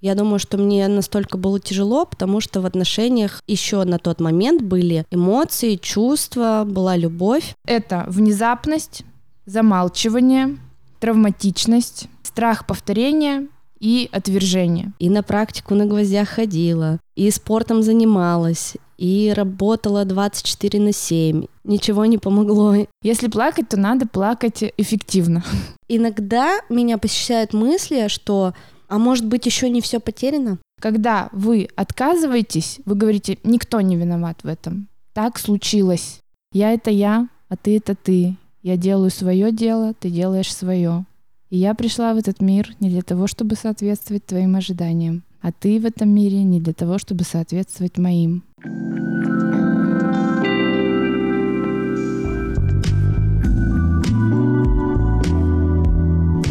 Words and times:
Я 0.00 0.14
думаю, 0.14 0.38
что 0.38 0.58
мне 0.58 0.86
настолько 0.88 1.36
было 1.38 1.58
тяжело, 1.58 2.04
потому 2.04 2.40
что 2.40 2.60
в 2.60 2.66
отношениях 2.66 3.42
еще 3.46 3.82
на 3.84 3.98
тот 3.98 4.20
момент 4.20 4.62
были 4.62 5.04
эмоции, 5.10 5.76
чувства, 5.76 6.64
была 6.66 6.96
любовь. 6.96 7.54
Это 7.66 8.04
внезапность, 8.08 9.02
замалчивание, 9.46 10.56
травматичность, 11.00 12.06
страх 12.22 12.66
повторения 12.66 13.48
и 13.80 14.08
отвержение. 14.12 14.92
И 14.98 15.10
на 15.10 15.22
практику 15.22 15.74
на 15.74 15.86
гвоздях 15.86 16.28
ходила, 16.28 16.98
и 17.16 17.30
спортом 17.30 17.82
занималась, 17.82 18.76
и 18.98 19.32
работала 19.34 20.04
24 20.04 20.80
на 20.80 20.92
7. 20.92 21.44
Ничего 21.64 22.04
не 22.04 22.18
помогло. 22.18 22.74
Если 23.02 23.28
плакать, 23.28 23.68
то 23.68 23.78
надо 23.78 24.06
плакать 24.06 24.64
эффективно. 24.76 25.44
Иногда 25.88 26.60
меня 26.68 26.98
посещают 26.98 27.52
мысли, 27.52 28.08
что 28.08 28.54
а 28.88 28.98
может 28.98 29.26
быть 29.26 29.46
еще 29.46 29.70
не 29.70 29.80
все 29.80 30.00
потеряно? 30.00 30.58
Когда 30.80 31.28
вы 31.32 31.68
отказываетесь, 31.76 32.80
вы 32.84 32.94
говорите, 32.94 33.38
никто 33.44 33.80
не 33.80 33.96
виноват 33.96 34.38
в 34.42 34.46
этом. 34.46 34.88
Так 35.12 35.38
случилось. 35.38 36.20
Я 36.52 36.72
это 36.72 36.90
я, 36.90 37.28
а 37.48 37.56
ты 37.56 37.76
это 37.76 37.94
ты. 37.94 38.36
Я 38.62 38.76
делаю 38.76 39.10
свое 39.10 39.52
дело, 39.52 39.94
ты 39.94 40.10
делаешь 40.10 40.54
свое. 40.54 41.04
И 41.50 41.58
я 41.58 41.74
пришла 41.74 42.14
в 42.14 42.18
этот 42.18 42.40
мир 42.40 42.74
не 42.80 42.90
для 42.90 43.02
того, 43.02 43.26
чтобы 43.26 43.56
соответствовать 43.56 44.26
твоим 44.26 44.56
ожиданиям, 44.56 45.22
а 45.40 45.52
ты 45.52 45.80
в 45.80 45.86
этом 45.86 46.10
мире 46.10 46.42
не 46.42 46.60
для 46.60 46.74
того, 46.74 46.98
чтобы 46.98 47.24
соответствовать 47.24 47.98
моим. 47.98 48.44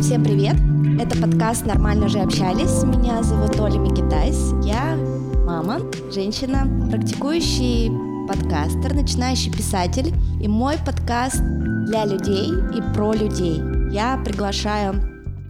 Всем 0.02 0.23
привет! 0.23 0.77
Это 1.00 1.16
подкаст 1.22 1.64
«Нормально 1.64 2.08
же 2.10 2.18
общались». 2.18 2.82
Меня 2.82 3.22
зовут 3.22 3.60
Оля 3.60 3.78
Микитайс. 3.78 4.36
Я 4.66 4.96
мама, 5.46 5.80
женщина, 6.12 6.68
практикующий 6.90 7.92
подкастер, 8.28 8.95
начинающий 8.95 9.52
писатель. 9.52 10.12
И 10.42 10.48
мой 10.48 10.75
подкаст 10.84 11.40
для 11.86 12.03
людей 12.06 12.50
и 12.75 12.95
про 12.95 13.14
людей. 13.14 13.62
Я 13.92 14.20
приглашаю 14.25 14.95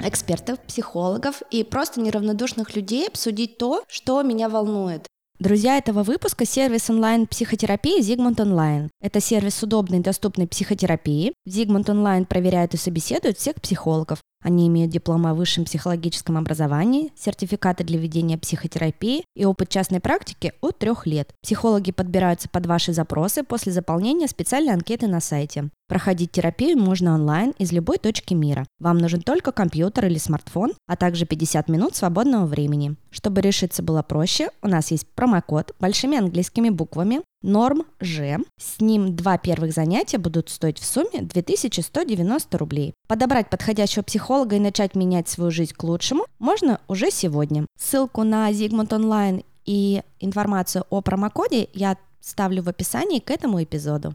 экспертов, 0.02 0.60
психологов 0.68 1.42
и 1.50 1.64
просто 1.64 2.02
неравнодушных 2.02 2.76
людей 2.76 3.08
обсудить 3.08 3.58
то, 3.58 3.84
что 3.88 4.22
меня 4.24 4.50
волнует. 4.50 5.08
Друзья 5.40 5.78
этого 5.78 6.02
выпуска– 6.02 6.46
сервис 6.48 6.90
онлайн-психотерапии 6.90 8.02
Zigmund 8.02 8.38
Online. 8.38 8.90
Это 9.02 9.22
сервис 9.22 9.62
удобной 9.62 10.00
и 10.00 10.02
доступной 10.02 10.48
психотерапии. 10.48 11.34
В 11.46 11.50
Zigmund 11.50 11.86
Online 11.86 12.26
проверяют 12.26 12.74
и 12.74 12.78
собеседуют 12.78 13.38
всех 13.38 13.62
психологов. 13.62 14.20
Они 14.44 14.68
имеют 14.68 14.92
дипломы 14.92 15.32
о 15.32 15.34
высшем 15.34 15.66
психологическом 15.66 16.38
образовании, 16.38 17.12
сертификаты 17.16 17.84
для 17.84 18.00
ведения 18.00 18.38
психотерапии 18.38 19.24
и 19.36 19.46
опыт 19.46 19.70
частной 19.70 20.00
практики 20.00 20.54
от 20.62 20.78
трех 20.78 21.06
лет. 21.08 21.34
Психологи 21.42 21.92
подбираются 21.92 22.48
под 22.50 22.66
ваши 22.66 22.94
запросы 22.94 23.44
после 23.44 23.72
заполнения 23.72 24.28
специальной 24.28 24.74
анкеты 24.74 25.08
на 25.08 25.20
сайте. 25.20 25.70
Проходить 25.88 26.32
терапию 26.32 26.78
можно 26.78 27.14
онлайн 27.14 27.54
из 27.58 27.72
любой 27.72 27.98
точки 27.98 28.34
мира. 28.34 28.66
Вам 28.80 28.98
нужен 28.98 29.22
только 29.22 29.54
компьютер 29.54 30.06
или 30.06 30.18
смартфон, 30.18 30.74
а 30.86 30.98
также 30.98 31.26
50 31.26 31.70
минут 31.70 31.96
свободного 31.96 32.46
времени. 32.46 32.96
Чтобы 33.10 33.42
решиться 33.42 33.82
было 33.82 34.04
проще, 34.04 34.50
у 34.62 34.68
нас 34.68 34.92
есть 34.92 35.08
промокод 35.08 35.74
большими 35.80 36.18
английскими 36.18 36.70
буквами 36.70 37.22
Норм 37.48 37.86
Ж. 38.02 38.40
С 38.60 38.82
ним 38.82 39.16
два 39.16 39.38
первых 39.38 39.72
занятия 39.72 40.18
будут 40.18 40.50
стоить 40.50 40.80
в 40.80 40.86
сумме 40.86 41.22
2190 41.22 42.58
рублей. 42.58 42.94
Подобрать 43.08 43.50
подходящего 43.50 44.04
психолога 44.04 44.58
и 44.58 44.60
начать 44.60 44.96
менять 44.96 45.30
свою 45.30 45.50
жизнь 45.50 45.74
к 45.74 45.82
лучшему 45.82 46.26
можно 46.40 46.82
уже 46.90 47.10
сегодня. 47.10 47.66
Ссылку 47.80 48.24
на 48.24 48.52
Zigmund 48.52 48.90
Online 48.90 49.46
и 49.66 50.02
информацию 50.20 50.84
о 50.90 51.00
промокоде 51.00 51.70
я 51.74 51.96
ставлю 52.20 52.64
в 52.64 52.68
описании 52.68 53.20
к 53.20 53.32
этому 53.32 53.64
эпизоду. 53.64 54.14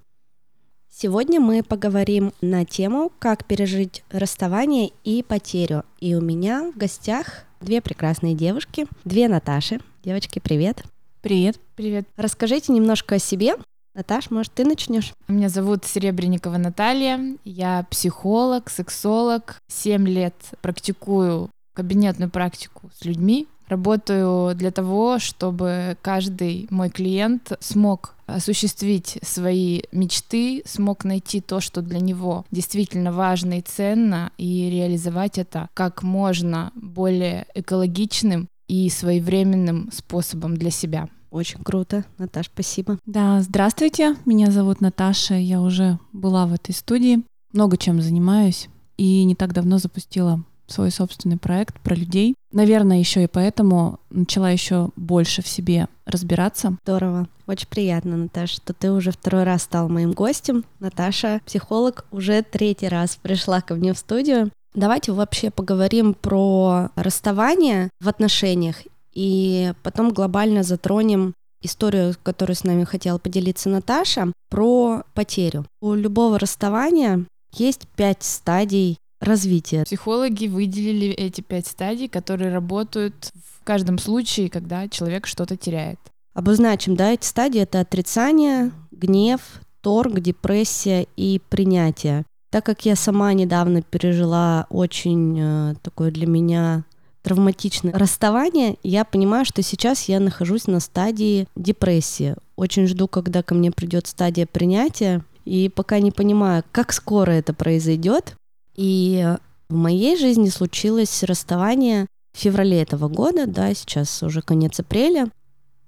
Сегодня 0.91 1.41
мы 1.41 1.63
поговорим 1.63 2.35
на 2.43 2.67
тему, 2.67 3.11
как 3.19 3.47
пережить 3.47 4.05
расставание 4.11 4.91
и 5.05 5.23
потерю. 5.23 5.85
И 6.01 6.15
у 6.15 6.21
меня 6.21 6.71
в 6.71 6.77
гостях 6.77 7.47
две 7.63 7.81
прекрасные 7.81 8.35
девушки, 8.35 8.87
две 9.07 9.27
Наташи. 9.29 9.81
Девочки, 10.05 10.39
привет. 10.39 10.85
Привет. 11.23 11.61
Привет. 11.77 12.09
Расскажите 12.17 12.73
немножко 12.73 13.15
о 13.15 13.19
себе. 13.21 13.55
Наташ, 13.95 14.33
может, 14.33 14.55
ты 14.55 14.65
начнешь? 14.65 15.13
Меня 15.29 15.49
зовут 15.49 15.85
Серебренникова 15.85 16.57
Наталья. 16.57 17.37
Я 17.45 17.87
психолог, 17.89 18.69
сексолог. 18.69 19.61
Семь 19.69 20.09
лет 20.09 20.35
практикую 20.63 21.49
кабинетную 21.77 22.29
практику 22.29 22.91
с 22.93 23.05
людьми. 23.05 23.47
Работаю 23.69 24.57
для 24.57 24.73
того, 24.73 25.21
чтобы 25.21 25.97
каждый 26.03 26.67
мой 26.71 26.91
клиент 26.91 27.53
смог 27.61 28.17
осуществить 28.27 29.19
свои 29.23 29.83
мечты, 29.93 30.63
смог 30.67 31.05
найти 31.05 31.41
то, 31.41 31.61
что 31.61 31.83
для 31.83 32.01
него 32.01 32.45
действительно 32.51 33.13
важно 33.13 33.59
и 33.59 33.63
ценно, 33.63 34.33
и 34.39 34.69
реализовать 34.71 35.39
это 35.39 35.69
как 35.75 36.03
можно 36.03 36.73
более 36.75 37.47
экологичным 37.55 38.49
и 38.69 38.89
своевременным 38.89 39.91
способом 39.93 40.57
для 40.57 40.71
себя. 40.71 41.09
Очень 41.31 41.65
круто. 41.65 42.05
Наташ, 42.19 42.47
спасибо. 42.47 42.99
Да, 43.07 43.41
здравствуйте. 43.41 44.17
Меня 44.27 44.51
зовут 44.51 44.81
Наташа. 44.81 45.35
Я 45.35 45.63
уже 45.63 45.99
была 46.13 46.47
в 46.47 46.53
этой 46.53 46.75
студии. 46.75 47.23
Много 47.53 47.79
чем 47.79 48.03
занимаюсь. 48.03 48.69
И 48.99 49.25
не 49.25 49.35
так 49.35 49.55
давно 49.55 49.79
запустила 49.79 50.45
свой 50.67 50.91
собственный 50.91 51.39
проект 51.39 51.81
про 51.81 51.95
людей. 51.95 52.35
Наверное, 52.53 52.99
еще 52.99 53.25
и 53.25 53.29
поэтому 53.29 54.01
начала 54.11 54.51
еще 54.51 54.91
больше 54.97 55.43
в 55.43 55.49
себе 55.49 55.89
разбираться. 56.05 56.77
Здорово. 56.85 57.29
Очень 57.47 57.69
приятно, 57.69 58.17
Наташа, 58.17 58.57
что 58.57 58.73
ты 58.73 58.91
уже 58.91 59.11
второй 59.11 59.45
раз 59.45 59.63
стал 59.63 59.89
моим 59.89 60.13
гостем. 60.13 60.65
Наташа, 60.81 61.41
психолог, 61.47 62.05
уже 62.11 62.43
третий 62.43 62.89
раз 62.89 63.17
пришла 63.17 63.61
ко 63.61 63.75
мне 63.75 63.93
в 63.93 63.99
студию. 63.99 64.51
Давайте 64.75 65.13
вообще 65.13 65.51
поговорим 65.51 66.15
про 66.15 66.91
расставание 66.97 67.91
в 68.01 68.09
отношениях 68.09 68.77
и 69.13 69.75
потом 69.83 70.13
глобально 70.13 70.63
затронем 70.63 71.35
историю, 71.61 72.15
которую 72.23 72.57
с 72.57 72.65
нами 72.65 72.85
хотела 72.85 73.19
поделиться 73.19 73.69
Наташа, 73.69 74.33
про 74.49 75.03
потерю. 75.15 75.67
У 75.81 75.95
любого 75.95 76.39
расставания 76.39 77.25
есть 77.53 77.87
пять 77.97 78.23
стадий 78.23 78.99
развития. 79.21 79.85
Психологи 79.85 80.47
выделили 80.47 81.09
эти 81.09 81.41
пять 81.43 81.67
стадий, 81.67 82.09
которые 82.09 82.53
работают 82.53 83.31
в 83.61 83.65
каждом 83.65 83.99
случае, 83.99 84.51
когда 84.51 84.89
человек 84.89 85.27
что-то 85.27 85.57
теряет. 85.57 85.99
Обозначим, 86.35 86.97
да, 86.97 87.13
эти 87.13 87.27
стадии— 87.27 87.61
это 87.63 87.81
отрицание, 87.81 88.73
гнев, 88.91 89.41
торг, 89.83 90.19
депрессия 90.21 91.07
и 91.17 91.41
принятие. 91.51 92.25
Так 92.53 92.67
как 92.67 92.85
я 92.85 92.97
сама 92.97 93.33
недавно 93.33 93.81
пережила 93.81 94.67
очень 94.69 95.39
э, 95.41 95.75
такое 95.81 96.11
для 96.11 96.27
меня 96.27 96.85
травматичное 97.23 97.95
расставание, 97.95 98.77
я 98.83 99.07
понимаю, 99.07 99.47
что 99.47 99.63
сейчас 99.63 100.03
я 100.03 100.21
нахожусь 100.21 100.67
на 100.67 100.79
стадии 100.81 101.49
депрессии. 101.57 102.37
Очень 102.57 102.87
жду, 102.87 103.09
когда 103.09 103.43
ко 103.43 103.55
мне 103.55 103.71
придет 103.71 104.07
стадия 104.07 104.45
принятия, 104.45 105.25
и 105.47 105.71
пока 105.71 105.99
не 105.99 106.11
понимаю, 106.11 106.63
как 106.73 106.93
скоро 106.93 107.31
это 107.31 107.55
произойдет. 107.55 108.35
И 108.75 109.27
в 109.71 109.75
моей 109.75 110.19
жизни 110.19 110.51
случилось 110.51 111.23
расставание 111.23 112.07
в 112.35 112.39
феврале 112.39 112.83
этого 112.83 113.09
года, 113.09 113.47
да, 113.47 113.73
сейчас 113.73 114.23
уже 114.23 114.43
конец 114.43 114.79
апреля. 114.79 115.31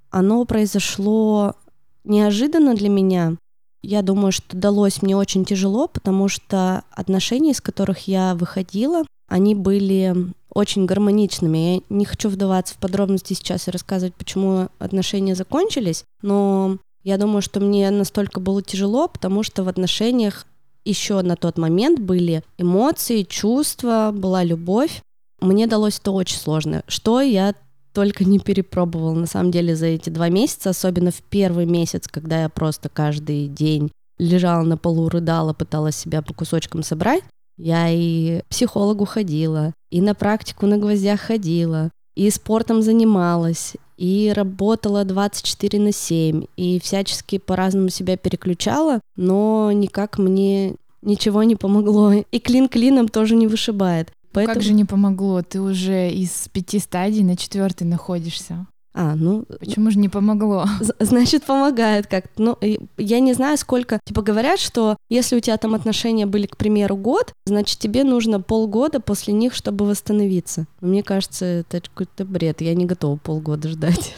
Оно 0.08 0.42
произошло 0.46 1.56
неожиданно 2.04 2.74
для 2.74 2.88
меня, 2.88 3.36
я 3.84 4.02
думаю, 4.02 4.32
что 4.32 4.56
далось 4.56 5.02
мне 5.02 5.16
очень 5.16 5.44
тяжело, 5.44 5.88
потому 5.88 6.28
что 6.28 6.84
отношения, 6.90 7.52
из 7.52 7.60
которых 7.60 8.08
я 8.08 8.34
выходила, 8.34 9.04
они 9.28 9.54
были 9.54 10.14
очень 10.50 10.86
гармоничными. 10.86 11.58
Я 11.58 11.80
не 11.88 12.04
хочу 12.04 12.28
вдаваться 12.28 12.74
в 12.74 12.78
подробности 12.78 13.34
сейчас 13.34 13.68
и 13.68 13.70
рассказывать, 13.70 14.14
почему 14.14 14.68
отношения 14.78 15.34
закончились, 15.34 16.04
но 16.22 16.78
я 17.02 17.18
думаю, 17.18 17.42
что 17.42 17.60
мне 17.60 17.90
настолько 17.90 18.40
было 18.40 18.62
тяжело, 18.62 19.08
потому 19.08 19.42
что 19.42 19.62
в 19.62 19.68
отношениях 19.68 20.46
еще 20.84 21.20
на 21.22 21.36
тот 21.36 21.58
момент 21.58 22.00
были 22.00 22.42
эмоции, 22.58 23.22
чувства, 23.22 24.10
была 24.12 24.44
любовь. 24.44 25.02
Мне 25.40 25.66
далось 25.66 25.98
это 25.98 26.12
очень 26.12 26.38
сложно. 26.38 26.82
Что 26.86 27.20
я 27.20 27.54
только 27.94 28.24
не 28.24 28.38
перепробовала, 28.38 29.14
на 29.14 29.26
самом 29.26 29.50
деле, 29.50 29.76
за 29.76 29.86
эти 29.86 30.10
два 30.10 30.28
месяца, 30.28 30.70
особенно 30.70 31.10
в 31.10 31.22
первый 31.22 31.64
месяц, 31.64 32.08
когда 32.08 32.42
я 32.42 32.48
просто 32.48 32.88
каждый 32.88 33.48
день 33.48 33.90
лежала 34.18 34.62
на 34.62 34.76
полу, 34.76 35.08
рыдала, 35.08 35.54
пыталась 35.54 35.96
себя 35.96 36.20
по 36.20 36.34
кусочкам 36.34 36.82
собрать. 36.82 37.22
Я 37.56 37.88
и 37.88 38.40
к 38.40 38.46
психологу 38.46 39.04
ходила, 39.04 39.72
и 39.90 40.00
на 40.00 40.14
практику 40.14 40.66
на 40.66 40.76
гвоздях 40.76 41.20
ходила, 41.20 41.90
и 42.16 42.28
спортом 42.30 42.82
занималась, 42.82 43.74
и 43.96 44.32
работала 44.34 45.04
24 45.04 45.78
на 45.78 45.92
7, 45.92 46.44
и 46.56 46.80
всячески 46.80 47.38
по-разному 47.38 47.90
себя 47.90 48.16
переключала, 48.16 49.00
но 49.16 49.70
никак 49.72 50.18
мне 50.18 50.74
ничего 51.02 51.44
не 51.44 51.54
помогло. 51.54 52.12
И 52.12 52.38
клин 52.40 52.68
клином 52.68 53.08
тоже 53.08 53.36
не 53.36 53.46
вышибает. 53.46 54.10
Поэтому... 54.34 54.54
Как 54.54 54.62
же 54.62 54.74
не 54.74 54.84
помогло? 54.84 55.42
Ты 55.42 55.60
уже 55.60 56.10
из 56.10 56.48
пяти 56.52 56.80
стадий 56.80 57.22
на 57.22 57.36
четвертой 57.36 57.86
находишься. 57.86 58.66
А, 58.92 59.14
ну... 59.14 59.44
Почему 59.60 59.90
же 59.90 59.98
не 59.98 60.08
помогло? 60.08 60.66
Значит, 61.00 61.44
помогает 61.44 62.06
как-то. 62.06 62.42
Ну, 62.42 62.58
я 62.98 63.20
не 63.20 63.32
знаю, 63.32 63.56
сколько... 63.56 64.00
Типа 64.04 64.22
говорят, 64.22 64.58
что 64.58 64.96
если 65.08 65.36
у 65.36 65.40
тебя 65.40 65.56
там 65.56 65.74
отношения 65.74 66.26
были, 66.26 66.46
к 66.46 66.56
примеру, 66.56 66.96
год, 66.96 67.32
значит, 67.46 67.78
тебе 67.78 68.04
нужно 68.04 68.40
полгода 68.40 69.00
после 69.00 69.32
них, 69.32 69.54
чтобы 69.54 69.86
восстановиться. 69.86 70.66
Мне 70.80 71.02
кажется, 71.02 71.44
это 71.44 71.80
какой-то 71.80 72.24
бред. 72.24 72.60
Я 72.60 72.74
не 72.74 72.86
готова 72.86 73.16
полгода 73.16 73.68
ждать. 73.68 74.14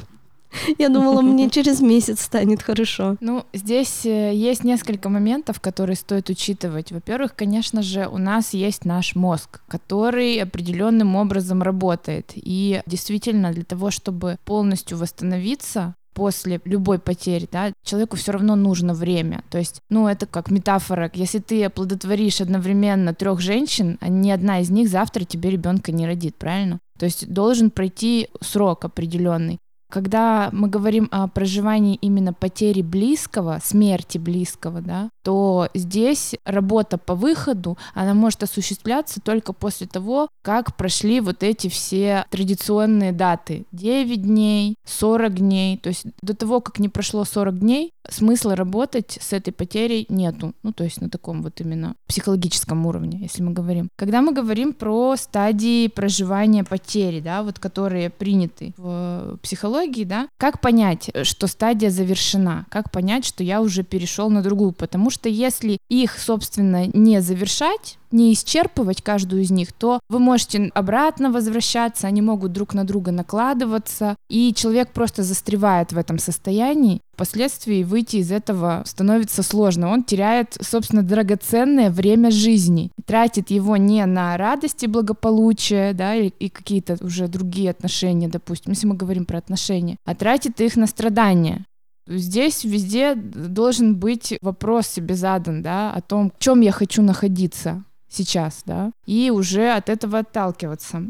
Я 0.79 0.89
думала, 0.89 1.23
мне 1.23 1.51
через 1.51 1.81
месяц 1.81 2.23
станет 2.23 2.63
хорошо. 2.63 3.17
Ну, 3.21 3.45
здесь 3.53 4.05
э, 4.05 4.35
есть 4.35 4.65
несколько 4.65 5.09
моментов, 5.09 5.61
которые 5.61 5.97
стоит 5.97 6.31
учитывать. 6.31 6.93
Во-первых, 6.93 7.35
конечно 7.35 7.83
же, 7.83 8.09
у 8.09 8.19
нас 8.19 8.55
есть 8.55 8.85
наш 8.85 9.15
мозг, 9.15 9.61
который 9.69 10.41
определенным 10.41 11.17
образом 11.17 11.63
работает. 11.63 12.33
И 12.35 12.83
действительно, 12.87 13.53
для 13.53 13.65
того, 13.65 13.91
чтобы 13.91 14.39
полностью 14.45 14.99
восстановиться, 14.99 15.95
после 16.17 16.63
любой 16.65 16.99
потери, 16.99 17.47
да, 17.53 17.73
человеку 17.85 18.17
все 18.17 18.33
равно 18.33 18.57
нужно 18.57 18.95
время. 18.95 19.45
То 19.51 19.59
есть, 19.59 19.83
ну, 19.91 20.09
это 20.09 20.25
как 20.25 20.51
метафора. 20.51 21.11
Если 21.13 21.41
ты 21.41 21.63
оплодотворишь 21.63 22.41
одновременно 22.41 23.13
трех 23.13 23.41
женщин, 23.41 23.99
а 24.01 24.09
ни 24.09 24.31
одна 24.31 24.61
из 24.61 24.71
них 24.71 24.89
завтра 24.89 25.25
тебе 25.25 25.51
ребенка 25.51 25.93
не 25.93 26.07
родит, 26.07 26.35
правильно? 26.37 26.81
То 26.99 27.05
есть 27.05 27.29
должен 27.29 27.71
пройти 27.71 28.29
срок 28.41 28.87
определенный. 28.87 29.59
Когда 29.91 30.51
мы 30.53 30.69
говорим 30.69 31.09
о 31.11 31.29
проживании 31.29 31.97
именно 32.01 32.33
потери 32.33 32.83
близкого, 32.83 33.61
смерти 33.63 34.19
близкого, 34.19 34.81
да, 34.81 35.11
то 35.23 35.69
здесь 35.75 36.35
работа 36.45 36.99
по 36.99 37.15
выходу, 37.15 37.79
она 37.95 38.15
может 38.15 38.43
осуществляться 38.43 39.21
только 39.21 39.53
после 39.53 39.87
того, 39.87 40.29
как 40.43 40.77
прошли 40.77 41.21
вот 41.21 41.43
эти 41.43 41.69
все 41.69 42.27
традиционные 42.31 43.13
даты. 43.13 43.65
9 43.73 44.23
дней, 44.23 44.75
40 44.85 45.35
дней. 45.35 45.79
То 45.79 45.89
есть 45.89 46.05
до 46.23 46.35
того, 46.35 46.61
как 46.61 46.79
не 46.79 46.89
прошло 46.89 47.25
40 47.25 47.59
дней, 47.59 47.91
смысла 48.09 48.57
работать 48.57 49.19
с 49.21 49.33
этой 49.33 49.53
потерей 49.53 50.07
нету. 50.09 50.53
Ну, 50.63 50.73
то 50.73 50.85
есть 50.85 51.01
на 51.01 51.11
таком 51.11 51.43
вот 51.43 51.61
именно 51.61 51.95
психологическом 52.07 52.87
уровне, 52.87 53.19
если 53.21 53.43
мы 53.43 53.53
говорим. 53.53 53.89
Когда 53.97 54.23
мы 54.23 54.33
говорим 54.33 54.73
про 54.73 55.17
стадии 55.17 55.89
проживания 55.89 56.65
потери, 56.65 57.21
да, 57.21 57.43
вот 57.43 57.59
которые 57.59 58.11
приняты 58.11 58.75
в 58.77 59.39
психологии, 59.43 59.76
да, 60.05 60.29
как 60.39 60.61
понять, 60.61 61.11
что 61.23 61.47
стадия 61.47 61.91
завершена? 61.91 62.67
Как 62.71 62.91
понять, 62.91 63.25
что 63.25 63.43
я 63.45 63.61
уже 63.61 63.83
перешел 63.83 64.31
на 64.31 64.43
другую? 64.43 64.73
Потому 64.73 65.11
что 65.11 65.29
если 65.29 65.79
их, 65.89 66.19
собственно, 66.19 66.87
не 66.87 67.21
завершать, 67.21 67.99
не 68.11 68.33
исчерпывать 68.33 69.03
каждую 69.03 69.43
из 69.43 69.51
них, 69.51 69.73
то 69.73 70.01
вы 70.09 70.19
можете 70.19 70.71
обратно 70.75 71.31
возвращаться, 71.31 72.07
они 72.07 72.23
могут 72.23 72.53
друг 72.53 72.75
на 72.75 72.85
друга 72.85 73.13
накладываться, 73.13 74.17
и 74.29 74.53
человек 74.55 74.91
просто 74.93 75.23
застревает 75.23 75.93
в 75.93 75.99
этом 75.99 76.19
состоянии. 76.19 77.01
Впоследствии 77.15 77.83
выйти 77.83 78.17
из 78.17 78.31
этого 78.31 78.83
становится 78.85 79.43
сложно. 79.43 79.89
Он 79.89 80.05
теряет, 80.05 80.57
собственно, 80.61 81.03
драгоценное 81.03 81.91
время 81.91 82.31
жизни, 82.31 82.91
тратит 83.07 83.51
его 83.51 83.77
не 83.77 84.05
на 84.05 84.37
радости, 84.37 84.87
благополучие, 84.87 85.95
да, 85.95 86.15
и 86.15 86.49
какие-то 86.49 86.99
уже 87.01 87.29
другие 87.29 87.71
отношения, 87.71 88.29
допустим, 88.29 88.73
если 88.73 88.87
мы 88.87 88.97
говорим 88.97 89.25
про 89.25 89.39
отношения, 89.39 89.97
а 90.05 90.15
тратит 90.15 90.61
их 90.61 90.77
на 90.77 90.87
страдания. 90.87 91.65
Здесь 92.09 92.63
везде 92.63 93.15
должен 93.15 93.97
быть 93.97 94.39
вопрос 94.41 94.87
себе 94.87 95.15
задан, 95.17 95.63
да, 95.63 95.93
о 95.93 96.01
том, 96.01 96.31
в 96.31 96.39
чем 96.39 96.61
я 96.61 96.71
хочу 96.71 97.03
находиться, 97.03 97.83
сейчас, 98.17 98.63
да, 98.65 98.91
и 99.07 99.31
уже 99.31 99.71
от 99.71 99.89
этого 99.89 100.21
отталкиваться. 100.21 101.03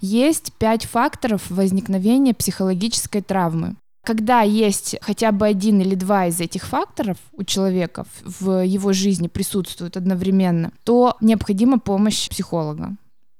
Есть 0.00 0.52
пять 0.54 0.84
факторов 0.84 1.50
возникновения 1.50 2.34
психологической 2.34 3.22
травмы. 3.22 3.76
Когда 4.04 4.42
есть 4.42 4.96
хотя 5.00 5.32
бы 5.32 5.46
один 5.46 5.80
или 5.80 5.94
два 5.94 6.26
из 6.26 6.38
этих 6.40 6.64
факторов 6.64 7.16
у 7.32 7.42
человека 7.42 8.04
в 8.22 8.62
его 8.62 8.92
жизни 8.92 9.28
присутствуют 9.28 9.96
одновременно, 9.96 10.72
то 10.84 11.16
необходима 11.22 11.78
помощь 11.78 12.28
психолога. 12.28 12.96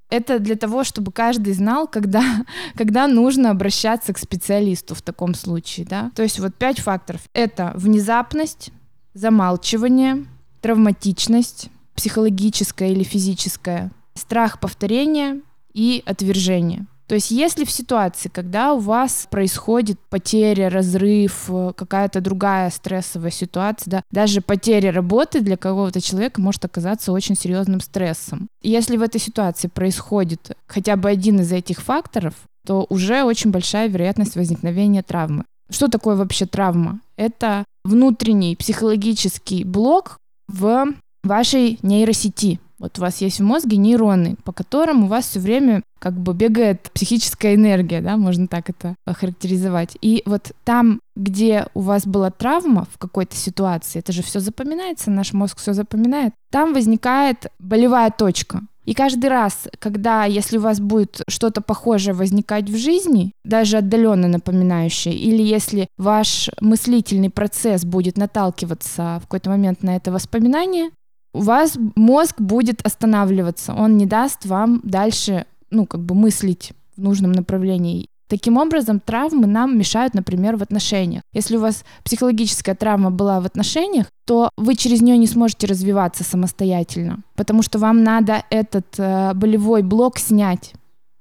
Это 0.09 0.39
для 0.39 0.57
того, 0.57 0.85
чтобы 0.85 1.13
каждый 1.13 1.53
знал, 1.53 1.87
когда, 1.87 2.23
когда 2.77 3.07
нужно 3.09 3.51
обращаться 3.51 4.15
к 4.15 4.19
специалисту 4.19 4.95
в 4.95 5.03
таком 5.03 5.35
случае. 5.35 5.87
Да? 5.87 6.11
То 6.15 6.23
есть 6.23 6.39
вот 6.39 6.55
пять 6.55 6.81
факторов. 6.81 7.21
Это 7.35 7.73
внезапность, 7.75 8.71
замалчивание, 9.13 10.25
травматичность, 10.63 11.69
психологическое 11.95 12.93
или 12.93 13.03
физическое, 13.03 13.91
страх 14.15 14.61
повторения 14.61 15.41
и 15.73 16.03
отвержение. 16.07 16.87
То 17.07 17.15
есть 17.15 17.31
если 17.31 17.67
в 17.67 17.71
ситуации, 17.71 18.31
когда 18.31 18.73
у 18.73 18.79
вас 18.79 19.29
происходит 19.31 20.01
потеря, 20.09 20.71
разрыв, 20.71 21.51
какая-то 21.77 22.23
другая 22.23 22.71
стрессовая 22.71 23.31
ситуация, 23.31 23.91
да, 23.91 24.03
даже 24.11 24.41
потеря 24.41 24.91
работы 24.91 25.43
для 25.43 25.59
какого-то 25.59 26.01
человека 26.01 26.41
может 26.41 26.65
оказаться 26.65 27.13
очень 27.13 27.37
серьезным 27.37 27.81
стрессом. 27.81 28.49
Если 28.63 28.97
в 28.97 29.03
этой 29.03 29.21
ситуации 29.21 29.69
происходит 29.69 30.57
хотя 30.67 30.97
бы 30.97 31.11
один 31.11 31.41
из 31.41 31.53
этих 31.53 31.83
факторов, 31.83 32.35
то 32.67 32.87
уже 32.89 33.23
очень 33.23 33.51
большая 33.51 33.89
вероятность 33.89 34.37
возникновения 34.37 35.03
травмы. 35.03 35.45
Что 35.69 35.89
такое 35.89 36.17
вообще 36.17 36.47
травма? 36.47 37.01
Это 37.17 37.65
внутренний 37.85 38.57
психологический 38.57 39.65
блок 39.65 40.17
в 40.49 40.87
вашей 41.25 41.79
нейросети. 41.83 42.61
Вот 42.79 42.99
у 42.99 43.03
вас 43.03 43.21
есть 43.21 43.41
в 43.41 43.45
мозге 43.45 43.77
нейроны, 43.77 44.37
по 44.45 44.53
которым 44.53 45.05
у 45.05 45.07
вас 45.07 45.27
все 45.27 45.41
время 45.41 45.83
как 45.99 46.19
бы 46.19 46.35
бегает 46.35 46.91
психическая 46.93 47.55
энергия, 47.55 48.03
да, 48.03 48.17
можно 48.17 48.47
так 48.47 48.69
это 48.69 48.95
охарактеризовать. 49.07 49.97
И 50.03 50.23
вот 50.27 50.53
там, 50.65 51.01
где 51.17 51.67
у 51.73 51.81
вас 51.81 52.07
была 52.07 52.31
травма 52.31 52.87
в 52.93 52.99
какой-то 52.99 53.37
ситуации, 53.37 54.01
это 54.01 54.13
же 54.13 54.23
все 54.23 54.41
запоминается, 54.41 55.11
наш 55.11 55.33
мозг 55.33 55.59
все 55.59 55.73
запоминает, 55.73 56.35
там 56.51 56.75
возникает 56.75 57.47
болевая 57.59 58.11
точка. 58.11 58.61
И 58.85 58.93
каждый 58.93 59.31
раз, 59.31 59.67
когда, 59.79 60.25
если 60.25 60.59
у 60.59 60.61
вас 60.61 60.79
будет 60.79 61.23
что-то 61.27 61.63
похожее 61.63 62.13
возникать 62.13 62.69
в 62.69 62.77
жизни, 62.77 63.33
даже 63.45 63.79
отдаленно 63.79 64.29
напоминающее, 64.29 65.15
или 65.15 65.43
если 65.43 65.89
ваш 65.97 66.51
мыслительный 66.61 67.31
процесс 67.31 67.85
будет 67.85 68.19
наталкиваться 68.19 69.21
в 69.21 69.23
какой-то 69.23 69.51
момент 69.51 69.83
на 69.83 69.97
это 69.97 70.13
воспоминание, 70.13 70.91
у 71.35 71.41
вас 71.41 71.77
мозг 71.97 72.41
будет 72.41 72.81
останавливаться, 72.87 73.75
он 73.75 73.97
не 73.97 74.07
даст 74.07 74.47
вам 74.47 74.81
дальше, 74.85 75.45
ну, 75.71 75.85
как 75.85 76.01
бы 76.01 76.15
мыслить 76.15 76.73
в 76.97 77.03
нужном 77.03 77.33
направлении. 77.33 78.07
Таким 78.29 78.57
образом, 78.57 79.01
травмы 79.01 79.47
нам 79.47 79.79
мешают, 79.79 80.15
например, 80.15 80.57
в 80.57 80.63
отношениях. 80.63 81.23
Если 81.35 81.57
у 81.57 81.61
вас 81.61 81.85
психологическая 82.05 82.75
травма 82.75 83.11
была 83.11 83.41
в 83.41 83.47
отношениях, 83.47 84.07
то 84.25 84.49
вы 84.57 84.77
через 84.77 85.03
нее 85.03 85.19
не 85.19 85.27
сможете 85.27 85.67
развиваться 85.67 86.25
самостоятельно, 86.25 87.19
потому 87.37 87.63
что 87.63 87.79
вам 87.79 88.03
надо 88.03 88.43
этот 88.49 88.87
э, 88.97 89.35
болевой 89.35 89.83
блок 89.83 90.19
снять. 90.19 90.73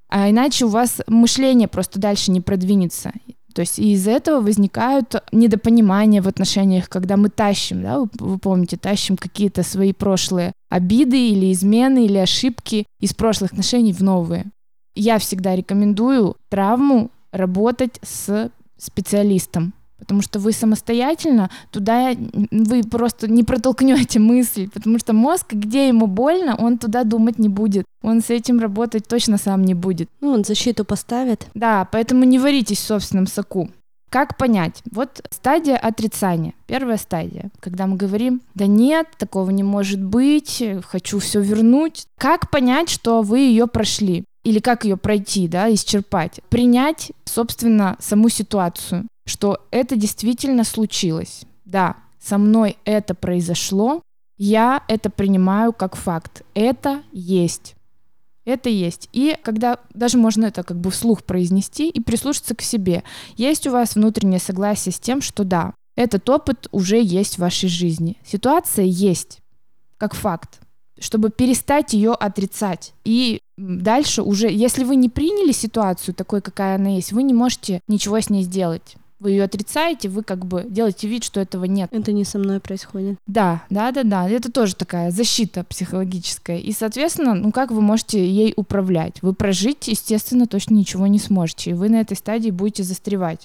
А 0.09 0.29
иначе 0.29 0.65
у 0.65 0.69
вас 0.69 1.01
мышление 1.07 1.67
просто 1.67 1.99
дальше 1.99 2.31
не 2.31 2.39
продвинется. 2.39 3.11
То 3.53 3.61
есть 3.61 3.79
из-за 3.79 4.11
этого 4.11 4.41
возникают 4.41 5.15
недопонимания 5.31 6.21
в 6.21 6.27
отношениях, 6.27 6.89
когда 6.89 7.17
мы 7.17 7.29
тащим, 7.29 7.83
да, 7.83 7.99
вы, 7.99 8.09
вы 8.19 8.37
помните, 8.39 8.77
тащим 8.77 9.15
какие-то 9.15 9.63
свои 9.63 9.93
прошлые 9.93 10.53
обиды 10.69 11.29
или 11.29 11.51
измены 11.51 12.05
или 12.05 12.17
ошибки 12.17 12.85
из 12.99 13.13
прошлых 13.13 13.51
отношений 13.51 13.93
в 13.93 14.01
новые. 14.01 14.45
Я 14.95 15.19
всегда 15.19 15.55
рекомендую 15.55 16.35
травму 16.49 17.11
работать 17.31 17.99
с 18.01 18.49
специалистом, 18.77 19.73
потому 20.03 20.21
что 20.21 20.37
вы 20.37 20.51
самостоятельно 20.51 21.49
туда 21.71 22.11
вы 22.51 22.83
просто 22.83 23.29
не 23.29 23.43
протолкнете 23.43 24.19
мысль, 24.19 24.69
потому 24.69 24.99
что 24.99 25.13
мозг, 25.13 25.53
где 25.53 25.87
ему 25.87 26.07
больно, 26.07 26.57
он 26.57 26.77
туда 26.77 27.05
думать 27.05 27.39
не 27.39 27.47
будет. 27.47 27.85
Он 28.01 28.21
с 28.21 28.29
этим 28.29 28.59
работать 28.59 29.07
точно 29.07 29.37
сам 29.37 29.63
не 29.63 29.73
будет. 29.73 30.09
Ну, 30.19 30.31
он 30.31 30.43
защиту 30.43 30.83
поставит. 30.83 31.47
Да, 31.53 31.87
поэтому 31.89 32.25
не 32.25 32.37
варитесь 32.37 32.79
в 32.79 32.85
собственном 32.85 33.27
соку. 33.27 33.69
Как 34.09 34.37
понять? 34.37 34.83
Вот 34.91 35.25
стадия 35.31 35.77
отрицания. 35.77 36.53
Первая 36.67 36.97
стадия, 36.97 37.49
когда 37.61 37.87
мы 37.87 37.95
говорим, 37.95 38.41
да 38.55 38.67
нет, 38.67 39.07
такого 39.17 39.49
не 39.51 39.63
может 39.63 40.03
быть, 40.03 40.61
хочу 40.83 41.19
все 41.19 41.41
вернуть. 41.41 42.05
Как 42.19 42.51
понять, 42.51 42.89
что 42.89 43.21
вы 43.21 43.39
ее 43.39 43.67
прошли? 43.67 44.25
Или 44.43 44.59
как 44.59 44.83
ее 44.83 44.97
пройти, 44.97 45.47
да, 45.47 45.73
исчерпать? 45.73 46.41
Принять, 46.49 47.13
собственно, 47.23 47.95
саму 47.99 48.27
ситуацию 48.27 49.07
что 49.25 49.65
это 49.71 49.95
действительно 49.95 50.63
случилось. 50.63 51.43
Да, 51.65 51.97
со 52.19 52.37
мной 52.37 52.77
это 52.85 53.15
произошло, 53.15 54.01
я 54.37 54.83
это 54.87 55.09
принимаю 55.09 55.73
как 55.73 55.95
факт. 55.95 56.43
Это 56.53 57.03
есть. 57.11 57.75
Это 58.45 58.69
есть. 58.69 59.09
И 59.13 59.37
когда 59.41 59.79
даже 59.93 60.17
можно 60.17 60.45
это 60.45 60.63
как 60.63 60.77
бы 60.77 60.91
вслух 60.91 61.23
произнести 61.23 61.89
и 61.89 62.01
прислушаться 62.01 62.55
к 62.55 62.61
себе. 62.61 63.03
Есть 63.37 63.67
у 63.67 63.71
вас 63.71 63.95
внутреннее 63.95 64.39
согласие 64.39 64.91
с 64.91 64.99
тем, 64.99 65.21
что 65.21 65.43
да, 65.43 65.73
этот 65.95 66.29
опыт 66.29 66.67
уже 66.71 67.01
есть 67.01 67.35
в 67.35 67.39
вашей 67.39 67.69
жизни. 67.69 68.17
Ситуация 68.25 68.85
есть 68.85 69.39
как 69.97 70.13
факт 70.13 70.59
чтобы 70.99 71.31
перестать 71.31 71.91
ее 71.93 72.11
отрицать 72.11 72.93
и 73.03 73.41
Дальше 73.57 74.23
уже, 74.23 74.49
если 74.49 74.83
вы 74.83 74.95
не 74.95 75.09
приняли 75.09 75.51
ситуацию 75.51 76.15
такой, 76.15 76.41
какая 76.41 76.75
она 76.75 76.89
есть, 76.89 77.11
вы 77.11 77.21
не 77.21 77.33
можете 77.33 77.81
ничего 77.87 78.19
с 78.19 78.29
ней 78.29 78.43
сделать. 78.43 78.95
Вы 79.23 79.31
ее 79.31 79.43
отрицаете, 79.45 80.09
вы 80.09 80.21
как 80.21 80.45
бы 80.45 80.65
делаете 80.67 81.07
вид, 81.07 81.23
что 81.23 81.39
этого 81.39 81.63
нет. 81.63 81.87
Это 81.93 82.11
не 82.11 82.25
со 82.25 82.39
мной 82.39 82.59
происходит. 82.59 83.15
Да, 83.25 83.63
да, 83.69 83.93
да, 83.93 84.03
да. 84.03 84.29
Это 84.29 84.51
тоже 84.51 84.75
такая 84.75 85.11
защита 85.11 85.63
психологическая. 85.63 86.57
И, 86.57 86.73
соответственно, 86.73 87.33
ну 87.33 87.53
как 87.53 87.71
вы 87.71 87.79
можете 87.79 88.27
ей 88.27 88.53
управлять? 88.57 89.21
Вы 89.21 89.33
прожить, 89.33 89.87
естественно, 89.87 90.45
точно 90.45 90.73
ничего 90.73 91.07
не 91.07 91.19
сможете. 91.19 91.69
И 91.69 91.73
вы 91.73 91.87
на 91.87 92.01
этой 92.01 92.17
стадии 92.17 92.49
будете 92.49 92.83
застревать. 92.83 93.39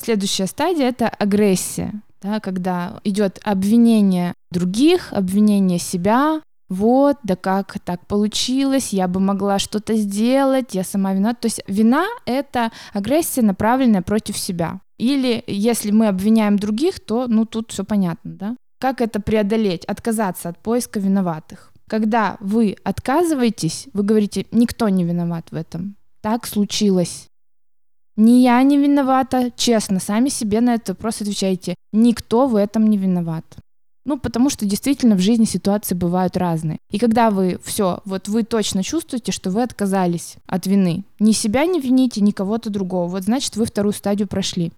Следующая 0.00 0.46
стадия 0.46 0.88
это 0.88 1.08
агрессия, 1.08 1.92
да, 2.22 2.38
когда 2.38 3.00
идет 3.02 3.40
обвинение 3.42 4.34
других, 4.52 5.12
обвинение 5.12 5.80
себя, 5.80 6.42
вот, 6.68 7.18
да 7.24 7.36
как 7.36 7.78
так 7.84 8.06
получилось, 8.06 8.92
я 8.92 9.08
бы 9.08 9.20
могла 9.20 9.58
что-то 9.58 9.96
сделать, 9.96 10.74
я 10.74 10.84
сама 10.84 11.12
виновата. 11.12 11.40
То 11.42 11.46
есть 11.46 11.60
вина— 11.66 12.06
это 12.24 12.70
агрессия, 12.92 13.42
направленная 13.42 14.02
против 14.02 14.38
себя. 14.38 14.80
Или 14.98 15.42
если 15.46 15.90
мы 15.90 16.08
обвиняем 16.08 16.58
других, 16.58 17.00
то, 17.00 17.26
ну, 17.26 17.44
тут 17.44 17.72
все 17.72 17.84
понятно, 17.84 18.32
да? 18.32 18.56
Как 18.80 19.00
это 19.00 19.20
преодолеть? 19.20 19.84
Отказаться 19.86 20.48
от 20.48 20.58
поиска 20.58 21.00
виноватых. 21.00 21.72
Когда 21.88 22.36
вы 22.40 22.76
отказываетесь, 22.84 23.88
вы 23.92 24.02
говорите, 24.02 24.46
никто 24.50 24.88
не 24.88 25.04
виноват 25.04 25.46
в 25.50 25.54
этом. 25.54 25.96
Так 26.22 26.46
случилось. 26.46 27.28
Не 28.16 28.42
я 28.42 28.62
не 28.62 28.78
виновата, 28.78 29.50
честно, 29.56 29.98
сами 29.98 30.28
себе 30.28 30.60
на 30.60 30.74
этот 30.74 30.90
вопрос 30.90 31.20
отвечайте. 31.20 31.74
Никто 31.92 32.46
в 32.46 32.56
этом 32.56 32.86
не 32.86 32.96
виноват. 32.96 33.44
Ну, 34.04 34.18
потому 34.18 34.50
что 34.50 34.66
действительно 34.66 35.16
в 35.16 35.20
жизни 35.20 35.44
ситуации 35.44 35.94
бывают 35.94 36.36
разные. 36.36 36.78
И 36.90 36.98
когда 36.98 37.30
вы 37.30 37.58
все, 37.64 38.00
вот 38.04 38.28
вы 38.28 38.42
точно 38.42 38.82
чувствуете, 38.82 39.32
что 39.32 39.50
вы 39.50 39.62
отказались 39.62 40.36
от 40.46 40.66
вины, 40.66 41.04
ни 41.18 41.32
себя 41.32 41.64
не 41.64 41.80
вините, 41.80 42.20
ни 42.20 42.30
кого-то 42.30 42.70
другого, 42.70 43.08
вот 43.08 43.24
значит 43.24 43.56
вы 43.56 43.64
вторую 43.64 43.94
стадию 43.94 44.28
прошли. 44.28 44.72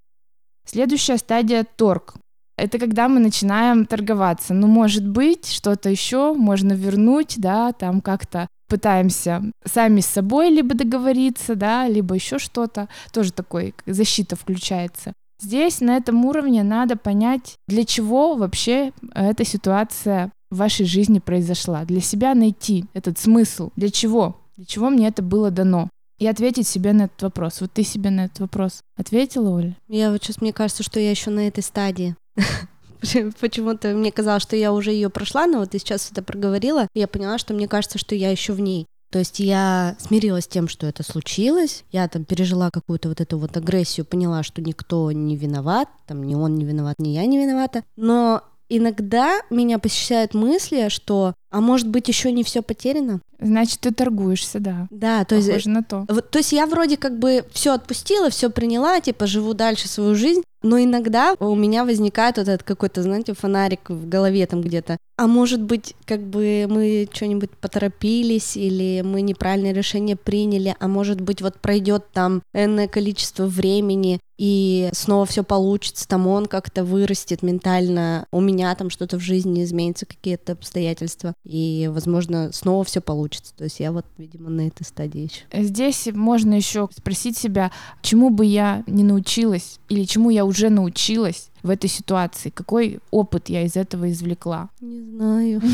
Следующая 0.67 1.17
стадия— 1.17 1.65
торг. 1.77 2.15
Это 2.59 2.79
когда 2.79 3.09
мы 3.09 3.21
начинаем 3.21 3.87
торговаться. 3.87 4.55
Ну, 4.55 4.67
может 4.67 5.07
быть, 5.07 5.47
что-то 5.47 5.91
еще 5.91 6.33
можно 6.35 6.73
вернуть, 6.73 7.35
да, 7.39 7.73
там 7.73 8.01
как-то 8.01 8.49
пытаемся 8.69 9.43
сами 9.65 10.01
с 10.01 10.07
собой 10.07 10.51
либо 10.51 10.75
договориться, 10.75 11.55
да, 11.55 11.87
либо 11.87 12.15
еще 12.15 12.39
что-то. 12.39 12.89
Тоже 13.13 13.33
такой 13.33 13.75
защита 13.87 14.37
включается. 14.37 15.13
Здесь 15.41 15.81
на 15.81 15.97
этом 15.97 16.25
уровне 16.25 16.63
надо 16.63 16.97
понять, 16.97 17.57
для 17.69 17.85
чего 17.85 18.35
вообще 18.37 18.93
эта 19.15 19.45
ситуация 19.45 20.33
в 20.51 20.57
вашей 20.57 20.87
жизни 20.87 21.19
произошла. 21.19 21.85
Для 21.85 22.01
себя 22.01 22.35
найти 22.35 22.87
этот 22.95 23.19
смысл. 23.19 23.71
Для 23.77 23.91
чего? 23.91 24.41
Для 24.57 24.65
чего 24.65 24.89
мне 24.89 25.09
это 25.09 25.23
было 25.23 25.51
дано? 25.51 25.91
И 26.19 26.27
ответить 26.27 26.67
себе 26.67 26.93
на 26.93 27.03
этот 27.03 27.23
вопрос. 27.23 27.61
Вот 27.61 27.73
ты 27.73 27.83
себе 27.83 28.11
на 28.11 28.27
этот 28.27 28.41
вопрос 28.41 28.81
ответила, 28.97 29.51
Оля? 29.51 29.77
Я 29.89 30.11
вот 30.11 30.23
сейчас, 30.23 30.41
мне 30.41 30.53
кажется, 30.53 30.83
что 30.83 30.99
я 30.99 31.11
еще 31.11 31.31
на 31.31 31.47
этой 31.47 31.63
стадии. 31.63 32.17
Почему-то 33.41 33.89
мне 33.89 34.11
казалось, 34.11 34.43
что 34.43 34.57
я 34.57 34.73
уже 34.73 34.93
ее 34.93 35.11
прошла, 35.11 35.47
но 35.47 35.59
вот 35.59 35.71
ты 35.71 35.79
сейчас 35.79 36.11
это 36.11 36.23
проговорила, 36.23 36.89
и 36.95 37.01
я 37.01 37.07
поняла, 37.07 37.39
что 37.39 37.55
мне 37.55 37.69
кажется, 37.69 37.99
что 37.99 38.15
я 38.15 38.31
еще 38.31 38.53
в 38.53 38.61
ней. 38.61 38.87
То 39.13 39.21
есть 39.21 39.39
я 39.39 39.97
смирилась 40.01 40.45
с 40.45 40.49
тем, 40.49 40.67
что 40.67 40.87
это 40.87 41.03
случилось, 41.03 41.85
я 41.93 42.09
там 42.09 42.25
пережила 42.25 42.71
какую-то 42.71 43.09
вот 43.09 43.21
эту 43.21 43.39
вот 43.39 43.57
агрессию, 43.57 44.05
поняла, 44.05 44.43
что 44.43 44.61
никто 44.61 45.13
не 45.13 45.37
виноват, 45.37 45.89
там 46.07 46.25
ни 46.25 46.35
он 46.35 46.57
не 46.57 46.65
виноват, 46.65 46.97
ни 46.99 47.11
я 47.11 47.25
не 47.27 47.39
виновата, 47.39 47.85
но 47.95 48.43
иногда 48.69 49.41
меня 49.51 49.79
посещают 49.79 50.35
мысли, 50.35 50.89
что 50.89 51.35
а 51.51 51.61
может 51.61 51.89
быть 51.89 52.09
еще 52.09 52.33
не 52.33 52.45
все 52.45 52.63
потеряно? 52.63 53.21
Значит, 53.39 53.81
ты 53.81 53.93
торгуешься, 53.93 54.61
да. 54.61 54.89
Да, 54.91 55.25
то 55.25 55.37
есть... 55.37 55.49
Похоже 55.49 55.71
на 55.71 55.83
то. 55.83 56.07
Вот, 56.09 56.31
то 56.31 56.39
есть 56.39 56.53
я 56.53 56.67
вроде 56.67 56.97
как 56.97 57.19
бы 57.19 57.45
все 57.51 57.73
отпустила, 57.73 58.31
все 58.31 58.51
приняла, 58.51 59.01
типа 59.01 59.27
живу 59.27 59.55
дальше 59.55 59.89
свою 59.89 60.15
жизнь, 60.15 60.43
но 60.63 60.79
иногда 60.79 61.35
у 61.39 61.55
меня 61.55 61.85
возникает 61.85 62.39
вот 62.39 62.49
этот 62.49 62.63
какой-то, 62.63 63.03
знаете, 63.03 63.35
фонарик 63.35 63.89
в 63.89 64.09
голове 64.09 64.47
там 64.47 64.61
где-то. 64.61 64.99
А 65.17 65.27
может 65.27 65.63
быть, 65.63 65.95
как 66.05 66.23
бы 66.23 66.67
мы 66.69 67.09
что-нибудь 67.11 67.51
поторопились, 67.51 68.57
или 68.57 69.03
мы 69.03 69.23
неправильное 69.23 69.73
решение 69.73 70.17
приняли, 70.17 70.75
а 70.79 70.89
может 70.89 71.21
быть, 71.21 71.41
вот 71.41 71.59
пройдет 71.61 72.07
там 72.13 72.43
энное 72.53 72.89
количество 72.89 73.47
времени, 73.47 74.21
и 74.39 74.89
снова 74.93 75.27
все 75.27 75.43
получится, 75.43 76.07
там 76.07 76.27
он 76.27 76.47
как-то 76.47 76.85
вырастет 76.85 77.43
ментально, 77.43 78.27
у 78.31 78.41
меня 78.41 78.75
там 78.75 78.91
что-то 78.91 79.19
в 79.19 79.23
жизни 79.23 79.63
изменится, 79.63 80.07
какие-то 80.07 80.53
обстоятельства, 80.53 81.35
и, 81.45 81.91
возможно, 81.93 82.53
снова 82.53 82.85
все 82.85 83.01
получится. 83.01 83.55
То 83.57 83.65
есть 83.65 83.81
я 83.81 83.93
вот, 83.93 84.05
видимо, 84.19 84.51
на 84.51 84.69
этой 84.69 84.85
стадии 84.85 85.31
еще. 85.31 85.45
Здесь 85.53 86.09
можно 86.13 86.55
еще 86.55 86.89
спросить 86.95 87.37
себя, 87.37 87.71
чему 88.03 88.31
бы 88.31 88.45
я 88.45 88.85
не 88.87 89.05
научилась, 89.05 89.79
или 89.89 90.05
чему 90.05 90.31
я 90.31 90.45
уже 90.45 90.69
научилась 90.69 91.51
в 91.63 91.71
этой 91.71 91.91
ситуации, 91.91 92.51
какой 92.51 93.01
опыт 93.11 93.49
я 93.49 93.63
из 93.63 93.77
этого 93.77 94.11
извлекла. 94.11 94.71
Не 94.81 95.01
знаю. 95.01 95.63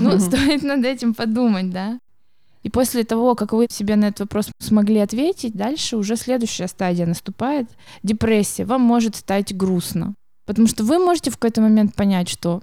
Ну, 0.00 0.18
стоит 0.18 0.62
над 0.62 0.84
этим 0.84 1.14
подумать, 1.14 1.70
да? 1.70 1.98
И 2.64 2.70
после 2.70 3.04
того, 3.04 3.36
как 3.36 3.52
вы 3.52 3.66
себе 3.70 3.94
на 3.94 4.06
этот 4.06 4.20
вопрос 4.20 4.48
смогли 4.58 4.98
ответить, 4.98 5.54
дальше 5.54 5.96
уже 5.96 6.16
следующая 6.16 6.66
стадия 6.66 7.06
наступает. 7.06 7.68
Депрессия. 8.02 8.64
Вам 8.64 8.80
может 8.80 9.14
стать 9.14 9.56
грустно. 9.56 10.14
Потому 10.46 10.66
что 10.66 10.82
вы 10.82 10.98
можете 10.98 11.30
в 11.30 11.36
какой-то 11.36 11.60
момент 11.60 11.94
понять, 11.94 12.28
что 12.28 12.62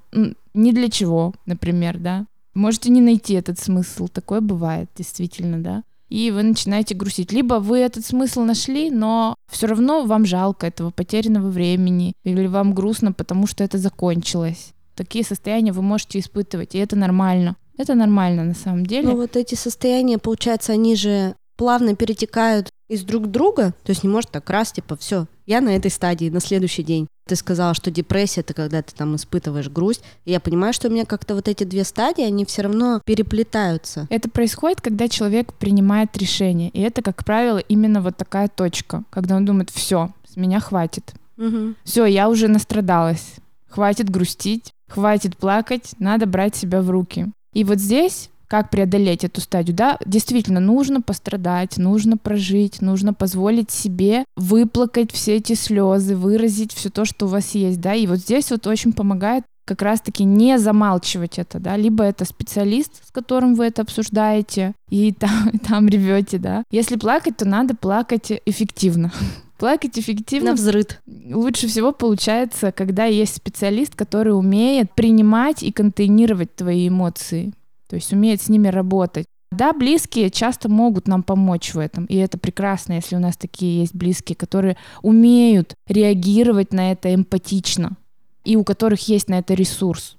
ни 0.53 0.71
для 0.71 0.89
чего, 0.89 1.33
например, 1.45 1.97
да. 1.97 2.25
Можете 2.53 2.89
не 2.89 2.99
найти 2.99 3.35
этот 3.35 3.59
смысл. 3.59 4.07
Такое 4.07 4.41
бывает, 4.41 4.89
действительно, 4.97 5.63
да. 5.63 5.83
И 6.09 6.29
вы 6.31 6.43
начинаете 6.43 6.93
грустить. 6.93 7.31
Либо 7.31 7.55
вы 7.55 7.77
этот 7.77 8.05
смысл 8.05 8.41
нашли, 8.41 8.91
но 8.91 9.35
все 9.49 9.67
равно 9.67 10.03
вам 10.03 10.25
жалко 10.25 10.67
этого 10.67 10.89
потерянного 10.89 11.49
времени, 11.49 12.13
или 12.25 12.47
вам 12.47 12.73
грустно, 12.73 13.13
потому 13.13 13.47
что 13.47 13.63
это 13.63 13.77
закончилось. 13.77 14.73
Такие 14.95 15.23
состояния 15.23 15.71
вы 15.71 15.81
можете 15.81 16.19
испытывать, 16.19 16.75
и 16.75 16.79
это 16.79 16.97
нормально. 16.97 17.55
Это 17.81 17.95
нормально 17.95 18.43
на 18.43 18.53
самом 18.53 18.85
деле. 18.85 19.07
Ну 19.07 19.15
вот 19.15 19.35
эти 19.35 19.55
состояния, 19.55 20.19
получается, 20.19 20.73
они 20.73 20.95
же 20.95 21.35
плавно 21.55 21.95
перетекают 21.95 22.69
из 22.87 23.03
друг 23.03 23.25
друга, 23.25 23.73
то 23.83 23.89
есть 23.89 24.03
не 24.03 24.09
может 24.09 24.29
так 24.29 24.47
раз, 24.51 24.71
типа, 24.71 24.95
все, 24.97 25.25
я 25.47 25.61
на 25.61 25.69
этой 25.69 25.89
стадии, 25.89 26.29
на 26.29 26.41
следующий 26.41 26.83
день. 26.83 27.07
Ты 27.27 27.35
сказала, 27.35 27.73
что 27.73 27.89
депрессия 27.89 28.41
это 28.41 28.53
когда 28.53 28.83
ты 28.83 28.93
там 28.93 29.15
испытываешь 29.15 29.69
грусть. 29.69 30.03
И 30.25 30.31
я 30.31 30.39
понимаю, 30.39 30.73
что 30.73 30.89
у 30.89 30.91
меня 30.91 31.05
как-то 31.05 31.33
вот 31.33 31.47
эти 31.47 31.63
две 31.63 31.83
стадии, 31.83 32.23
они 32.23 32.45
все 32.45 32.61
равно 32.61 33.01
переплетаются. 33.03 34.05
Это 34.11 34.29
происходит, 34.29 34.79
когда 34.81 35.07
человек 35.07 35.53
принимает 35.53 36.15
решение. 36.17 36.69
И 36.69 36.81
это, 36.81 37.01
как 37.01 37.25
правило, 37.25 37.57
именно 37.57 38.01
вот 38.01 38.15
такая 38.15 38.47
точка, 38.47 39.05
когда 39.09 39.37
он 39.37 39.45
думает, 39.45 39.71
все, 39.71 40.11
с 40.31 40.35
меня 40.35 40.59
хватит. 40.59 41.13
Угу. 41.37 41.73
Все, 41.83 42.05
я 42.05 42.29
уже 42.29 42.47
настрадалась. 42.47 43.35
Хватит 43.69 44.09
грустить, 44.09 44.71
хватит 44.87 45.37
плакать, 45.37 45.93
надо 45.97 46.27
брать 46.27 46.55
себя 46.55 46.81
в 46.83 46.91
руки. 46.91 47.31
И 47.53 47.63
вот 47.63 47.79
здесь 47.79 48.29
как 48.51 48.69
преодолеть 48.69 49.23
эту 49.23 49.39
стадию, 49.39 49.73
да, 49.77 49.97
действительно 50.05 50.59
нужно 50.59 51.01
пострадать, 51.01 51.77
нужно 51.77 52.17
прожить, 52.17 52.81
нужно 52.81 53.13
позволить 53.13 53.71
себе 53.71 54.25
выплакать 54.35 55.13
все 55.13 55.37
эти 55.37 55.53
слезы, 55.53 56.17
выразить 56.17 56.73
все 56.73 56.89
то, 56.89 57.05
что 57.05 57.27
у 57.27 57.29
вас 57.29 57.55
есть, 57.55 57.79
да, 57.79 57.93
и 57.93 58.07
вот 58.07 58.17
здесь 58.17 58.51
вот 58.51 58.67
очень 58.67 58.91
помогает 58.91 59.45
как 59.63 59.81
раз-таки 59.83 60.25
не 60.25 60.59
замалчивать 60.59 61.39
это, 61.39 61.59
да, 61.59 61.77
либо 61.77 62.03
это 62.03 62.25
специалист, 62.25 63.07
с 63.07 63.11
которым 63.11 63.55
вы 63.55 63.67
это 63.67 63.83
обсуждаете, 63.83 64.73
и 64.89 65.13
там, 65.17 65.51
там 65.65 65.87
ревете, 65.87 66.37
да. 66.37 66.63
Если 66.71 66.97
плакать, 66.97 67.37
то 67.37 67.47
надо 67.47 67.73
плакать 67.73 68.33
эффективно. 68.45 69.13
Плакать 69.61 69.97
эффективно. 69.97 70.49
На 70.49 70.55
взрыд. 70.55 71.01
Лучше 71.07 71.67
всего 71.67 71.93
получается, 71.93 72.73
когда 72.73 73.05
есть 73.05 73.37
специалист, 73.37 73.95
который 73.95 74.37
умеет 74.37 74.93
принимать 74.93 75.63
и 75.63 75.71
контейнировать 75.71 76.53
твои 76.53 76.89
эмоции 76.89 77.53
то 77.91 77.95
есть 77.95 78.13
умеет 78.13 78.41
с 78.41 78.47
ними 78.47 78.69
работать. 78.69 79.25
Да, 79.51 79.73
близкие 79.73 80.29
часто 80.29 80.69
могут 80.69 81.09
нам 81.09 81.23
помочь 81.23 81.73
в 81.73 81.77
этом, 81.77 82.05
и 82.05 82.15
это 82.15 82.37
прекрасно, 82.37 82.93
если 82.93 83.17
у 83.17 83.19
нас 83.19 83.35
такие 83.35 83.81
есть 83.81 83.93
близкие, 83.93 84.37
которые 84.37 84.77
умеют 85.01 85.73
реагировать 85.89 86.71
на 86.71 86.93
это 86.93 87.13
эмпатично, 87.13 87.97
и 88.45 88.55
у 88.55 88.63
которых 88.63 89.09
есть 89.09 89.27
на 89.27 89.39
это 89.39 89.55
ресурс. 89.55 90.15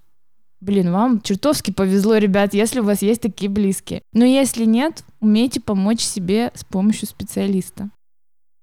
Блин, 0.61 0.93
вам 0.93 1.23
чертовски 1.23 1.71
повезло, 1.71 2.19
ребят, 2.19 2.53
если 2.53 2.81
у 2.81 2.85
вас 2.85 3.01
есть 3.01 3.23
такие 3.23 3.49
близкие. 3.49 4.03
Но 4.13 4.27
если 4.27 4.67
нет, 4.67 5.03
умейте 5.19 5.63
помочь 5.63 6.03
себе 6.03 6.53
с 6.55 6.65
помощью 6.65 7.09
специалиста. 7.09 7.89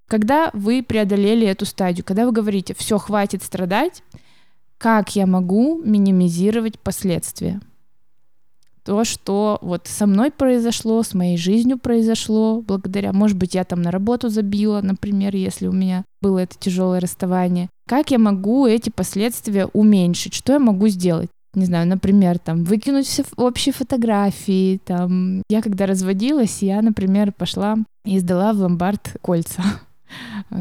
Когда 0.09 0.49
вы 0.53 0.83
преодолели 0.83 1.47
эту 1.47 1.65
стадию, 1.65 2.03
когда 2.03 2.25
вы 2.25 2.33
говорите, 2.33 2.73
все, 2.73 2.97
хватит 2.97 3.43
страдать, 3.43 4.03
как 4.77 5.15
я 5.15 5.25
могу 5.25 5.81
минимизировать 5.81 6.79
последствия? 6.79 7.61
то, 8.85 9.03
что 9.03 9.59
вот 9.61 9.85
со 9.85 10.07
мной 10.07 10.31
произошло, 10.31 11.03
с 11.03 11.13
моей 11.13 11.37
жизнью 11.37 11.77
произошло, 11.77 12.59
благодаря, 12.61 13.13
может 13.13 13.37
быть, 13.37 13.53
я 13.53 13.63
там 13.63 13.83
на 13.83 13.91
работу 13.91 14.29
забила, 14.29 14.81
например, 14.81 15.35
если 15.35 15.67
у 15.67 15.71
меня 15.71 16.05
было 16.23 16.39
это 16.39 16.57
тяжелое 16.57 16.99
расставание. 16.99 17.69
Как 17.87 18.09
я 18.09 18.17
могу 18.17 18.65
эти 18.65 18.89
последствия 18.89 19.67
уменьшить? 19.73 20.33
Что 20.33 20.53
я 20.53 20.59
могу 20.59 20.87
сделать? 20.87 21.29
не 21.53 21.65
знаю, 21.65 21.87
например, 21.87 22.39
там, 22.39 22.63
выкинуть 22.63 23.05
все 23.05 23.23
общие 23.35 23.73
фотографии, 23.73 24.79
там. 24.85 25.43
Я 25.49 25.61
когда 25.61 25.85
разводилась, 25.85 26.61
я, 26.61 26.81
например, 26.81 27.31
пошла 27.31 27.77
и 28.05 28.19
сдала 28.19 28.53
в 28.53 28.59
ломбард 28.59 29.17
кольца, 29.21 29.63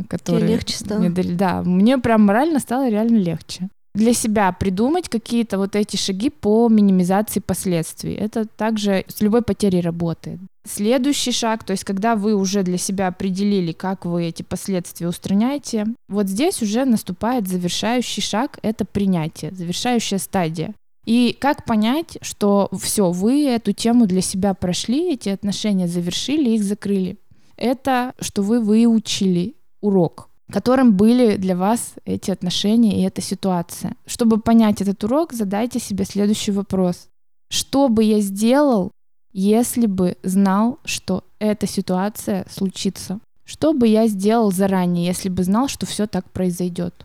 которые... 0.09 0.43
Тебе 0.47 0.55
легче 0.55 0.77
стало? 0.77 1.01
Мне 1.01 1.11
да, 1.11 1.63
мне 1.63 1.99
прям 1.99 2.23
морально 2.23 2.59
стало 2.59 2.89
реально 2.89 3.17
легче. 3.17 3.69
Для 3.95 4.15
себя 4.15 4.53
придумать 4.53 5.09
какие-то 5.09 5.59
вот 5.59 5.75
эти 5.75 5.97
шаги 5.97 6.31
по 6.31 6.69
минимизации 6.69 7.41
последствий. 7.41 8.15
Это 8.15 8.45
также 8.47 9.05
с 9.09 9.21
любой 9.21 9.43
потерей 9.43 9.81
работает. 9.81 10.39
Следующий 10.65 11.33
шаг, 11.33 11.65
то 11.65 11.73
есть 11.73 11.85
когда 11.85 12.15
вы 12.15 12.35
уже 12.35 12.63
для 12.63 12.77
себя 12.77 13.09
определили, 13.09 13.73
как 13.73 14.05
вы 14.05 14.27
эти 14.27 14.43
последствия 14.43 15.09
устраняете, 15.09 15.87
вот 16.09 16.29
здесь 16.29 16.63
уже 16.63 16.85
наступает 16.85 17.49
завершающий 17.49 18.23
шаг, 18.23 18.59
это 18.63 18.85
принятие, 18.85 19.51
завершающая 19.53 20.19
стадия. 20.19 20.75
И 21.07 21.35
как 21.41 21.65
понять, 21.65 22.19
что 22.21 22.69
все, 22.79 23.11
вы 23.11 23.47
эту 23.47 23.73
тему 23.73 24.07
для 24.07 24.21
себя 24.21 24.53
прошли, 24.53 25.15
эти 25.15 25.31
отношения 25.31 25.89
завершили, 25.89 26.51
их 26.51 26.63
закрыли. 26.63 27.17
Это 27.59 28.15
что 28.21 28.43
вы 28.43 28.61
выучили 28.61 29.57
урок, 29.81 30.29
которым 30.51 30.97
были 30.97 31.37
для 31.37 31.57
вас 31.57 31.95
эти 32.05 32.31
отношения 32.31 33.01
и 33.01 33.03
эта 33.05 33.21
ситуация. 33.21 33.97
Чтобы 34.07 34.41
понять 34.41 34.81
этот 34.81 35.03
урок, 35.05 35.33
задайте 35.33 35.81
себе 35.81 36.05
следующий 36.05 36.53
вопрос. 36.53 37.09
Что 37.51 37.89
бы 37.89 38.05
я 38.05 38.21
сделал, 38.21 38.93
если 39.33 39.87
бы 39.87 40.17
знал, 40.23 40.79
что 40.85 41.25
эта 41.41 41.67
ситуация 41.67 42.47
случится? 42.49 43.19
Что 43.45 43.73
бы 43.73 43.89
я 43.89 44.07
сделал 44.07 44.53
заранее, 44.53 45.07
если 45.07 45.29
бы 45.29 45.43
знал, 45.43 45.69
что 45.69 45.85
все 45.87 46.07
так 46.07 46.31
произойдет? 46.31 47.05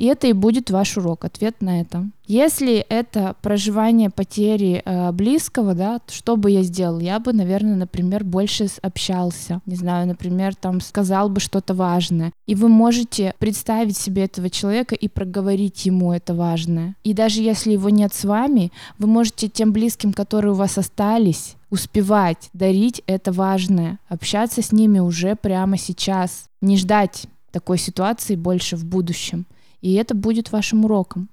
И 0.00 0.06
это 0.06 0.28
и 0.28 0.32
будет 0.32 0.70
ваш 0.70 0.96
урок, 0.96 1.26
ответ 1.26 1.60
на 1.60 1.82
это. 1.82 2.08
Если 2.26 2.76
это 2.76 3.36
проживание 3.42 4.08
потери 4.08 4.80
э, 4.82 5.12
близкого, 5.12 5.74
да, 5.74 5.98
то 5.98 6.10
что 6.10 6.38
бы 6.38 6.50
я 6.50 6.62
сделал? 6.62 7.00
Я 7.00 7.20
бы, 7.20 7.34
наверное, 7.34 7.76
например, 7.76 8.24
больше 8.24 8.68
общался. 8.80 9.60
Не 9.66 9.76
знаю, 9.76 10.06
например, 10.08 10.54
там 10.54 10.80
сказал 10.80 11.28
бы 11.28 11.38
что-то 11.38 11.74
важное. 11.74 12.32
И 12.46 12.54
вы 12.54 12.68
можете 12.68 13.34
представить 13.38 13.98
себе 13.98 14.24
этого 14.24 14.48
человека 14.48 14.94
и 14.94 15.06
проговорить 15.06 15.84
ему 15.84 16.14
это 16.14 16.32
важное. 16.32 16.96
И 17.04 17.12
даже 17.12 17.42
если 17.42 17.72
его 17.72 17.90
нет 17.90 18.14
с 18.14 18.24
вами, 18.24 18.72
вы 18.96 19.06
можете 19.06 19.48
тем 19.50 19.70
близким, 19.70 20.14
которые 20.14 20.52
у 20.52 20.56
вас 20.56 20.78
остались, 20.78 21.56
успевать 21.68 22.48
дарить 22.54 23.02
это 23.06 23.32
важное, 23.32 23.98
общаться 24.08 24.62
с 24.62 24.72
ними 24.72 24.98
уже 24.98 25.36
прямо 25.36 25.76
сейчас, 25.76 26.46
не 26.62 26.78
ждать 26.78 27.26
такой 27.52 27.76
ситуации 27.76 28.34
больше 28.36 28.76
в 28.76 28.86
будущем. 28.86 29.44
И 29.80 29.94
это 29.94 30.14
будет 30.14 30.52
вашим 30.52 30.84
уроком. 30.84 31.28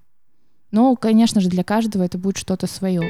Но, 0.72 0.96
конечно 0.96 1.42
же, 1.42 1.50
для 1.50 1.64
каждого 1.64 2.04
это 2.04 2.18
будет 2.18 2.38
что-то 2.38 2.68
свое. 2.68 3.02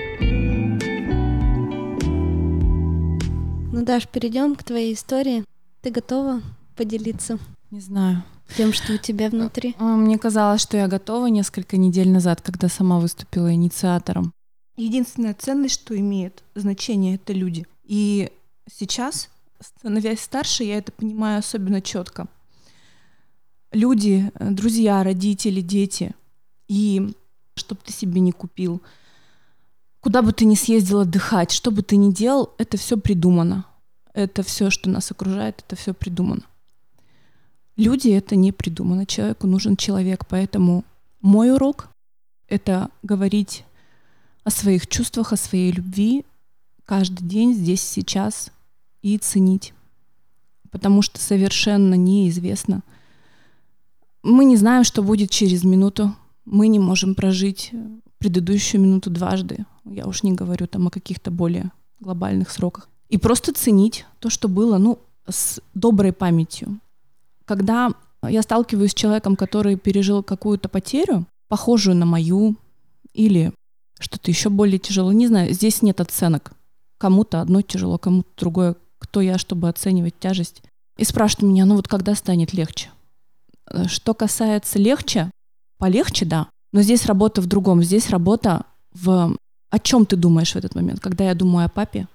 Ну, 3.72 3.84
Даш, 3.86 4.08
перейдем 4.08 4.56
к 4.56 4.64
твоей 4.64 4.94
истории. 4.94 5.44
Ты 5.82 5.92
готова 5.92 6.42
поделиться? 6.76 7.40
Не 7.72 7.80
знаю. 7.80 8.24
Тем, 8.56 8.74
что 8.74 8.94
у 8.94 8.98
тебя 8.98 9.30
внутри? 9.30 9.76
А, 9.78 9.96
мне 9.96 10.18
казалось, 10.18 10.62
что 10.62 10.78
я 10.78 10.88
готова 10.88 11.28
несколько 11.28 11.78
недель 11.78 12.10
назад, 12.10 12.42
когда 12.42 12.70
сама 12.70 13.00
выступила 13.00 13.54
инициатором. 13.54 14.32
Единственная 14.78 15.34
ценность, 15.34 15.76
что 15.76 15.98
имеет 15.98 16.44
значение, 16.56 17.16
это 17.16 17.34
люди. 17.34 17.66
И 17.84 18.32
сейчас, 18.72 19.30
становясь 19.60 20.22
старше, 20.22 20.64
я 20.64 20.78
это 20.78 20.92
понимаю 20.92 21.40
особенно 21.40 21.82
четко 21.82 22.28
люди, 23.72 24.32
э, 24.34 24.52
друзья, 24.52 25.04
родители, 25.04 25.62
дети. 25.62 26.14
И 26.68 27.14
чтобы 27.56 27.82
ты 27.84 27.92
себе 27.92 28.20
не 28.20 28.32
купил, 28.32 28.82
куда 30.00 30.22
бы 30.22 30.32
ты 30.32 30.46
ни 30.46 30.56
съездил 30.56 31.02
отдыхать, 31.02 31.52
что 31.52 31.72
бы 31.72 31.82
ты 31.82 31.96
ни 31.96 32.12
делал, 32.12 32.54
это 32.58 32.78
все 32.78 32.98
придумано. 32.98 33.66
Это 34.14 34.44
все, 34.44 34.70
что 34.70 34.90
нас 34.90 35.12
окружает, 35.12 35.64
это 35.66 35.76
все 35.76 35.94
придумано. 35.94 36.44
Люди 37.76 38.10
это 38.10 38.36
не 38.36 38.52
придумано. 38.52 39.06
Человеку 39.06 39.46
нужен 39.46 39.78
человек. 39.78 40.26
Поэтому 40.28 40.84
мой 41.22 41.54
урок— 41.54 41.90
это 42.48 42.90
говорить 43.04 43.64
о 44.44 44.50
своих 44.50 44.88
чувствах, 44.88 45.34
о 45.34 45.38
своей 45.38 45.72
любви 45.72 46.26
каждый 46.86 47.28
день, 47.28 47.54
здесь, 47.54 47.82
сейчас 47.82 48.52
и 49.04 49.18
ценить. 49.20 49.74
Потому 50.72 51.04
что 51.04 51.20
совершенно 51.20 51.94
неизвестно— 51.94 52.82
мы 54.24 54.46
не 54.46 54.58
знаем, 54.58 54.84
что 54.84 55.04
будет 55.04 55.30
через 55.30 55.64
минуту. 55.64 56.16
Мы 56.46 56.68
не 56.68 56.80
можем 56.80 57.16
прожить 57.16 57.72
предыдущую 58.20 58.82
минуту 58.82 59.10
дважды. 59.10 59.66
Я 59.86 60.08
уж 60.08 60.24
не 60.24 60.34
говорю 60.34 60.68
там 60.68 60.88
о 60.88 60.92
каких-то 60.92 61.32
более 61.32 61.72
глобальных 62.00 62.50
сроках. 62.50 62.90
И 63.10 63.18
просто 63.18 63.54
ценить 63.54 64.06
то, 64.20 64.30
что 64.30 64.48
было, 64.48 64.78
ну, 64.78 65.00
с 65.28 65.62
доброй 65.74 66.14
памятью. 66.14 66.80
Когда 67.46 67.92
я 68.28 68.42
сталкиваюсь 68.42 68.92
с 68.92 68.96
человеком, 68.96 69.36
который 69.36 69.78
пережил 69.78 70.24
какую-то 70.24 70.70
потерю, 70.70 71.26
похожую 71.48 71.96
на 71.96 72.06
мою, 72.06 72.56
или 73.14 73.54
что-то 74.00 74.30
еще 74.30 74.50
более 74.50 74.80
тяжелое, 74.80 75.16
не 75.16 75.28
знаю, 75.28 75.54
здесь 75.54 75.82
нет 75.82 76.02
оценок. 76.02 76.52
Кому-то 76.98 77.42
одно 77.42 77.62
тяжело, 77.62 77.98
кому-то 77.98 78.30
другое. 78.38 78.76
Кто 79.00 79.22
я, 79.22 79.38
чтобы 79.38 79.70
оценивать 79.70 80.20
тяжесть? 80.20 80.62
И 80.98 81.04
спрашивают 81.04 81.52
меня, 81.52 81.66
ну 81.66 81.76
вот 81.76 81.88
когда 81.88 82.16
станет 82.16 82.54
легче? 82.54 82.90
Э, 83.70 83.88
что 83.88 84.14
касается 84.14 84.80
легче, 84.80 85.32
полегче, 85.78 86.26
да. 86.26 86.48
Но 86.74 86.82
здесь 86.82 87.06
работа 87.06 87.42
в 87.42 87.48
другом. 87.48 87.84
Здесь 87.84 88.10
работа 88.10 88.66
в 88.94 89.36
о 89.70 89.80
чем 89.80 90.06
ты 90.06 90.16
думаешь 90.16 90.54
в 90.54 90.56
этот 90.56 90.76
момент. 90.76 91.00
Когда 91.00 91.26
я 91.26 91.36
думаю 91.36 91.66
о 91.66 91.70
папе, 91.70 92.08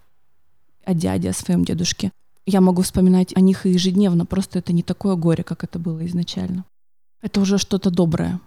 о 0.84 0.94
дяде, 0.94 1.30
о 1.30 1.34
своем 1.34 1.64
дедушке, 1.64 2.10
я 2.46 2.60
могу 2.60 2.82
вспоминать 2.82 3.36
о 3.36 3.40
них 3.40 3.66
ежедневно. 3.66 4.26
Просто 4.26 4.58
это 4.58 4.72
не 4.72 4.82
такое 4.82 5.16
горе, 5.16 5.44
как 5.44 5.62
это 5.64 5.78
было 5.78 6.04
изначально. 6.06 6.64
Это 7.20 7.40
уже 7.40 7.58
что-то 7.58 7.90
доброе. 7.90 8.40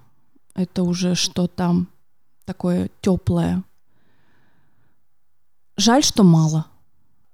Это 0.54 0.84
уже 0.84 1.15
что-то 1.15 1.86
такое 2.46 2.89
теплое. 3.02 3.63
Жаль, 5.78 6.04
что 6.04 6.24
мало. 6.24 6.65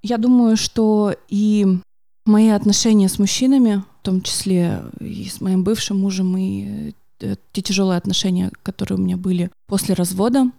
Я 0.04 0.18
думаю, 0.18 0.58
что 0.58 1.16
и 1.30 1.80
мои 2.26 2.50
отношения 2.50 3.10
с 3.10 3.20
мужчинами 3.20 3.84
в 4.02 4.04
том 4.04 4.22
числе 4.22 4.84
и 5.00 5.30
с 5.30 5.42
моим 5.42 5.64
бывшим 5.64 6.00
мужем, 6.00 6.36
и 6.36 6.94
э, 7.20 7.36
те 7.52 7.62
тяжелые 7.62 7.98
отношения, 7.98 8.52
которые 8.64 8.98
у 8.98 9.02
меня 9.02 9.16
были 9.16 9.52
после 9.68 9.94
развода, 9.94 10.52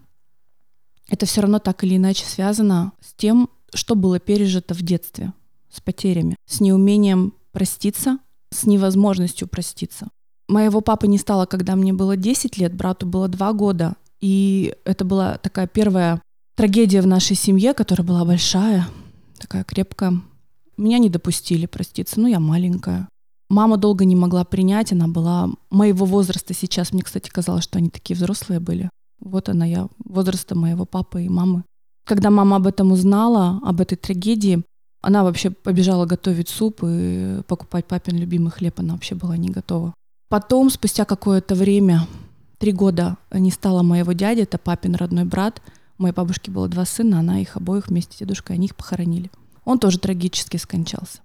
это 1.09 1.25
все 1.25 1.41
равно 1.41 1.59
так 1.59 1.83
или 1.83 1.97
иначе 1.97 2.25
связано 2.25 2.93
с 3.01 3.13
тем, 3.13 3.49
что 3.73 3.95
было 3.95 4.19
пережито 4.19 4.73
в 4.73 4.81
детстве, 4.81 5.33
с 5.69 5.81
потерями, 5.81 6.37
с 6.45 6.61
неумением 6.61 7.33
проститься, 7.51 8.19
с 8.49 8.65
невозможностью 8.65 9.47
проститься. 9.49 10.07
Моего 10.47 10.79
папы 10.79 11.07
не 11.07 11.17
стало, 11.17 11.45
когда 11.45 11.75
мне 11.75 11.91
было 11.91 12.15
10 12.15 12.57
лет, 12.57 12.73
брату 12.73 13.05
было 13.05 13.27
2 13.27 13.53
года. 13.53 13.95
И 14.21 14.73
это 14.85 15.03
была 15.03 15.37
такая 15.37 15.67
первая 15.67 16.21
трагедия 16.55 17.01
в 17.01 17.07
нашей 17.07 17.35
семье, 17.35 17.73
которая 17.73 18.07
была 18.07 18.23
большая, 18.23 18.87
такая 19.37 19.65
крепкая. 19.65 20.21
Меня 20.77 20.97
не 20.97 21.09
допустили 21.09 21.65
проститься, 21.65 22.19
ну 22.19 22.27
я 22.27 22.39
маленькая. 22.39 23.07
Мама 23.49 23.77
долго 23.77 24.05
не 24.05 24.15
могла 24.15 24.43
принять, 24.45 24.91
она 24.91 25.07
была 25.07 25.49
моего 25.69 26.05
возраста 26.05 26.53
сейчас. 26.53 26.91
Мне, 26.91 27.03
кстати, 27.03 27.29
казалось, 27.29 27.63
что 27.63 27.77
они 27.77 27.89
такие 27.89 28.15
взрослые 28.15 28.59
были. 28.59 28.89
Вот 29.19 29.49
она 29.49 29.65
я, 29.65 29.87
возраста 30.03 30.55
моего 30.55 30.85
папы 30.85 31.23
и 31.23 31.29
мамы. 31.29 31.63
Когда 32.05 32.29
мама 32.29 32.57
об 32.57 32.67
этом 32.67 32.91
узнала, 32.91 33.59
об 33.63 33.79
этой 33.79 33.95
трагедии, 33.95 34.63
она 35.01 35.23
вообще 35.23 35.51
побежала 35.51 36.05
готовить 36.05 36.49
суп 36.49 36.79
и 36.83 37.41
покупать 37.47 37.85
папин 37.85 38.17
любимый 38.17 38.51
хлеб. 38.51 38.79
Она 38.79 38.93
вообще 38.93 39.15
была 39.15 39.37
не 39.37 39.49
готова. 39.49 39.93
Потом, 40.29 40.69
спустя 40.69 41.05
какое-то 41.05 41.55
время, 41.55 42.07
три 42.57 42.71
года, 42.71 43.17
не 43.31 43.51
стало 43.51 43.83
моего 43.83 44.13
дяди, 44.13 44.41
это 44.41 44.57
папин 44.57 44.95
родной 44.95 45.25
брат. 45.25 45.61
У 45.99 46.03
моей 46.03 46.15
бабушки 46.15 46.49
было 46.49 46.67
два 46.67 46.85
сына, 46.85 47.19
она 47.19 47.39
их 47.39 47.55
обоих 47.55 47.87
вместе 47.87 48.15
с 48.15 48.19
дедушкой, 48.19 48.55
они 48.55 48.65
их 48.65 48.75
похоронили. 48.75 49.29
Он 49.65 49.79
тоже 49.79 49.99
трагически 49.99 50.57
скончался. 50.57 51.19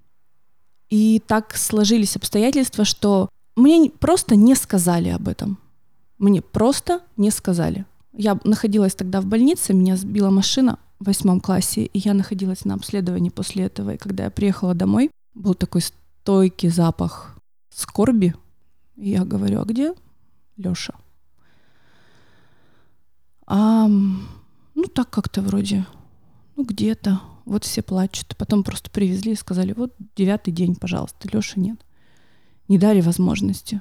И 0.90 1.22
так 1.27 1.57
сложились 1.57 2.16
обстоятельства, 2.16 2.85
что 2.85 3.29
мне 3.57 3.90
просто 3.90 4.37
не 4.37 4.55
сказали 4.55 5.09
об 5.11 5.29
этом. 5.29 5.59
Мне 6.18 6.40
просто 6.40 7.01
не 7.16 7.31
сказали. 7.31 7.85
Я 8.12 8.38
находилась 8.44 8.94
тогда 8.94 9.20
в 9.20 9.27
больнице, 9.27 9.74
меня 9.74 9.96
сбила 9.96 10.31
машина 10.31 10.79
в 10.98 11.07
восьмом 11.07 11.40
классе, 11.40 11.85
и 11.85 11.98
я 11.98 12.14
находилась 12.14 12.64
на 12.64 12.74
обследовании 12.74 13.31
после 13.31 13.64
этого. 13.64 13.90
И 13.90 13.98
когда 13.98 14.24
я 14.24 14.31
приехала 14.31 14.74
домой, 14.74 15.11
был 15.35 15.55
такой 15.55 15.83
стойкий 15.83 16.68
запах 16.68 17.37
скорби. 17.70 18.35
И 18.96 19.11
я 19.11 19.24
говорю, 19.24 19.61
а 19.61 19.64
где 19.64 19.94
Лёша? 20.57 20.94
А, 23.46 23.87
ну 23.87 24.85
так 24.92 25.11
как-то 25.11 25.40
вроде, 25.42 25.87
ну 26.57 26.64
где-то. 26.64 27.20
Вот 27.48 27.64
все 27.64 27.82
плачут. 27.82 28.37
Потом 28.37 28.62
просто 28.62 28.90
привезли 28.90 29.32
и 29.32 29.37
сказали, 29.37 29.72
вот 29.72 29.94
девятый 30.16 30.52
день, 30.52 30.76
пожалуйста, 30.76 31.28
Лёши 31.32 31.58
нет. 31.58 31.80
Не 32.68 32.76
дали 32.78 33.00
возможности. 33.00 33.80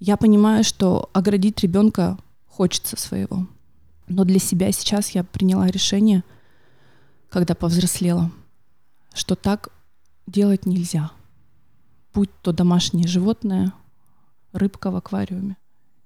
Я 0.00 0.16
понимаю, 0.16 0.64
что 0.64 1.10
оградить 1.12 1.60
ребенка 1.60 2.16
хочется 2.46 2.96
своего. 2.96 3.46
Но 4.06 4.24
для 4.24 4.38
себя 4.38 4.72
сейчас 4.72 5.10
я 5.10 5.24
приняла 5.24 5.66
решение, 5.66 6.24
когда 7.28 7.54
повзрослела, 7.54 8.30
что 9.12 9.34
так 9.34 9.68
делать 10.26 10.64
нельзя. 10.64 11.10
Будь 12.14 12.30
то 12.40 12.52
домашнее 12.52 13.06
животное, 13.06 13.74
рыбка 14.52 14.90
в 14.90 14.96
аквариуме, 14.96 15.58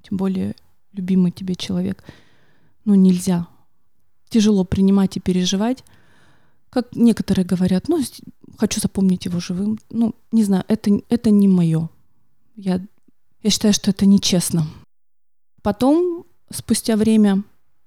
тем 0.02 0.16
более 0.16 0.56
любимый 0.92 1.30
тебе 1.30 1.54
человек, 1.54 2.02
ну 2.84 2.96
нельзя. 2.96 3.46
Тяжело 4.28 4.64
принимать 4.64 5.16
и 5.16 5.20
переживать. 5.20 5.84
Как 6.72 6.96
некоторые 6.96 7.44
говорят, 7.44 7.88
ну, 7.88 8.02
хочу 8.56 8.80
запомнить 8.80 9.26
его 9.26 9.40
живым. 9.40 9.78
Ну, 9.90 10.14
не 10.32 10.42
знаю, 10.42 10.64
это, 10.68 10.90
это 11.10 11.30
не 11.30 11.46
мое. 11.46 11.90
Я, 12.56 12.80
я 13.42 13.50
считаю, 13.50 13.74
что 13.74 13.90
это 13.90 14.06
нечестно. 14.06 14.66
Потом, 15.60 16.24
спустя 16.50 16.96
время, 16.96 17.42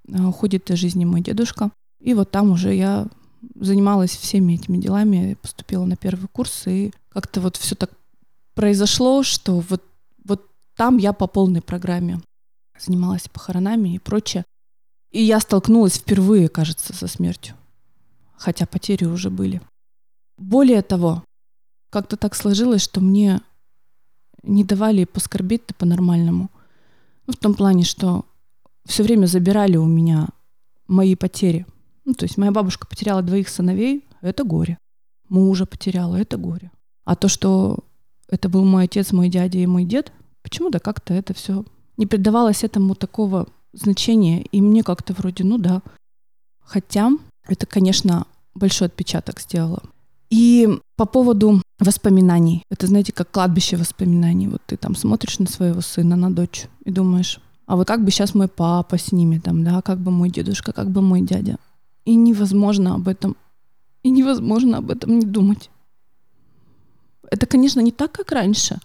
э, 0.08 0.24
уходит 0.24 0.70
из 0.70 0.78
жизни 0.78 1.04
мой 1.04 1.22
дедушка. 1.22 1.72
И 2.00 2.14
вот 2.14 2.30
там 2.30 2.52
уже 2.52 2.76
я 2.76 3.08
занималась 3.56 4.16
всеми 4.16 4.54
этими 4.54 4.78
делами, 4.78 5.36
поступила 5.42 5.86
на 5.86 5.96
первый 5.96 6.28
курс, 6.28 6.68
и 6.68 6.94
как-то 7.10 7.42
вот 7.42 7.58
все 7.58 7.74
так 7.74 7.90
произошло, 8.54 9.24
что 9.24 9.62
вот, 9.62 9.84
вот 10.24 10.48
там 10.76 10.98
я 10.98 11.12
по 11.12 11.26
полной 11.26 11.62
программе 11.62 12.22
занималась 12.80 13.28
похоронами 13.30 13.96
и 13.96 14.00
прочее. 14.00 14.46
И 15.12 15.24
я 15.24 15.40
столкнулась 15.40 15.98
впервые, 15.98 16.50
кажется, 16.50 16.94
со 16.94 17.08
смертью. 17.08 17.56
Хотя 18.38 18.66
потери 18.66 19.06
уже 19.06 19.30
были. 19.30 19.62
Более 20.38 20.82
того, 20.82 21.24
как-то 21.90 22.18
так 22.18 22.36
сложилось, 22.36 22.82
что 22.82 23.02
мне 23.02 23.42
не 24.44 24.64
давали 24.64 25.06
поскорбить-то 25.06 25.74
по-нормальному. 25.76 26.50
Ну, 27.28 27.34
в 27.34 27.38
том 27.38 27.54
плане, 27.54 27.84
что 27.84 28.26
все 28.86 29.04
время 29.04 29.26
забирали 29.26 29.78
у 29.78 29.86
меня 29.86 30.30
мои 30.88 31.16
потери. 31.16 31.66
Ну, 32.04 32.14
то 32.14 32.26
есть 32.26 32.38
моя 32.38 32.52
бабушка 32.52 32.86
потеряла 32.86 33.22
двоих 33.22 33.50
сыновей, 33.50 34.06
это 34.22 34.44
горе. 34.44 34.78
Мужа 35.30 35.66
потеряла, 35.66 36.18
это 36.18 36.38
горе. 36.38 36.72
А 37.04 37.16
то, 37.16 37.28
что 37.28 37.80
это 38.28 38.50
был 38.50 38.64
мой 38.64 38.86
отец, 38.86 39.12
мой 39.12 39.30
дядя 39.30 39.58
и 39.58 39.66
мой 39.66 39.86
дед, 39.86 40.12
почему-то 40.44 40.80
как-то 40.80 41.14
это 41.14 41.34
все 41.34 41.66
не 41.98 42.06
придавалось 42.06 42.64
этому 42.64 42.96
такого 42.96 43.48
значения. 43.74 44.42
И 44.44 44.62
мне 44.62 44.84
как-то 44.84 45.14
вроде, 45.14 45.44
ну 45.44 45.58
да. 45.58 45.82
Хотя 46.60 47.12
это, 47.48 47.66
конечно, 47.66 48.26
большой 48.54 48.88
отпечаток 48.88 49.40
сделало. 49.40 49.84
И 50.30 50.68
по 50.96 51.06
поводу 51.06 51.62
воспоминаний. 51.80 52.64
Это, 52.70 52.88
знаете, 52.88 53.12
как 53.12 53.32
кладбище 53.32 53.78
воспоминаний. 53.78 54.48
Вот 54.48 54.62
ты 54.66 54.78
там 54.78 54.96
смотришь 54.96 55.40
на 55.40 55.48
своего 55.48 55.82
сына, 55.82 56.16
на 56.16 56.32
дочь 56.32 56.68
и 56.84 56.92
думаешь, 56.92 57.40
а 57.66 57.76
вот 57.76 57.88
как 57.88 58.04
бы 58.04 58.12
сейчас 58.12 58.34
мой 58.34 58.48
папа 58.48 58.98
с 58.98 59.12
ними 59.12 59.40
там, 59.40 59.64
да, 59.64 59.82
как 59.82 60.00
бы 60.00 60.12
мой 60.12 60.30
дедушка, 60.30 60.72
как 60.72 60.90
бы 60.90 61.02
мой 61.02 61.22
дядя. 61.22 61.58
И 62.06 62.16
невозможно 62.16 62.96
об 62.96 63.08
этом, 63.08 63.36
и 64.04 64.10
невозможно 64.10 64.78
об 64.78 64.92
этом 64.92 65.20
не 65.20 65.26
думать. 65.26 65.70
Это, 67.32 67.48
конечно, 67.48 67.80
не 67.80 67.92
так, 67.92 68.12
как 68.12 68.32
раньше, 68.32 68.80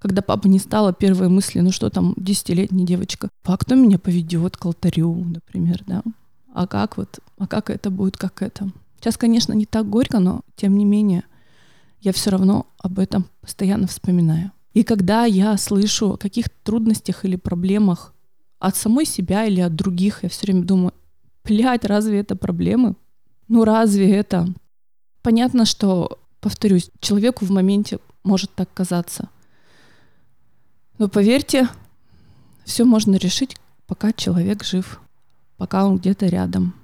когда 0.00 0.20
папа 0.20 0.48
не 0.48 0.58
стала 0.58 0.92
первые 0.92 1.28
мысли, 1.28 1.60
ну 1.60 1.70
что 1.70 1.90
там, 1.90 2.14
десятилетняя 2.16 2.86
девочка, 2.86 3.28
а 3.44 3.56
кто 3.56 3.76
меня 3.76 3.98
поведет 3.98 4.56
к 4.56 4.66
алтарю, 4.66 5.14
например, 5.14 5.82
да? 5.86 6.02
А 6.58 6.66
как 6.66 6.96
вот, 6.96 7.20
а 7.38 7.46
как 7.46 7.70
это 7.70 7.88
будет, 7.88 8.16
как 8.16 8.42
это? 8.42 8.72
Сейчас, 8.98 9.16
конечно, 9.16 9.52
не 9.52 9.64
так 9.64 9.88
горько, 9.88 10.18
но 10.18 10.40
тем 10.56 10.76
не 10.76 10.84
менее 10.84 11.22
я 12.00 12.12
все 12.12 12.30
равно 12.30 12.66
об 12.78 12.98
этом 12.98 13.26
постоянно 13.40 13.86
вспоминаю. 13.86 14.50
И 14.72 14.82
когда 14.82 15.24
я 15.24 15.56
слышу 15.56 16.14
о 16.14 16.16
каких-то 16.16 16.56
трудностях 16.64 17.24
или 17.24 17.36
проблемах 17.36 18.12
от 18.58 18.74
самой 18.74 19.04
себя 19.04 19.44
или 19.44 19.60
от 19.60 19.76
других, 19.76 20.24
я 20.24 20.28
все 20.28 20.46
время 20.46 20.64
думаю, 20.64 20.94
блядь, 21.44 21.84
разве 21.84 22.18
это 22.18 22.34
проблемы? 22.34 22.96
Ну 23.46 23.62
разве 23.62 24.12
это? 24.12 24.52
Понятно, 25.22 25.64
что, 25.64 26.18
повторюсь, 26.40 26.90
человеку 26.98 27.44
в 27.44 27.52
моменте 27.52 28.00
может 28.24 28.52
так 28.56 28.68
казаться. 28.74 29.28
Но 30.98 31.08
поверьте, 31.08 31.68
все 32.64 32.84
можно 32.84 33.14
решить, 33.14 33.56
пока 33.86 34.12
человек 34.12 34.64
жив, 34.64 35.00
пока 35.58 35.84
он 35.84 35.98
где-то 35.98 36.26
рядом. 36.26 36.74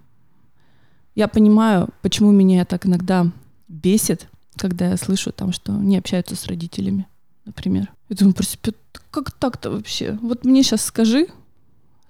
Я 1.14 1.28
понимаю, 1.28 1.88
почему 2.02 2.32
меня 2.32 2.64
так 2.66 2.86
иногда 2.86 3.30
бесит, 3.68 4.28
когда 4.56 4.90
я 4.90 4.96
слышу 4.96 5.32
там, 5.32 5.52
что 5.52 5.72
не 5.72 5.96
общаются 5.96 6.36
с 6.36 6.46
родителями, 6.46 7.06
например. 7.46 7.90
Я 8.10 8.16
думаю 8.16 8.34
про 8.34 8.44
себя, 8.44 8.72
как 9.10 9.30
так-то 9.30 9.70
вообще? 9.70 10.18
Вот 10.20 10.44
мне 10.44 10.62
сейчас 10.62 10.84
скажи, 10.84 11.28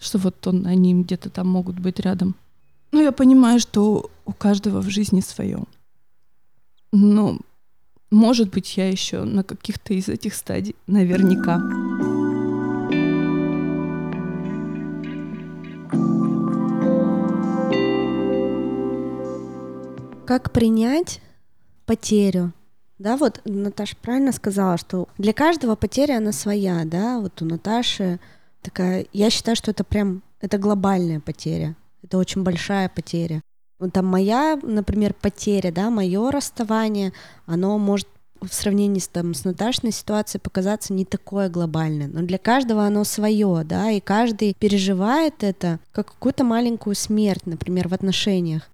что 0.00 0.18
вот 0.18 0.46
он, 0.46 0.66
они 0.66 1.02
где-то 1.02 1.30
там 1.30 1.48
могут 1.48 1.78
быть 1.78 2.00
рядом. 2.00 2.34
Ну, 2.92 3.02
я 3.02 3.12
понимаю, 3.12 3.60
что 3.60 4.10
у 4.24 4.32
каждого 4.32 4.80
в 4.80 4.88
жизни 4.88 5.20
свое. 5.20 5.64
Но, 6.92 7.38
может 8.10 8.50
быть, 8.50 8.76
я 8.76 8.88
еще 8.88 9.24
на 9.24 9.42
каких-то 9.44 9.94
из 9.94 10.08
этих 10.08 10.34
стадий 10.34 10.76
наверняка. 10.86 12.13
Как 20.26 20.52
принять 20.52 21.20
потерю? 21.84 22.52
Да, 22.98 23.18
вот 23.18 23.42
Наташа 23.44 23.94
правильно 24.00 24.32
сказала, 24.32 24.78
что 24.78 25.08
для 25.18 25.34
каждого 25.34 25.76
потеря 25.76 26.16
она 26.16 26.32
своя, 26.32 26.82
да, 26.86 27.18
вот 27.18 27.42
у 27.42 27.44
Наташи 27.44 28.18
такая, 28.62 29.04
я 29.12 29.28
считаю, 29.28 29.54
что 29.54 29.72
это 29.72 29.84
прям, 29.84 30.22
это 30.40 30.56
глобальная 30.56 31.20
потеря, 31.20 31.76
это 32.02 32.16
очень 32.16 32.42
большая 32.42 32.88
потеря. 32.88 33.42
Вот 33.78 33.92
там 33.92 34.06
моя, 34.06 34.58
например, 34.62 35.12
потеря, 35.12 35.70
да, 35.70 35.90
мое 35.90 36.30
расставание, 36.30 37.12
оно 37.44 37.76
может 37.76 38.08
в 38.40 38.54
сравнении 38.54 39.00
с, 39.00 39.08
там, 39.08 39.34
с 39.34 39.44
Наташной 39.44 39.92
ситуацией 39.92 40.40
показаться 40.40 40.94
не 40.94 41.04
такое 41.04 41.50
глобальное, 41.50 42.08
но 42.08 42.22
для 42.22 42.38
каждого 42.38 42.86
оно 42.86 43.04
свое, 43.04 43.62
да, 43.64 43.90
и 43.90 44.00
каждый 44.00 44.54
переживает 44.54 45.42
это 45.42 45.80
как 45.92 46.12
какую-то 46.12 46.44
маленькую 46.44 46.94
смерть, 46.94 47.44
например, 47.44 47.88
в 47.88 47.92
отношениях. 47.92 48.70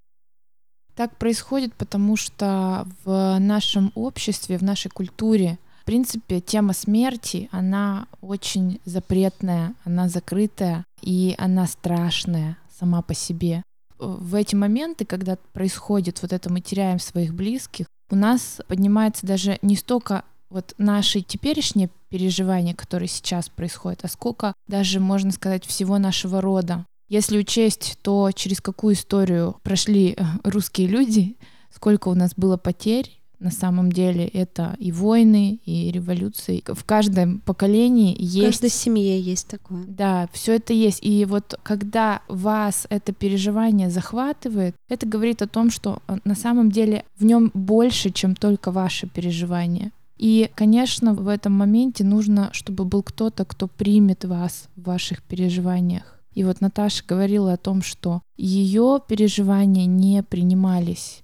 Так 1.01 1.17
происходит, 1.17 1.73
потому 1.77 2.15
что 2.17 2.87
в 3.07 3.39
нашем 3.39 3.91
обществе, 3.95 4.59
в 4.59 4.63
нашей 4.63 4.91
культуре, 4.91 5.59
в 5.81 5.87
принципе, 5.87 6.43
тема 6.43 6.75
смерти, 6.75 7.49
она 7.53 8.07
очень 8.21 8.83
запретная, 8.85 9.75
она 9.85 10.11
закрытая, 10.11 10.85
и 11.01 11.35
она 11.39 11.67
страшная 11.67 12.59
сама 12.79 13.01
по 13.01 13.15
себе. 13.15 13.63
В 13.99 14.35
эти 14.35 14.55
моменты, 14.55 15.07
когда 15.07 15.39
происходит 15.55 16.21
вот 16.21 16.35
это, 16.35 16.53
мы 16.53 16.61
теряем 16.61 16.99
своих 16.99 17.33
близких, 17.33 17.87
у 18.11 18.15
нас 18.15 18.61
поднимается 18.69 19.27
даже 19.27 19.59
не 19.63 19.77
столько 19.77 20.23
вот 20.51 20.75
наши 20.77 21.23
теперешние 21.23 21.89
переживания, 22.11 22.75
которые 22.75 23.09
сейчас 23.09 23.49
происходят, 23.49 24.01
а 24.03 24.09
сколько 24.09 24.53
даже, 24.67 25.01
можно 25.01 25.31
сказать, 25.31 25.65
всего 25.65 25.97
нашего 25.97 26.43
рода. 26.43 26.85
Если 27.11 27.39
учесть 27.39 27.99
то, 28.03 28.31
через 28.33 28.61
какую 28.61 28.95
историю 28.95 29.57
прошли 29.65 30.15
э, 30.17 30.23
русские 30.45 30.87
люди, 30.87 31.37
сколько 31.75 32.07
у 32.09 32.15
нас 32.15 32.33
было 32.37 32.57
потерь, 32.57 33.21
на 33.41 33.51
самом 33.51 33.91
деле 33.91 34.27
это 34.29 34.77
и 34.79 34.93
войны, 34.93 35.59
и 35.65 35.91
революции. 35.91 36.63
В 36.65 36.85
каждом 36.85 37.41
поколении 37.41 38.15
есть... 38.17 38.37
В 38.37 38.61
каждой 38.61 38.71
семье 38.71 39.21
есть 39.21 39.49
такое. 39.49 39.83
Да, 39.89 40.29
все 40.33 40.55
это 40.55 40.73
есть. 40.73 41.01
И 41.03 41.25
вот 41.25 41.59
когда 41.65 42.23
вас 42.29 42.87
это 42.91 43.13
переживание 43.13 43.91
захватывает, 43.91 44.77
это 44.89 45.05
говорит 45.05 45.43
о 45.43 45.49
том, 45.49 45.71
что 45.71 46.03
э, 46.07 46.19
на 46.25 46.37
самом 46.37 46.71
деле 46.71 47.05
в 47.19 47.25
нем 47.25 47.51
больше, 47.55 48.11
чем 48.11 48.37
только 48.37 48.71
ваше 48.71 49.09
переживание. 49.09 49.91
И, 50.17 50.49
конечно, 50.55 51.15
в 51.15 51.27
этом 51.27 51.55
моменте 51.55 52.05
нужно, 52.05 52.51
чтобы 52.53 52.85
был 52.85 53.03
кто-то, 53.03 53.45
кто 53.45 53.67
примет 53.67 54.25
вас 54.25 54.69
в 54.77 54.83
ваших 54.83 55.25
переживаниях. 55.25 56.20
И 56.33 56.45
вот 56.45 56.61
Наташа 56.61 57.03
говорила 57.07 57.53
о 57.53 57.57
том, 57.57 57.83
что 57.83 58.23
ее 58.37 59.01
переживания 59.07 59.87
не 59.87 60.23
принимались. 60.23 61.23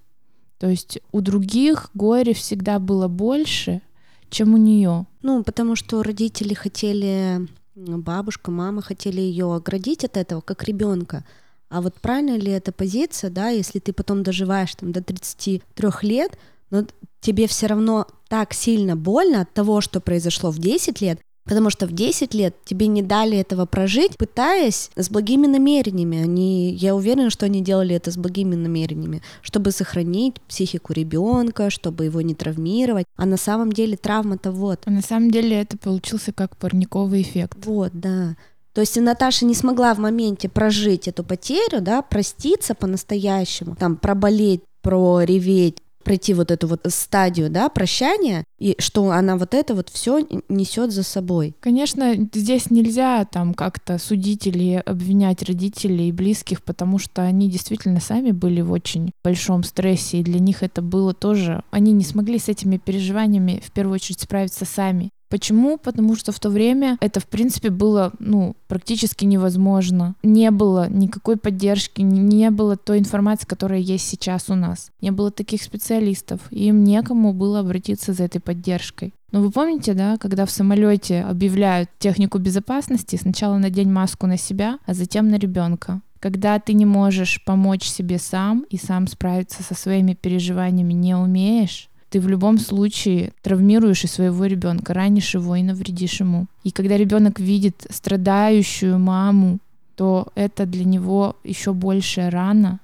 То 0.59 0.67
есть 0.67 0.99
у 1.11 1.21
других 1.21 1.89
горе 1.93 2.33
всегда 2.33 2.79
было 2.79 3.07
больше, 3.07 3.81
чем 4.29 4.53
у 4.53 4.57
нее. 4.57 5.05
Ну, 5.21 5.43
потому 5.43 5.75
что 5.75 6.03
родители 6.03 6.53
хотели, 6.53 7.47
бабушка, 7.75 8.51
мама 8.51 8.81
хотели 8.81 9.21
ее 9.21 9.53
оградить 9.53 10.03
от 10.03 10.17
этого, 10.17 10.41
как 10.41 10.63
ребенка. 10.63 11.23
А 11.69 11.81
вот 11.81 11.95
правильно 11.95 12.37
ли 12.37 12.51
эта 12.51 12.71
позиция, 12.71 13.29
да, 13.29 13.49
если 13.49 13.79
ты 13.79 13.93
потом 13.93 14.23
доживаешь 14.23 14.75
там 14.75 14.91
до 14.91 15.03
33 15.03 15.61
лет, 16.01 16.37
но 16.69 16.85
тебе 17.19 17.47
все 17.47 17.67
равно 17.67 18.07
так 18.29 18.53
сильно 18.53 18.95
больно 18.95 19.41
от 19.41 19.53
того, 19.53 19.81
что 19.81 19.99
произошло 19.99 20.51
в 20.51 20.59
10 20.59 21.01
лет, 21.01 21.19
Потому 21.47 21.69
что 21.69 21.87
в 21.87 21.91
10 21.91 22.33
лет 22.33 22.55
тебе 22.65 22.87
не 22.87 23.01
дали 23.01 23.37
этого 23.37 23.65
прожить, 23.65 24.17
пытаясь 24.17 24.89
с 24.95 25.09
благими 25.09 25.47
намерениями. 25.47 26.21
Они, 26.21 26.73
я 26.73 26.95
уверена, 26.95 27.29
что 27.29 27.45
они 27.45 27.61
делали 27.61 27.95
это 27.95 28.11
с 28.11 28.17
благими 28.17 28.55
намерениями, 28.55 29.21
чтобы 29.41 29.71
сохранить 29.71 30.41
психику 30.41 30.93
ребенка, 30.93 31.69
чтобы 31.69 32.05
его 32.05 32.21
не 32.21 32.35
травмировать. 32.35 33.05
А 33.15 33.25
на 33.25 33.37
самом 33.37 33.71
деле 33.71 33.97
травма-то 33.97 34.51
вот. 34.51 34.81
А 34.85 34.91
на 34.91 35.01
самом 35.01 35.31
деле 35.31 35.61
это 35.61 35.77
получился 35.77 36.33
как 36.33 36.57
парниковый 36.57 37.21
эффект. 37.21 37.57
Вот, 37.65 37.91
да. 37.93 38.35
То 38.73 38.81
есть 38.81 38.95
Наташа 38.95 39.45
не 39.45 39.55
смогла 39.55 39.95
в 39.95 39.97
моменте 39.97 40.49
прожить 40.49 41.07
эту 41.07 41.23
потерю, 41.23 41.81
да, 41.81 42.03
проститься 42.03 42.75
по-настоящему, 42.75 43.75
там, 43.75 43.95
проболеть, 43.95 44.61
прореветь, 44.83 45.77
пройти 46.07 46.33
вот 46.33 46.51
эту 46.51 46.67
вот 46.67 46.85
стадию, 46.87 47.49
да, 47.49 47.67
прощания, 47.67 48.45
и 48.59 48.75
что 48.79 49.11
она 49.11 49.35
вот 49.35 49.53
это 49.53 49.75
вот 49.75 49.89
все 49.89 50.25
несет 50.47 50.93
за 50.93 51.03
собой. 51.03 51.53
Конечно, 51.59 52.15
здесь 52.33 52.71
нельзя 52.71 53.25
там 53.25 53.53
как-то 53.53 53.97
судить 53.97 54.47
или 54.47 54.81
обвинять 54.85 55.43
родителей 55.43 56.07
и 56.07 56.13
близких, 56.13 56.63
потому 56.63 56.97
что 56.97 57.23
они 57.23 57.49
действительно 57.49 57.99
сами 57.99 58.31
были 58.31 58.61
в 58.61 58.71
очень 58.71 59.11
большом 59.21 59.63
стрессе, 59.63 60.19
и 60.19 60.23
для 60.23 60.39
них 60.39 60.63
это 60.63 60.81
было 60.81 61.13
тоже... 61.13 61.61
Они 61.71 61.91
не 61.91 62.05
смогли 62.05 62.39
с 62.39 62.47
этими 62.47 62.77
переживаниями 62.77 63.61
в 63.63 63.71
первую 63.71 63.95
очередь 63.95 64.21
справиться 64.21 64.63
сами. 64.63 65.09
Почему? 65.29 65.77
Потому 65.77 66.15
что 66.15 66.31
в 66.31 66.39
то 66.39 66.49
время 66.49 66.97
это, 67.01 67.19
в 67.19 67.27
принципе, 67.27 67.69
было, 67.69 68.13
ну, 68.19 68.55
практически 68.67 69.25
невозможно. 69.25 70.15
Не 70.23 70.51
было 70.51 70.89
никакой 70.89 71.37
поддержки, 71.37 72.01
не 72.01 72.49
было 72.49 72.77
той 72.77 72.99
информации, 72.99 73.45
которая 73.45 73.79
есть 73.79 74.07
сейчас 74.07 74.49
у 74.49 74.55
нас. 74.55 74.91
Не 75.01 75.11
было 75.11 75.31
таких 75.31 75.61
специалистов, 75.61 76.39
и 76.49 76.67
им 76.67 76.83
некому 76.83 77.33
было 77.33 77.59
обратиться 77.59 78.13
за 78.13 78.23
этой 78.23 78.39
поддержкой. 78.39 79.13
Но 79.31 79.41
вы 79.41 79.51
помните, 79.51 79.93
да, 79.93 80.17
когда 80.17 80.45
в 80.45 80.51
самолете 80.51 81.21
объявляют 81.21 81.89
технику 81.99 82.37
безопасности, 82.37 83.17
сначала 83.17 83.57
надень 83.57 83.91
маску 83.91 84.25
на 84.25 84.37
себя, 84.37 84.79
а 84.85 84.93
затем 84.93 85.29
на 85.29 85.35
ребенка. 85.35 86.01
Когда 86.19 86.57
ты 86.59 86.73
не 86.73 86.85
можешь 86.85 87.43
помочь 87.43 87.83
себе 87.83 88.17
сам 88.17 88.65
и 88.69 88.77
сам 88.77 89.07
справиться 89.07 89.63
со 89.63 89.75
своими 89.75 90.13
переживаниями 90.13 90.93
не 90.93 91.15
умеешь, 91.15 91.89
ты 92.09 92.19
в 92.19 92.27
любом 92.27 92.57
случае 92.57 93.33
травмируешь 93.41 94.03
и 94.03 94.07
своего 94.07 94.45
ребенка, 94.45 94.93
ранишь 94.93 95.33
его 95.33 95.55
и 95.55 95.63
навредишь 95.63 96.19
ему. 96.19 96.47
И 96.63 96.71
когда 96.71 96.97
ребенок 96.97 97.39
видит 97.39 97.85
страдающую 97.89 98.97
маму, 98.97 99.59
то 99.95 100.27
это 100.35 100.65
для 100.65 100.85
него 100.85 101.35
еще 101.43 101.73
большая 101.73 102.29
рана, 102.29 102.79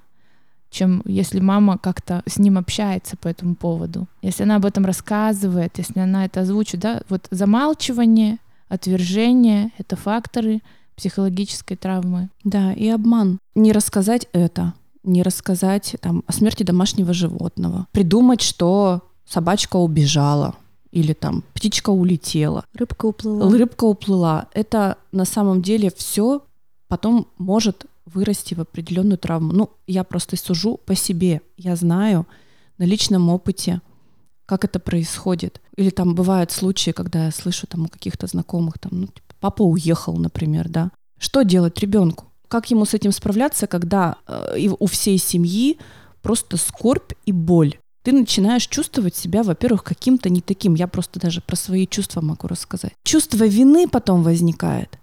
чем 0.70 1.02
если 1.06 1.40
мама 1.40 1.78
как-то 1.78 2.22
с 2.26 2.38
ним 2.38 2.58
общается 2.58 3.16
по 3.16 3.28
этому 3.28 3.54
поводу. 3.54 4.08
Если 4.20 4.42
она 4.42 4.56
об 4.56 4.66
этом 4.66 4.84
рассказывает, 4.84 5.78
если 5.78 6.00
она 6.00 6.24
это 6.24 6.40
озвучит, 6.40 6.80
да, 6.80 7.02
вот 7.08 7.28
замалчивание, 7.30 8.38
отвержение— 8.68 9.70
это 9.78 9.94
факторы 9.94 10.60
психологической 10.96 11.76
травмы. 11.76 12.28
Да, 12.42 12.72
и 12.72 12.88
обман. 12.88 13.38
Не 13.54 13.72
рассказать 13.72 14.26
это, 14.32 14.74
не 15.04 15.22
рассказать 15.22 15.96
там, 16.00 16.24
о 16.26 16.32
смерти 16.32 16.62
домашнего 16.64 17.12
животного. 17.12 17.86
Придумать, 17.92 18.42
что 18.42 19.02
собачка 19.26 19.76
убежала 19.76 20.54
или 20.90 21.12
там 21.12 21.42
птичка 21.54 21.90
улетела. 21.90 22.64
Рыбка 22.74 23.06
уплыла. 23.06 23.50
Рыбка 23.50 23.84
уплыла. 23.84 24.46
Это 24.54 24.96
на 25.12 25.24
самом 25.24 25.60
деле 25.60 25.90
все 25.94 26.42
потом 26.88 27.26
может 27.38 27.86
вырасти 28.06 28.54
в 28.54 28.60
определенную 28.60 29.18
травму. 29.18 29.52
Ну, 29.52 29.70
я 29.86 30.04
просто 30.04 30.36
сужу 30.36 30.76
по 30.76 30.94
себе. 30.94 31.40
Я 31.56 31.74
знаю 31.74 32.26
на 32.78 32.84
личном 32.84 33.28
опыте, 33.28 33.80
как 34.46 34.64
это 34.64 34.78
происходит. 34.78 35.60
Или 35.76 35.90
там 35.90 36.14
бывают 36.14 36.52
случаи, 36.52 36.92
когда 36.92 37.26
я 37.26 37.32
слышу 37.32 37.66
там 37.66 37.86
у 37.86 37.88
каких-то 37.88 38.26
знакомых, 38.26 38.78
там, 38.78 38.92
ну, 39.00 39.06
типа, 39.06 39.34
папа 39.40 39.62
уехал, 39.62 40.16
например, 40.16 40.68
да. 40.68 40.90
Что 41.18 41.42
делать 41.42 41.78
ребенку? 41.80 42.26
Как 42.48 42.70
ему 42.70 42.84
с 42.84 42.94
этим 42.94 43.10
справляться, 43.10 43.66
когда 43.66 44.16
э, 44.28 44.68
у 44.78 44.86
всей 44.86 45.18
семьи 45.18 45.78
просто 46.22 46.56
скорбь 46.56 47.12
и 47.26 47.32
боль? 47.32 47.78
Ты 48.04 48.12
начинаешь 48.12 48.66
чувствовать 48.66 49.16
себя, 49.16 49.42
во-первых, 49.42 49.82
каким-то 49.82 50.28
не 50.28 50.42
таким. 50.42 50.74
Я 50.74 50.88
просто 50.88 51.18
даже 51.18 51.40
про 51.40 51.56
свои 51.56 51.86
чувства 51.86 52.20
могу 52.20 52.46
рассказать. 52.46 52.92
Чувство 53.02 53.44
вины 53.44 53.88
потом 53.88 54.22
возникает. 54.22 54.98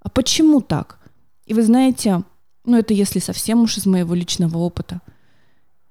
А 0.00 0.08
почему 0.08 0.62
так? 0.62 0.98
И 1.44 1.52
вы 1.52 1.62
знаете, 1.62 2.24
ну 2.64 2.78
это 2.78 2.94
если 2.94 3.18
совсем 3.18 3.60
уж 3.60 3.76
из 3.76 3.84
моего 3.84 4.14
личного 4.14 4.56
опыта. 4.56 5.02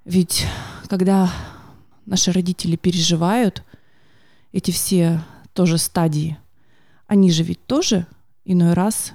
Ведь 0.04 0.44
когда 0.88 1.30
наши 2.06 2.32
родители 2.32 2.74
переживают 2.74 3.62
эти 4.50 4.72
все 4.72 5.22
тоже 5.52 5.78
стадии, 5.78 6.38
они 7.06 7.30
же 7.30 7.44
ведь 7.44 7.64
тоже 7.66 8.08
иной 8.44 8.72
раз, 8.72 9.12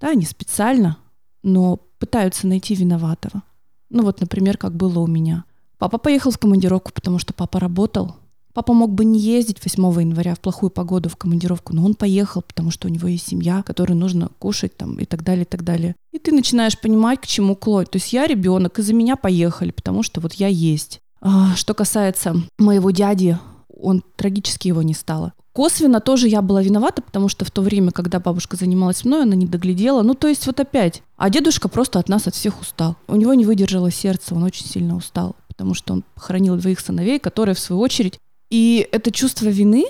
да, 0.00 0.14
не 0.14 0.24
специально, 0.24 0.98
но 1.42 1.78
пытаются 1.98 2.46
найти 2.46 2.76
виноватого. 2.76 3.42
Ну 3.90 4.04
вот, 4.04 4.20
например, 4.20 4.56
как 4.56 4.76
было 4.76 5.00
у 5.00 5.08
меня. 5.08 5.44
Папа 5.78 5.98
поехал 5.98 6.32
в 6.32 6.38
командировку, 6.38 6.90
потому 6.92 7.18
что 7.18 7.32
папа 7.32 7.60
работал. 7.60 8.16
Папа 8.52 8.72
мог 8.72 8.90
бы 8.90 9.04
не 9.04 9.20
ездить 9.20 9.58
8 9.62 10.00
января 10.00 10.34
в 10.34 10.40
плохую 10.40 10.70
погоду 10.70 11.08
в 11.08 11.16
командировку, 11.16 11.72
но 11.72 11.84
он 11.84 11.94
поехал, 11.94 12.42
потому 12.42 12.72
что 12.72 12.88
у 12.88 12.90
него 12.90 13.06
есть 13.06 13.28
семья, 13.28 13.62
которой 13.62 13.92
нужно 13.92 14.30
кушать 14.40 14.76
там 14.76 14.98
и 14.98 15.04
так 15.04 15.22
далее, 15.22 15.44
и 15.44 15.48
так 15.48 15.62
далее. 15.62 15.94
И 16.12 16.18
ты 16.18 16.32
начинаешь 16.32 16.76
понимать, 16.76 17.20
к 17.20 17.26
чему 17.26 17.54
клонить. 17.54 17.90
То 17.90 17.96
есть 17.96 18.12
я 18.12 18.26
ребенок, 18.26 18.80
из-за 18.80 18.94
меня 18.94 19.14
поехали, 19.14 19.70
потому 19.70 20.02
что 20.02 20.20
вот 20.20 20.32
я 20.34 20.48
есть. 20.48 21.00
А, 21.20 21.54
что 21.54 21.74
касается 21.74 22.34
моего 22.58 22.90
дяди, 22.90 23.38
он 23.68 24.02
трагически 24.16 24.66
его 24.66 24.82
не 24.82 24.94
стало. 24.94 25.34
Косвенно 25.52 26.00
тоже 26.00 26.26
я 26.26 26.42
была 26.42 26.60
виновата, 26.60 27.02
потому 27.02 27.28
что 27.28 27.44
в 27.44 27.52
то 27.52 27.62
время, 27.62 27.92
когда 27.92 28.18
бабушка 28.18 28.56
занималась 28.56 29.04
мной, 29.04 29.22
она 29.22 29.36
не 29.36 29.46
доглядела. 29.46 30.02
Ну, 30.02 30.14
то 30.14 30.26
есть 30.26 30.46
вот 30.46 30.58
опять. 30.58 31.02
А 31.16 31.30
дедушка 31.30 31.68
просто 31.68 32.00
от 32.00 32.08
нас, 32.08 32.26
от 32.26 32.34
всех 32.34 32.60
устал. 32.60 32.96
У 33.06 33.14
него 33.14 33.34
не 33.34 33.44
выдержало 33.44 33.92
сердце, 33.92 34.34
он 34.34 34.42
очень 34.42 34.66
сильно 34.66 34.96
устал 34.96 35.36
потому 35.58 35.74
что 35.74 35.92
он 35.92 36.04
похоронил 36.14 36.56
двоих 36.56 36.78
сыновей, 36.78 37.18
которые, 37.18 37.56
в 37.56 37.58
свою 37.58 37.82
очередь... 37.82 38.18
И 38.48 38.88
это 38.92 39.10
чувство 39.10 39.46
вины 39.48 39.84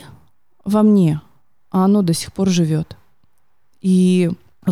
во 0.64 0.82
мне, 0.82 1.20
а 1.70 1.84
оно 1.84 2.02
до 2.02 2.14
сих 2.14 2.32
пор 2.32 2.48
живет. 2.48 2.96
И 3.82 4.30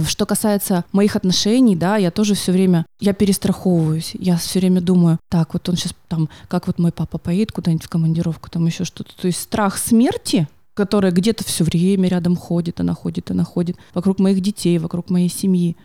что 0.08 0.26
касается 0.26 0.84
моих 0.90 1.14
отношений, 1.14 1.76
да, 1.76 1.98
я 1.98 2.10
тоже 2.10 2.34
все 2.34 2.50
время, 2.50 2.86
я 2.98 3.12
перестраховываюсь, 3.12 4.12
я 4.14 4.38
все 4.38 4.58
время 4.58 4.80
думаю, 4.80 5.20
так, 5.28 5.52
вот 5.52 5.68
он 5.68 5.76
сейчас 5.76 5.94
там, 6.08 6.28
как 6.48 6.66
вот 6.66 6.80
мой 6.80 6.90
папа 6.90 7.18
поедет 7.18 7.52
куда-нибудь 7.52 7.84
в 7.84 7.88
командировку, 7.88 8.50
там 8.50 8.66
еще 8.66 8.84
что-то. 8.84 9.14
То 9.14 9.26
есть 9.26 9.40
страх 9.40 9.78
смерти, 9.78 10.48
которая 10.74 11.12
где-то 11.12 11.44
все 11.44 11.62
время 11.62 12.08
рядом 12.08 12.36
ходит, 12.36 12.80
она 12.80 12.94
ходит, 12.94 13.30
она 13.30 13.44
ходит, 13.44 13.76
вокруг 13.94 14.18
моих 14.18 14.40
детей, 14.40 14.78
вокруг 14.78 15.10
моей 15.10 15.28
семьи, 15.28 15.76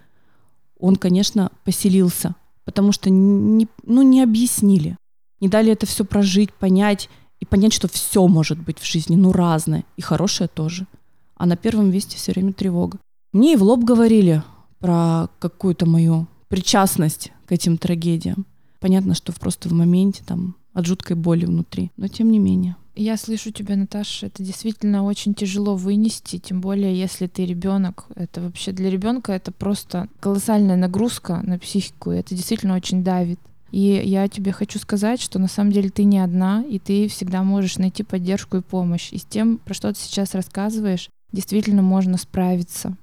он, 0.79 0.95
конечно, 0.95 1.51
поселился, 1.65 2.33
потому 2.63 2.93
что 2.93 3.11
не, 3.11 3.67
ну, 3.83 4.01
не 4.01 4.23
объяснили 4.23 4.97
не 5.41 5.49
дали 5.49 5.71
это 5.71 5.85
все 5.85 6.05
прожить, 6.05 6.53
понять 6.53 7.09
и 7.39 7.45
понять, 7.45 7.73
что 7.73 7.87
все 7.87 8.27
может 8.27 8.59
быть 8.59 8.79
в 8.79 8.85
жизни, 8.85 9.15
ну 9.15 9.33
разное, 9.33 9.83
и 9.97 10.01
хорошее 10.01 10.47
тоже. 10.47 10.87
А 11.35 11.45
на 11.45 11.57
первом 11.57 11.91
месте 11.91 12.15
все 12.15 12.31
время 12.31 12.53
тревога. 12.53 12.99
Мне 13.33 13.53
и 13.53 13.55
в 13.57 13.63
лоб 13.63 13.83
говорили 13.83 14.43
про 14.79 15.27
какую-то 15.39 15.85
мою 15.85 16.27
причастность 16.47 17.31
к 17.45 17.51
этим 17.51 17.77
трагедиям. 17.77 18.45
Понятно, 18.79 19.15
что 19.15 19.33
просто 19.33 19.69
в 19.69 19.73
моменте 19.73 20.23
там 20.25 20.55
от 20.73 20.85
жуткой 20.85 21.15
боли 21.15 21.45
внутри, 21.45 21.91
но 21.97 22.07
тем 22.07 22.31
не 22.31 22.39
менее. 22.39 22.75
Я 22.95 23.15
слышу 23.15 23.51
тебя, 23.51 23.77
Наташа, 23.77 24.27
это 24.27 24.43
действительно 24.43 25.05
очень 25.05 25.33
тяжело 25.33 25.75
вынести, 25.75 26.39
тем 26.39 26.59
более 26.59 26.97
если 26.97 27.27
ты 27.27 27.45
ребенок. 27.45 28.05
Это 28.15 28.41
вообще 28.41 28.73
для 28.73 28.89
ребенка 28.89 29.31
это 29.31 29.51
просто 29.51 30.09
колоссальная 30.19 30.75
нагрузка 30.75 31.41
на 31.43 31.57
психику, 31.57 32.11
и 32.11 32.17
это 32.17 32.35
действительно 32.35 32.75
очень 32.75 33.03
давит. 33.03 33.39
И 33.71 34.01
я 34.03 34.27
тебе 34.27 34.51
хочу 34.51 34.79
сказать, 34.79 35.21
что 35.21 35.39
на 35.39 35.47
самом 35.47 35.71
деле 35.71 35.89
ты 35.89 36.03
не 36.03 36.19
одна, 36.19 36.63
и 36.63 36.77
ты 36.77 37.07
всегда 37.07 37.43
можешь 37.43 37.77
найти 37.77 38.03
поддержку 38.03 38.57
и 38.57 38.61
помощь. 38.61 39.11
И 39.11 39.17
с 39.17 39.23
тем, 39.23 39.57
про 39.57 39.73
что 39.73 39.93
ты 39.93 39.99
сейчас 39.99 40.35
рассказываешь, 40.35 41.09
действительно 41.31 41.81
можно 41.81 42.17
справиться. 42.17 42.95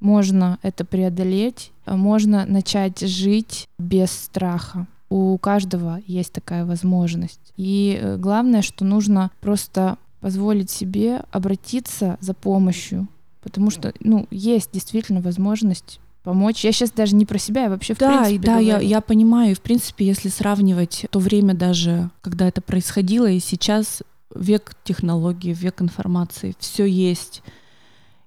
Можно 0.00 0.58
это 0.62 0.84
преодолеть, 0.84 1.72
можно 1.86 2.44
начать 2.46 3.00
жить 3.00 3.68
без 3.78 4.10
страха. 4.10 4.86
У 5.08 5.38
каждого 5.38 6.00
есть 6.06 6.32
такая 6.32 6.64
возможность. 6.64 7.52
И 7.56 7.98
э, 8.00 8.16
главное, 8.16 8.62
что 8.62 8.84
нужно 8.84 9.30
просто 9.40 9.98
позволить 10.20 10.70
себе 10.70 11.22
обратиться 11.30 12.18
за 12.20 12.34
помощью, 12.34 13.06
потому 13.42 13.70
что 13.70 13.94
ну, 14.00 14.26
есть 14.30 14.70
действительно 14.72 15.20
возможность 15.20 16.00
помочь. 16.26 16.64
Я 16.64 16.72
сейчас 16.72 16.90
даже 16.90 17.14
не 17.14 17.24
про 17.24 17.38
себя, 17.38 17.62
я 17.62 17.70
вообще 17.70 17.94
в 17.94 17.98
да, 17.98 18.24
принципе 18.24 18.46
Да, 18.46 18.58
я, 18.58 18.80
я 18.80 19.00
понимаю. 19.00 19.52
И, 19.52 19.54
в 19.54 19.60
принципе, 19.60 20.04
если 20.04 20.28
сравнивать 20.28 21.06
то 21.08 21.20
время 21.20 21.54
даже, 21.54 22.10
когда 22.20 22.48
это 22.48 22.60
происходило, 22.60 23.30
и 23.30 23.38
сейчас 23.38 24.02
век 24.34 24.74
технологий, 24.82 25.52
век 25.52 25.80
информации, 25.80 26.56
все 26.58 26.84
есть. 26.84 27.44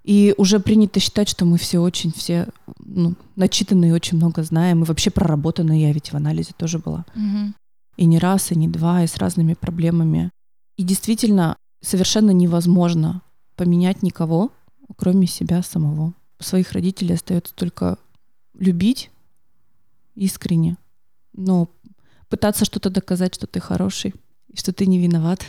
И 0.05 0.33
уже 0.37 0.61
принято 0.61 1.01
считать, 1.01 1.27
что 1.27 1.43
мы 1.43 1.57
все 1.57 1.79
очень 1.79 2.13
все 2.13 2.47
ну, 2.79 3.15
начитанные, 3.35 3.93
очень 3.93 4.15
много 4.15 4.43
знаем. 4.43 4.83
И 4.83 4.85
вообще 4.85 5.11
проработанные, 5.11 5.81
я 5.81 5.91
ведь 5.91 6.13
в 6.13 6.15
анализе 6.15 6.51
тоже 6.57 6.79
была. 6.79 7.05
Угу. 7.15 7.53
И 7.97 8.05
не 8.05 8.17
раз, 8.17 8.53
и 8.53 8.55
не 8.55 8.69
два, 8.69 9.03
и 9.03 9.07
с 9.07 9.17
разными 9.17 9.55
проблемами. 9.55 10.31
И 10.77 10.83
действительно, 10.83 11.57
совершенно 11.81 12.31
невозможно 12.31 13.23
поменять 13.57 14.03
никого, 14.03 14.53
кроме 14.95 15.27
себя 15.27 15.61
самого 15.63 16.13
своих 16.39 16.71
родителей 16.71 17.15
остается 17.15 17.53
только 17.53 17.97
любить 18.53 19.11
искренне, 20.15 20.77
но 21.33 21.69
пытаться 22.29 22.65
что-то 22.65 22.89
доказать, 22.89 23.35
что 23.35 23.47
ты 23.47 23.59
хороший, 23.59 24.13
что 24.53 24.73
ты 24.73 24.85
не 24.85 24.99
виноват, 24.99 25.41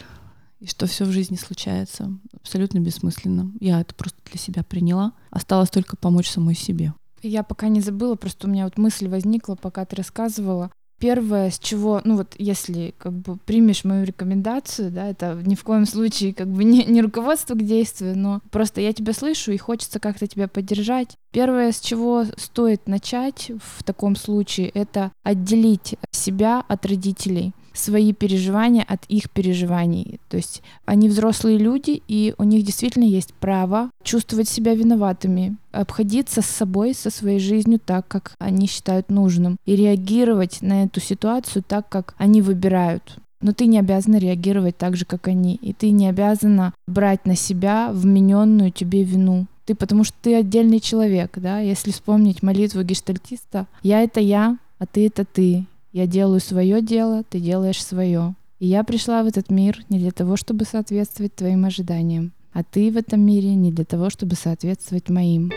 и 0.60 0.66
что 0.66 0.86
все 0.86 1.04
в 1.06 1.10
жизни 1.10 1.36
случается 1.36 2.12
абсолютно 2.34 2.80
бессмысленно. 2.80 3.50
Я 3.60 3.80
это 3.80 3.94
просто 3.94 4.18
для 4.26 4.38
себя 4.38 4.62
приняла. 4.62 5.14
Осталось 5.30 5.70
только 5.70 5.96
помочь 5.96 6.28
самой 6.28 6.54
себе. 6.54 6.92
Я 7.22 7.42
пока 7.42 7.68
не 7.68 7.80
забыла, 7.80 8.14
просто 8.14 8.46
у 8.46 8.50
меня 8.50 8.64
вот 8.64 8.78
мысль 8.78 9.08
возникла, 9.08 9.54
пока 9.54 9.84
ты 9.84 9.96
рассказывала. 9.96 10.70
Первое, 11.00 11.50
с 11.50 11.58
чего, 11.58 12.02
ну 12.04 12.18
вот 12.18 12.34
если 12.36 12.94
как 12.98 13.12
бы 13.12 13.38
примешь 13.38 13.84
мою 13.84 14.04
рекомендацию, 14.04 14.90
да, 14.90 15.08
это 15.08 15.40
ни 15.46 15.54
в 15.54 15.64
коем 15.64 15.86
случае 15.86 16.34
как 16.34 16.46
бы 16.48 16.62
не, 16.64 16.84
не 16.84 17.00
руководство 17.00 17.54
к 17.54 17.64
действию, 17.64 18.16
но 18.16 18.40
просто 18.50 18.82
я 18.82 18.92
тебя 18.92 19.14
слышу 19.14 19.50
и 19.50 19.56
хочется 19.56 19.98
как-то 19.98 20.26
тебя 20.26 20.46
поддержать. 20.46 21.16
Первое, 21.32 21.72
с 21.72 21.80
чего 21.80 22.26
стоит 22.36 22.86
начать 22.86 23.50
в 23.76 23.82
таком 23.82 24.14
случае, 24.14 24.68
это 24.68 25.10
отделить 25.22 25.96
себя 26.10 26.62
от 26.68 26.84
родителей 26.84 27.54
свои 27.72 28.12
переживания 28.12 28.84
от 28.86 29.04
их 29.08 29.30
переживаний. 29.30 30.20
То 30.28 30.36
есть 30.36 30.62
они 30.84 31.08
взрослые 31.08 31.58
люди, 31.58 32.02
и 32.08 32.34
у 32.38 32.44
них 32.44 32.64
действительно 32.64 33.04
есть 33.04 33.34
право 33.34 33.90
чувствовать 34.02 34.48
себя 34.48 34.74
виноватыми, 34.74 35.56
обходиться 35.72 36.42
с 36.42 36.46
собой, 36.46 36.94
со 36.94 37.10
своей 37.10 37.38
жизнью 37.38 37.80
так, 37.84 38.08
как 38.08 38.34
они 38.38 38.66
считают 38.66 39.10
нужным, 39.10 39.56
и 39.66 39.76
реагировать 39.76 40.62
на 40.62 40.84
эту 40.84 41.00
ситуацию 41.00 41.62
так, 41.66 41.88
как 41.88 42.14
они 42.18 42.42
выбирают. 42.42 43.18
Но 43.40 43.52
ты 43.52 43.66
не 43.66 43.78
обязана 43.78 44.16
реагировать 44.16 44.76
так 44.76 44.96
же, 44.96 45.04
как 45.06 45.28
они, 45.28 45.54
и 45.54 45.72
ты 45.72 45.90
не 45.90 46.08
обязана 46.08 46.74
брать 46.86 47.24
на 47.24 47.36
себя 47.36 47.90
вмененную 47.92 48.70
тебе 48.70 49.02
вину. 49.02 49.46
Ты 49.64 49.74
потому 49.74 50.04
что 50.04 50.16
ты 50.20 50.34
отдельный 50.34 50.80
человек, 50.80 51.38
да, 51.38 51.60
если 51.60 51.90
вспомнить 51.90 52.42
молитву 52.42 52.82
гештальтиста, 52.82 53.66
я 53.82 54.02
это 54.02 54.20
я, 54.20 54.58
а 54.78 54.86
ты 54.86 55.06
это 55.06 55.24
ты. 55.24 55.64
Я 55.92 56.06
делаю 56.06 56.38
свое 56.38 56.82
дело, 56.82 57.24
ты 57.24 57.40
делаешь 57.40 57.84
свое. 57.84 58.36
И 58.60 58.66
я 58.68 58.84
пришла 58.84 59.24
в 59.24 59.26
этот 59.26 59.50
мир 59.50 59.84
не 59.88 59.98
для 59.98 60.12
того, 60.12 60.36
чтобы 60.36 60.64
соответствовать 60.64 61.34
твоим 61.34 61.64
ожиданиям, 61.64 62.32
а 62.52 62.62
ты 62.62 62.92
в 62.92 62.96
этом 62.96 63.20
мире 63.22 63.56
не 63.56 63.72
для 63.72 63.84
того, 63.84 64.08
чтобы 64.08 64.36
соответствовать 64.36 65.08
моим. 65.08 65.50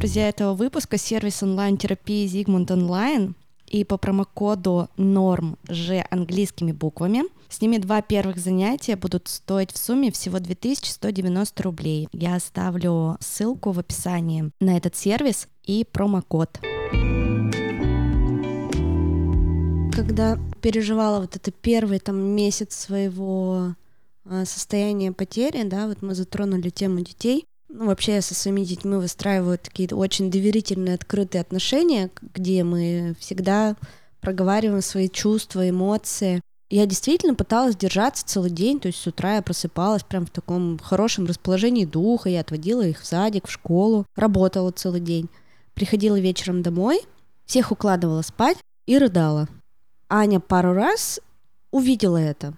Друзья 0.00 0.28
этого 0.28 0.54
выпуска— 0.54 0.96
сервис 0.98 1.44
онлайн-терапии 1.44 2.26
Zigmund 2.26 2.66
Online 2.66 3.34
и 3.68 3.84
по 3.84 3.96
промокоду 3.96 4.88
NORM 4.96 5.56
Ж 5.68 6.04
английскими 6.10 6.72
буквами. 6.72 7.22
С 7.54 7.60
ними 7.60 7.78
два 7.78 8.02
первых 8.02 8.38
занятия 8.38 8.96
будут 8.96 9.28
стоить 9.28 9.70
в 9.70 9.78
сумме 9.78 10.10
всего 10.10 10.40
2190 10.40 11.62
рублей. 11.62 12.08
Я 12.10 12.34
оставлю 12.34 13.16
ссылку 13.20 13.70
в 13.70 13.78
описании 13.78 14.50
на 14.58 14.76
этот 14.76 14.96
сервис 14.96 15.46
и 15.62 15.84
промокод. 15.84 16.58
Когда 19.94 20.36
переживала 20.62 21.20
вот 21.20 21.36
это 21.36 21.52
первый 21.52 22.00
там 22.00 22.16
месяц 22.16 22.74
своего 22.74 23.76
а, 24.24 24.44
состояния 24.44 25.12
потери, 25.12 25.62
да, 25.62 25.86
вот 25.86 26.02
мы 26.02 26.16
затронули 26.16 26.70
тему 26.70 27.02
детей, 27.02 27.46
ну, 27.68 27.86
вообще 27.86 28.14
я 28.14 28.22
со 28.22 28.34
своими 28.34 28.64
детьми 28.64 28.96
выстраиваю 28.96 29.58
такие 29.58 29.88
очень 29.90 30.28
доверительные, 30.28 30.96
открытые 30.96 31.42
отношения, 31.42 32.10
где 32.34 32.64
мы 32.64 33.14
всегда 33.20 33.76
проговариваем 34.20 34.82
свои 34.82 35.08
чувства, 35.08 35.70
эмоции. 35.70 36.40
Я 36.74 36.86
действительно 36.86 37.36
пыталась 37.36 37.76
держаться 37.76 38.26
целый 38.26 38.50
день, 38.50 38.80
то 38.80 38.88
есть 38.88 39.00
с 39.00 39.06
утра 39.06 39.36
я 39.36 39.42
просыпалась 39.42 40.02
прям 40.02 40.26
в 40.26 40.30
таком 40.30 40.80
хорошем 40.80 41.24
расположении 41.24 41.84
духа, 41.84 42.28
я 42.28 42.40
отводила 42.40 42.84
их 42.84 43.00
в 43.00 43.06
садик, 43.06 43.46
в 43.46 43.52
школу, 43.52 44.06
работала 44.16 44.72
целый 44.72 44.98
день. 44.98 45.28
Приходила 45.74 46.18
вечером 46.18 46.62
домой, 46.62 47.02
всех 47.46 47.70
укладывала 47.70 48.22
спать 48.22 48.56
и 48.86 48.98
рыдала. 48.98 49.48
Аня 50.08 50.40
пару 50.40 50.72
раз 50.72 51.20
увидела 51.70 52.16
это. 52.16 52.54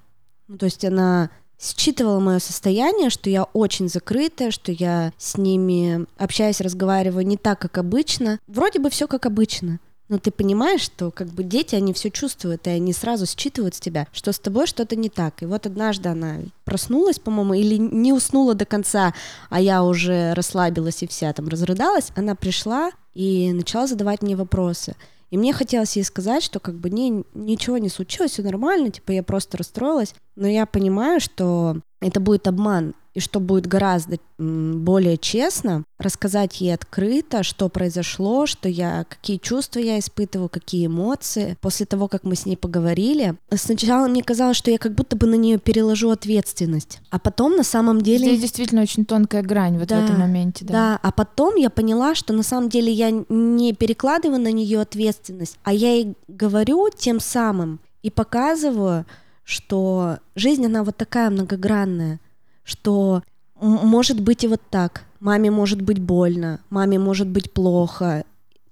Ну, 0.49 0.57
то 0.57 0.65
есть 0.65 0.83
она 0.87 1.29
считывала 1.61 2.19
мое 2.19 2.39
состояние, 2.39 3.11
что 3.11 3.29
я 3.29 3.45
очень 3.45 3.91
закрытая, 3.91 4.51
что 4.51 4.73
я 4.73 5.13
с 5.19 5.37
ними 5.37 6.07
общаюсь, 6.17 6.63
разговариваю 6.63 7.27
не 7.27 7.37
так, 7.37 7.59
как 7.59 7.77
обычно. 7.77 8.39
Вроде 8.47 8.79
бы 8.79 8.89
все 8.89 9.09
как 9.09 9.27
обычно. 9.27 9.79
Но 10.09 10.19
ты 10.19 10.31
понимаешь, 10.31 10.83
что 10.83 11.11
как 11.11 11.29
бы 11.29 11.43
дети, 11.43 11.75
они 11.75 11.93
все 11.93 12.11
чувствуют, 12.11 12.67
и 12.67 12.71
они 12.71 12.93
сразу 12.93 13.27
считывают 13.27 13.75
с 13.75 13.81
тебя, 13.81 14.07
что 14.13 14.33
с 14.33 14.39
тобой 14.39 14.67
что-то 14.67 14.95
не 14.95 15.09
так. 15.09 15.43
И 15.43 15.47
вот 15.47 15.67
однажды 15.67 16.09
она 16.09 16.39
проснулась, 16.65 17.19
по-моему, 17.19 17.55
или 17.55 17.77
не 17.77 18.13
уснула 18.13 18.55
до 18.55 18.65
конца, 18.65 19.15
а 19.51 19.61
я 19.61 19.83
уже 19.83 20.33
расслабилась 20.35 21.03
и 21.03 21.09
вся 21.09 21.33
там 21.33 21.49
разрыдалась. 21.49 22.13
Она 22.15 22.37
пришла 22.37 22.91
и 23.15 23.53
начала 23.53 23.87
задавать 23.89 24.23
мне 24.23 24.37
вопросы. 24.37 24.95
И 25.31 25.39
мне 25.39 25.53
хотелось 25.53 25.97
ей 25.97 26.05
сказать, 26.05 26.45
что 26.45 26.61
как 26.61 26.77
бы 26.77 26.89
не, 26.89 27.25
ничего 27.35 27.79
не 27.79 27.89
случилось, 27.89 28.33
все 28.33 28.43
нормально, 28.43 28.91
типа 28.91 29.11
я 29.11 29.25
просто 29.25 29.59
расстроилась. 29.59 30.15
Но 30.37 30.47
я 30.47 30.67
понимаю, 30.67 31.21
что 31.21 31.79
это 32.01 32.21
будет 32.21 32.47
обман, 32.47 32.95
и 33.17 33.21
что 33.21 33.41
будет 33.41 33.67
гораздо 33.67 34.19
более 34.37 35.17
честно 35.17 35.85
рассказать 35.99 36.61
ей 36.61 36.75
открыто, 36.75 37.43
что 37.43 37.71
произошло, 37.71 38.45
что 38.45 38.69
я, 38.69 39.07
какие 39.09 39.39
чувства 39.39 39.79
я 39.79 39.99
испытываю, 39.99 40.51
какие 40.51 40.87
эмоции. 40.87 41.57
После 41.63 41.87
того, 41.87 42.09
как 42.09 42.25
мы 42.25 42.37
с 42.37 42.45
ней 42.45 42.59
поговорили, 42.59 43.37
сначала 43.55 44.07
мне 44.07 44.23
казалось, 44.23 44.59
что 44.59 44.71
я 44.71 44.77
как 44.77 44.95
будто 44.95 45.17
бы 45.17 45.27
на 45.27 45.37
нее 45.37 45.57
переложу 45.59 46.11
ответственность, 46.11 47.01
а 47.09 47.19
потом 47.19 47.57
на 47.57 47.65
самом 47.65 48.03
деле... 48.03 48.27
Здесь 48.27 48.43
действительно 48.43 48.83
очень 48.83 49.07
тонкая 49.07 49.43
грань 49.43 49.79
вот 49.79 49.89
да, 49.89 50.03
в 50.03 50.05
этом 50.05 50.21
моменте, 50.21 50.67
да. 50.67 50.73
Да, 50.73 51.01
а 51.03 51.11
потом 51.11 51.55
я 51.55 51.71
поняла, 51.71 52.15
что 52.15 52.35
на 52.35 52.43
самом 52.43 52.69
деле 52.69 52.93
я 52.93 53.11
не 53.31 53.73
перекладываю 53.73 54.43
на 54.43 54.53
нее 54.53 54.79
ответственность, 54.79 55.57
а 55.63 55.73
я 55.73 55.95
ей 55.95 56.15
говорю 56.29 56.91
тем 56.95 57.21
самым 57.21 57.81
и 58.03 58.11
показываю, 58.11 59.07
что 59.47 60.19
жизнь, 60.35 60.67
она 60.67 60.83
вот 60.83 60.97
такая 60.97 61.31
многогранная, 61.31 62.19
что 62.65 63.23
может 63.55 64.21
быть 64.21 64.43
и 64.43 64.49
вот 64.49 64.61
так. 64.71 65.05
Маме 65.21 65.53
может 65.53 65.81
быть 65.81 66.01
больно, 66.01 66.61
маме 66.69 66.99
может 66.99 67.29
быть 67.29 67.53
плохо, 67.53 68.25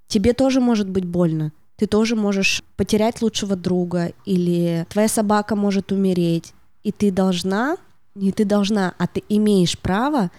тебе 0.09 0.33
тоже 0.33 0.61
может 0.61 0.91
быть 0.91 1.05
больно. 1.05 1.53
Ты 1.77 1.87
тоже 1.87 2.17
можешь 2.17 2.63
потерять 2.77 3.23
лучшего 3.23 3.57
друга, 3.57 4.13
или 4.25 4.85
твоя 4.91 5.09
собака 5.09 5.57
может 5.57 5.93
умереть. 5.93 6.53
И 6.83 6.91
ты 6.91 7.13
должна, 7.13 7.77
не 8.17 8.33
ты 8.33 8.45
должна, 8.45 8.95
а 8.99 9.07
ты 9.07 9.23
имеешь 9.29 9.79
право 9.79 10.31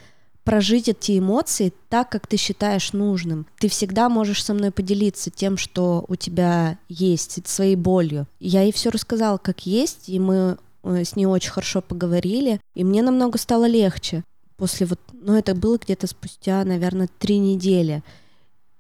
прожить 0.45 0.87
эти 0.87 1.19
эмоции 1.19 1.73
так, 1.89 2.09
как 2.09 2.27
ты 2.27 2.37
считаешь 2.37 2.93
нужным. 2.93 3.45
Ты 3.59 3.67
всегда 3.67 4.07
можешь 4.07 4.43
со 4.43 4.53
мной 4.53 4.71
поделиться 4.71 5.29
тем, 5.29 5.57
что 5.57 6.05
у 6.07 6.15
тебя 6.15 6.77
есть, 6.87 7.45
своей 7.45 7.75
болью. 7.75 8.27
Я 8.39 8.61
ей 8.61 8.71
все 8.71 8.89
рассказала, 8.89 9.37
как 9.37 9.65
есть, 9.65 10.07
и 10.07 10.17
мы 10.19 10.57
Э, 10.85 11.03
с 11.03 11.15
ней 11.15 11.25
очень 11.25 11.51
хорошо 11.51 11.81
поговорили, 11.81 12.61
и 12.75 12.83
мне 12.83 13.01
намного 13.01 13.37
стало 13.37 13.65
легче 13.65 14.23
после 14.55 14.85
вот, 14.85 14.99
ну 15.11 15.35
это 15.35 15.53
было 15.53 15.77
где-то 15.77 16.07
спустя, 16.07 16.63
наверное, 16.63 17.09
три 17.19 17.39
недели, 17.39 18.03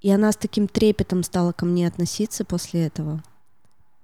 и 0.01 0.09
она 0.11 0.31
с 0.31 0.37
таким 0.37 0.67
трепетом 0.67 1.23
стала 1.23 1.51
ко 1.51 1.65
мне 1.65 1.87
относиться 1.87 2.45
после 2.45 2.85
этого. 2.85 3.23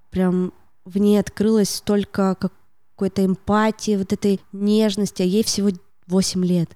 Прям 0.09 0.51
в 0.83 0.97
ней 0.97 1.17
открылось 1.17 1.69
столько 1.69 2.35
какой-то 2.35 3.23
эмпатии, 3.23 3.95
вот 3.95 4.11
этой 4.11 4.41
нежности, 4.51 5.21
а 5.21 5.25
ей 5.25 5.43
всего 5.43 5.69
8 6.07 6.43
лет. 6.43 6.71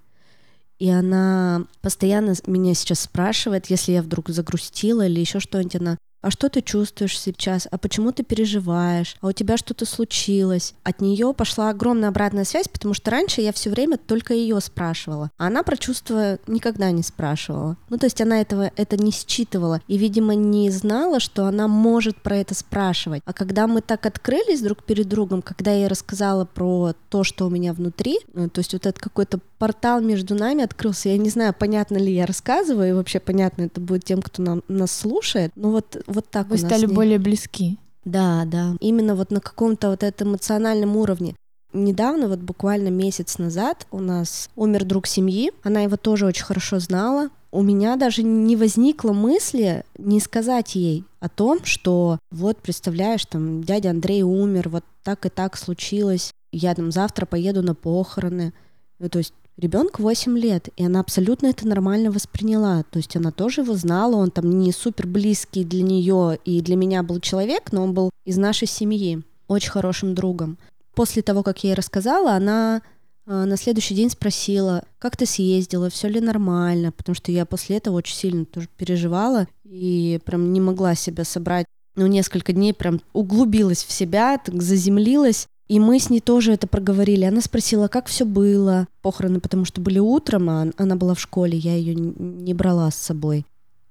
И 0.78 0.90
она 0.90 1.64
постоянно 1.82 2.34
меня 2.48 2.74
сейчас 2.74 3.02
спрашивает, 3.02 3.68
если 3.68 3.94
я 3.94 4.02
вдруг 4.02 4.30
загрустила 4.30 5.06
или 5.06 5.20
еще 5.20 5.40
что-нибудь, 5.40 5.76
она 5.78 5.98
а 6.26 6.32
что 6.32 6.50
ты 6.50 6.64
чувствуешь 6.64 7.20
сейчас, 7.20 7.68
а 7.70 7.78
почему 7.78 8.12
ты 8.12 8.24
переживаешь, 8.24 9.16
а 9.22 9.28
у 9.28 9.32
тебя 9.32 9.58
что-то 9.58 9.86
случилось. 9.86 10.74
От 10.82 11.00
нее 11.00 11.36
пошла 11.36 11.70
огромная 11.70 12.10
обратная 12.10 12.46
связь, 12.46 12.68
потому 12.68 12.96
что 12.96 13.12
раньше 13.12 13.42
я 13.42 13.54
все 13.54 13.70
время 13.70 13.98
только 13.98 14.34
ее 14.34 14.60
спрашивала, 14.60 15.30
а 15.38 15.46
она 15.46 15.62
про 15.62 15.78
чувства 15.78 16.40
никогда 16.48 16.90
не 16.90 17.04
спрашивала. 17.04 17.78
Ну, 17.90 18.00
то 18.00 18.08
есть 18.08 18.22
она 18.22 18.42
этого 18.42 18.72
это 18.76 18.98
не 18.98 19.12
считывала 19.12 19.82
и, 19.88 19.98
видимо, 19.98 20.34
не 20.34 20.72
знала, 20.72 21.20
что 21.20 21.46
она 21.46 21.68
может 21.68 22.16
про 22.18 22.38
это 22.38 22.56
спрашивать. 22.56 23.22
А 23.26 23.32
когда 23.32 23.68
мы 23.68 23.82
так 23.82 24.08
открылись 24.08 24.62
друг 24.62 24.84
перед 24.84 25.08
другом, 25.08 25.44
когда 25.44 25.74
я 25.74 25.88
рассказала 25.88 26.46
про 26.46 26.94
то, 27.12 27.24
что 27.24 27.46
у 27.46 27.52
меня 27.52 27.72
внутри, 27.72 28.18
ну, 28.34 28.50
то 28.50 28.62
есть 28.62 28.74
вот 28.74 28.88
этот 28.88 29.00
какой-то 29.00 29.40
портал 29.60 30.02
между 30.02 30.36
нами 30.36 30.64
открылся. 30.64 31.10
Я 31.10 31.18
не 31.18 31.30
знаю, 31.30 31.54
понятно 31.58 31.98
ли 31.98 32.14
я 32.14 32.26
рассказываю, 32.26 32.90
и 32.90 32.94
вообще 32.94 33.20
понятно 33.20 33.64
это 33.64 33.80
будет 33.80 34.04
тем, 34.04 34.22
кто 34.22 34.42
нам, 34.42 34.64
нас 34.68 34.92
слушает. 34.92 35.52
Но 35.56 35.72
вот 35.72 35.98
вот 36.16 36.30
так 36.30 36.48
Вы 36.48 36.58
стали 36.58 36.86
более 36.86 37.20
близки. 37.20 37.78
Да, 38.06 38.44
да. 38.46 38.76
Именно 38.80 39.16
вот 39.16 39.32
на 39.32 39.42
каком-то 39.42 39.90
вот 39.90 40.04
этом 40.04 40.30
эмоциональном 40.30 40.96
уровне. 40.96 41.36
Недавно, 41.74 42.30
вот 42.30 42.40
буквально 42.40 42.88
месяц 42.88 43.38
назад, 43.38 43.86
у 43.92 44.00
нас 44.00 44.50
умер 44.56 44.86
друг 44.86 45.08
семьи. 45.08 45.52
Она 45.64 45.82
его 45.82 45.98
тоже 45.98 46.26
очень 46.26 46.46
хорошо 46.46 46.80
знала. 46.80 47.30
У 47.52 47.62
меня 47.62 47.96
даже 47.96 48.24
не 48.24 48.56
возникло 48.56 49.12
мысли 49.14 49.84
не 49.98 50.20
сказать 50.20 50.76
ей 50.76 51.04
о 51.20 51.30
том, 51.30 51.60
что 51.64 52.20
вот, 52.32 52.58
представляешь, 52.58 53.26
там 53.26 53.64
дядя 53.64 53.90
Андрей 53.90 54.24
умер, 54.24 54.70
вот 54.70 54.84
так 55.04 55.26
и 55.26 55.30
так 55.30 55.58
случилось. 55.58 56.32
Я 56.52 56.76
там 56.76 56.92
завтра 56.92 57.26
поеду 57.26 57.62
на 57.62 57.76
похороны. 57.76 58.54
Ну, 59.00 59.10
то 59.10 59.20
есть 59.20 59.34
Ребенку 59.58 60.02
8 60.02 60.38
лет, 60.38 60.68
и 60.76 60.86
она 60.86 61.00
абсолютно 61.00 61.48
это 61.48 61.66
нормально 61.66 62.12
восприняла. 62.12 62.84
То 62.84 62.98
есть 62.98 63.16
она 63.16 63.32
тоже 63.32 63.62
его 63.62 63.74
знала, 63.76 64.18
он 64.18 64.30
там 64.30 64.60
не 64.60 64.74
супер 64.74 65.08
близкий 65.08 65.64
для 65.64 65.82
нее 65.82 66.38
и 66.44 66.62
для 66.62 66.76
меня 66.76 67.04
был 67.04 67.22
человек, 67.22 67.72
но 67.72 67.84
он 67.84 67.94
был 67.94 68.10
из 68.26 68.38
нашей 68.38 68.68
семьи. 68.68 69.22
очень 69.48 69.72
хорошим 69.72 70.14
другом. 70.14 70.58
После 70.94 71.22
того, 71.22 71.44
как 71.44 71.64
я 71.64 71.70
ей 71.70 71.76
рассказала, 71.76 72.34
она 72.34 72.82
а, 73.28 73.46
на 73.46 73.58
следующий 73.58 73.96
день 73.96 74.10
спросила, 74.10 74.84
как 75.00 75.18
ты 75.18 75.26
съездила, 75.26 75.90
все 75.90 76.08
ли 76.08 76.20
нормально, 76.20 76.92
потому 76.92 77.16
что 77.16 77.32
я 77.32 77.46
после 77.46 77.78
этого 77.78 77.96
очень 77.96 78.16
сильно 78.16 78.46
тоже 78.46 78.68
переживала 78.78 79.48
и 79.64 80.20
прям 80.26 80.54
не 80.54 80.62
могла 80.62 80.96
себя 80.96 81.24
собрать. 81.24 81.66
Ну, 81.96 82.08
несколько 82.08 82.54
дней 82.54 82.74
прям 82.74 83.02
углубилась 83.14 83.84
в 83.84 83.92
себя, 83.92 84.38
так 84.38 84.62
заземлилась. 84.62 85.48
И 85.68 85.80
мы 85.80 86.00
с 86.00 86.10
ней 86.10 86.20
тоже 86.20 86.54
это 86.54 86.68
проговорили. 86.68 87.26
Она 87.26 87.42
спросила, 87.42 87.88
как 87.88 88.08
все 88.08 88.26
было. 88.26 88.88
Похороны, 89.02 89.40
потому 89.40 89.66
что 89.66 89.82
были 89.82 90.00
утром, 90.00 90.50
а 90.50 90.68
она 90.78 90.96
была 90.96 91.16
в 91.16 91.20
школе, 91.20 91.58
я 91.58 91.76
ее 91.76 91.96
не 91.96 92.54
брала 92.54 92.92
с 92.92 92.96
собой. 92.96 93.46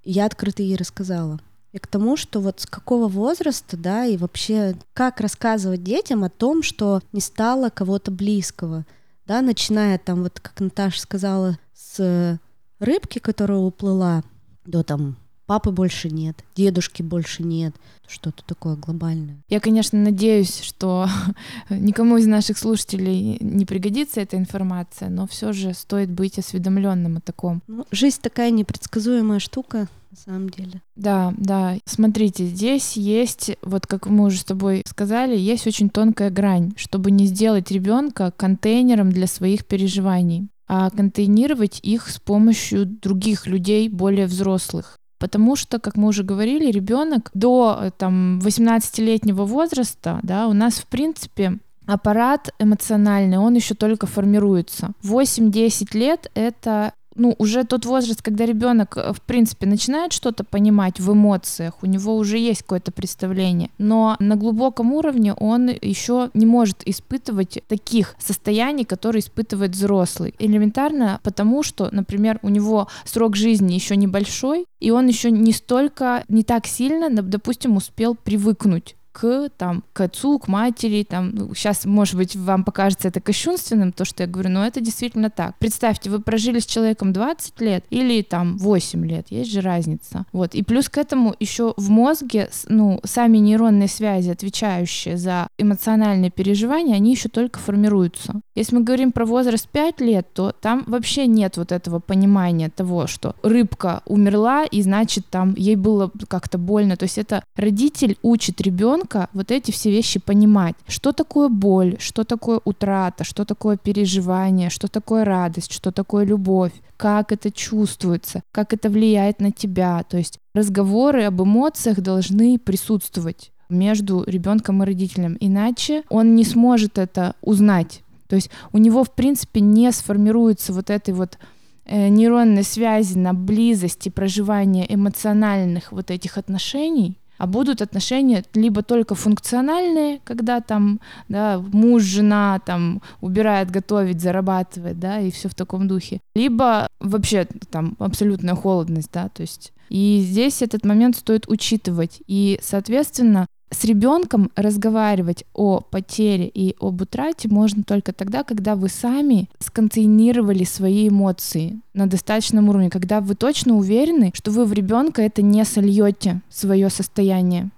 Я 0.05 0.27
открыто 0.27 0.62
ей 0.62 0.77
рассказала. 0.77 1.41
И 1.72 1.79
к 1.79 1.89
тому, 1.89 2.16
что 2.16 2.41
вот 2.41 2.61
с 2.61 2.66
какого 2.66 3.09
возраста, 3.09 3.77
да, 3.77 4.07
и 4.07 4.16
вообще 4.16 4.77
как 4.93 5.20
рассказывать 5.20 5.83
детям 5.83 6.22
о 6.22 6.31
том, 6.31 6.62
что 6.62 7.01
не 7.12 7.20
стало 7.20 7.68
кого-то 7.68 8.12
близкого, 8.12 8.87
да, 9.27 9.43
начиная 9.43 9.99
там, 9.99 10.22
вот 10.22 10.39
как 10.39 10.61
Наташа 10.61 11.01
сказала, 11.01 11.59
с 11.75 12.39
рыбки, 12.79 13.18
которая 13.18 13.59
уплыла, 13.59 14.22
до 14.64 14.85
там 14.85 15.16
папы 15.47 15.70
больше 15.70 16.11
нет, 16.11 16.45
дедушки 16.55 17.03
больше 17.03 17.42
нет, 17.42 17.74
что-то 18.07 18.42
такое 18.45 18.76
глобальное. 18.76 19.42
Я, 19.49 19.61
конечно, 19.61 19.99
надеюсь, 19.99 20.61
что 20.61 21.09
никому 21.70 22.16
из 22.16 22.26
наших 22.26 22.59
слушателей 22.59 23.38
не 23.40 23.64
пригодится 23.64 24.20
эта 24.20 24.36
информация, 24.36 25.09
но 25.09 25.26
все 25.26 25.53
же 25.53 25.74
стоит 25.74 26.11
быть 26.11 26.38
осведомленным 26.38 27.18
о 27.18 27.20
таком. 27.20 27.62
Ну, 27.66 27.86
жизнь 27.90 28.20
такая 28.20 28.51
непредсказуемая 28.51 29.38
штука, 29.38 29.88
на 30.11 30.16
самом 30.16 30.49
деле. 30.51 30.80
Да, 30.95 31.34
да. 31.36 31.76
Смотрите, 31.86 32.47
здесь 32.47 32.97
есть, 32.97 33.57
вот 33.62 33.86
как 33.86 34.07
мы 34.07 34.26
уже 34.26 34.38
с 34.38 34.45
тобой 34.45 34.82
сказали, 34.86 35.36
есть 35.36 35.66
очень 35.66 35.90
тонкая 35.90 36.30
грань, 36.30 36.72
чтобы 36.76 37.11
не 37.11 37.26
сделать 37.26 37.70
ребенка 37.70 38.32
контейнером 38.36 39.11
для 39.11 39.26
своих 39.26 39.66
переживаний 39.66 40.49
а 40.66 40.88
контейнировать 40.88 41.78
их 41.82 42.09
с 42.09 42.18
помощью 42.18 42.86
других 42.86 43.47
людей, 43.47 43.88
более 43.90 44.26
взрослых. 44.26 44.99
Потому 45.25 45.57
что, 45.57 45.79
как 45.79 45.97
мы 45.97 46.09
уже 46.09 46.22
говорили, 46.22 46.70
ребенок 46.70 47.31
до 47.33 47.79
э, 47.81 47.91
там, 47.97 48.41
18-летнего 48.41 49.47
возраста, 49.47 50.20
да, 50.22 50.49
у 50.49 50.53
нас, 50.53 50.75
в 50.75 50.87
принципе, 50.87 51.61
аппарат 51.87 52.51
эмоциональный, 52.59 53.39
он 53.39 53.55
еще 53.55 53.75
только 53.75 54.07
формируется. 54.07 54.93
8-10 55.03 55.97
лет— 55.97 56.31
это 56.35 56.93
ну, 57.14 57.34
уже 57.38 57.64
тот 57.64 57.86
возраст, 57.86 58.22
когда 58.22 58.46
ребенок, 58.46 58.96
э, 58.96 59.12
в 59.12 59.20
принципе, 59.22 59.66
начинает 59.66 60.12
что-то 60.12 60.44
понимать 60.44 61.00
в 61.00 61.12
эмоциях, 61.12 61.74
у 61.82 61.86
него 61.86 62.16
уже 62.16 62.38
есть 62.38 62.62
какое-то 62.62 62.92
представление, 62.92 63.70
но 63.78 64.16
на 64.18 64.36
глубоком 64.36 64.92
уровне 64.92 65.34
он 65.34 65.68
еще 65.68 66.30
не 66.34 66.46
может 66.46 66.86
испытывать 66.86 67.62
таких 67.68 68.14
состояний, 68.18 68.84
которые 68.84 69.20
испытывает 69.20 69.72
взрослый. 69.72 70.34
Элементарно 70.38 71.20
потому, 71.22 71.62
что, 71.62 71.88
например, 71.92 72.38
у 72.42 72.48
него 72.48 72.88
срок 73.04 73.36
жизни 73.36 73.74
еще 73.74 73.96
небольшой, 73.96 74.66
и 74.80 74.90
он 74.90 75.06
еще 75.06 75.30
не 75.30 75.52
столько, 75.52 76.24
не 76.28 76.44
так 76.44 76.66
сильно, 76.66 77.10
допустим, 77.10 77.76
успел 77.76 78.14
привыкнуть 78.14 78.96
к, 79.14 79.48
там, 79.56 79.84
к 79.92 80.00
отцу, 80.00 80.40
к 80.40 80.48
матери, 80.48 81.06
там, 81.08 81.54
сейчас, 81.54 81.84
может 81.84 82.16
быть, 82.16 82.34
вам 82.34 82.64
покажется 82.64 83.08
это 83.08 83.20
кощунственным, 83.20 83.92
то, 83.92 84.04
что 84.04 84.24
я 84.24 84.28
говорю, 84.28 84.50
но 84.50 84.66
это 84.66 84.80
действительно 84.80 85.30
так. 85.30 85.56
Представьте, 85.58 86.10
вы 86.10 86.18
прожили 86.18 86.58
с 86.58 86.66
человеком 86.66 87.12
20 87.12 87.60
лет 87.60 87.84
или 87.90 88.22
там 88.22 88.58
8 88.58 89.06
лет, 89.06 89.26
есть 89.30 89.52
же 89.52 89.60
разница. 89.60 90.26
Вот, 90.32 90.56
и 90.56 90.64
плюс 90.64 90.88
к 90.88 90.98
этому 90.98 91.34
еще 91.38 91.74
в 91.76 91.90
мозге, 91.90 92.50
ну, 92.68 93.00
сами 93.04 93.38
нейронные 93.38 93.88
связи, 93.88 94.30
отвечающие 94.30 95.16
за 95.16 95.46
эмоциональные 95.58 96.32
переживания, 96.32 96.96
они 96.96 97.12
еще 97.12 97.28
только 97.28 97.60
формируются. 97.60 98.40
Если 98.56 98.74
мы 98.74 98.82
говорим 98.82 99.12
про 99.12 99.24
возраст 99.26 99.68
5 99.68 100.00
лет, 100.00 100.26
то 100.34 100.50
там 100.50 100.82
вообще 100.88 101.28
нет 101.28 101.56
вот 101.56 101.70
этого 101.70 102.00
понимания 102.00 102.68
того, 102.68 103.06
что 103.06 103.36
рыбка 103.44 104.02
умерла, 104.06 104.64
и 104.64 104.82
значит, 104.82 105.26
там 105.30 105.54
ей 105.56 105.76
было 105.76 106.10
как-то 106.26 106.58
больно. 106.58 106.96
То 106.96 107.04
есть 107.04 107.18
это 107.18 107.44
родитель 107.54 108.18
учит 108.22 108.60
ребенка 108.60 109.03
ребенка 109.05 109.28
вот 109.32 109.50
эти 109.50 109.70
все 109.70 109.90
вещи 109.90 110.20
понимать. 110.20 110.74
Что 110.86 111.12
такое 111.12 111.48
боль, 111.48 111.96
что 111.98 112.24
такое 112.24 112.61
утрата, 112.64 113.24
что 113.24 113.44
такое 113.44 113.76
переживание, 113.76 114.70
что 114.70 114.88
такое 114.88 115.24
радость, 115.24 115.72
что 115.72 115.92
такое 115.92 116.24
любовь, 116.24 116.72
как 116.96 117.32
это 117.32 117.50
чувствуется, 117.50 118.42
как 118.52 118.72
это 118.72 118.88
влияет 118.88 119.40
на 119.40 119.50
тебя. 119.50 120.02
То 120.09 120.16
есть 120.16 120.38
разговоры 120.55 121.24
об 121.24 121.42
эмоциях 121.42 122.00
должны 122.00 122.59
присутствовать 122.59 123.52
между 123.68 124.24
ребенком 124.26 124.82
и 124.82 124.86
родителем, 124.86 125.36
иначе 125.40 126.02
он 126.09 126.34
не 126.34 126.44
сможет 126.44 126.98
это 126.98 127.34
узнать. 127.40 128.02
То 128.28 128.36
есть 128.36 128.50
у 128.72 128.78
него, 128.78 129.05
в 129.05 129.11
принципе, 129.11 129.61
не 129.61 129.92
сформируется 129.92 130.72
вот 130.72 130.90
этой 130.90 131.14
вот 131.14 131.38
э, 131.86 132.09
нейронной 132.09 132.62
связи 132.62 133.18
на 133.18 133.32
близости 133.34 134.09
проживания 134.11 134.86
эмоциональных 134.88 135.92
вот 135.92 136.11
этих 136.11 136.38
отношений, 136.38 137.16
а 137.45 137.47
будут 137.47 137.82
отношения 137.82 138.42
либо 138.55 138.82
только 138.82 139.14
функциональные, 139.14 140.22
когда 140.24 140.62
там 140.62 140.99
да, 141.28 141.59
муж, 141.59 142.03
жена 142.03 142.59
там 142.64 143.03
убирает, 143.20 143.70
готовит, 143.70 144.22
зарабатывает, 144.22 144.99
да, 144.99 145.20
и 145.20 145.30
все 145.30 145.51
в 145.51 145.55
таком 145.55 145.86
духе, 145.86 146.20
либо 146.34 146.88
вообще 147.01 147.47
там 147.70 147.97
абсолютная 147.99 148.55
холодность, 148.55 149.11
да, 149.12 149.28
то 149.28 149.42
есть 149.42 149.74
и 149.90 150.24
здесь 150.26 150.62
этот 150.62 150.86
момент 150.86 151.16
стоит 151.16 151.45
учитывать. 151.47 152.22
И, 152.26 152.59
соответственно, 152.62 153.47
с 153.75 153.85
ребенком 153.85 154.51
разговаривать 154.57 155.45
о 155.53 155.81
потере 155.81 156.49
и 156.49 156.75
об 156.81 157.03
утрате 157.03 157.49
можно 157.49 157.83
только 157.83 158.12
тогда, 158.12 158.45
когда 158.45 158.77
вы 158.77 158.89
сами 158.89 159.51
сконтейнировали 159.59 160.64
свои 160.64 161.09
эмоции 161.09 161.81
на 161.93 162.07
достаточном 162.07 162.68
уровне, 162.68 162.89
когда 162.89 163.20
вы 163.20 163.35
точно 163.35 163.77
уверены, 163.77 164.33
что 164.35 164.51
вы 164.51 164.64
в 164.64 164.72
ребенка 164.72 165.22
это 165.22 165.43
не 165.43 165.64
сольете 165.64 166.41
свое 166.49 166.89
состояние. 166.89 167.70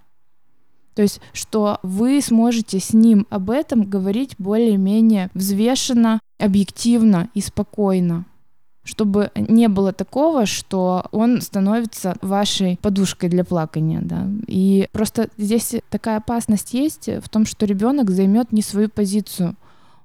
То 0.93 1.01
есть, 1.01 1.19
что 1.33 1.79
вы 1.83 2.21
сможете 2.21 2.79
с 2.79 2.93
ним 2.93 3.27
об 3.29 3.49
этом 3.49 3.83
говорить 3.83 4.35
более-менее 4.37 5.29
взвешенно, 5.33 6.19
объективно 6.39 7.29
и 7.33 7.41
спокойно 7.41 8.25
чтобы 8.87 9.31
не 9.35 9.67
было 9.67 9.91
такого, 9.91 10.45
что 10.45 11.05
он 11.11 11.41
становится 11.41 12.15
вашей 12.21 12.79
подушкой 12.81 13.29
для 13.29 13.43
плакания, 13.43 13.99
да. 14.01 14.27
И 14.47 14.87
просто 14.91 15.29
здесь 15.37 15.75
такая 15.89 16.17
опасность 16.17 16.73
есть 16.73 17.07
в 17.07 17.29
том, 17.29 17.45
что 17.45 17.65
ребенок 17.65 18.09
займет 18.09 18.51
не 18.51 18.61
свою 18.61 18.89
позицию. 18.89 19.55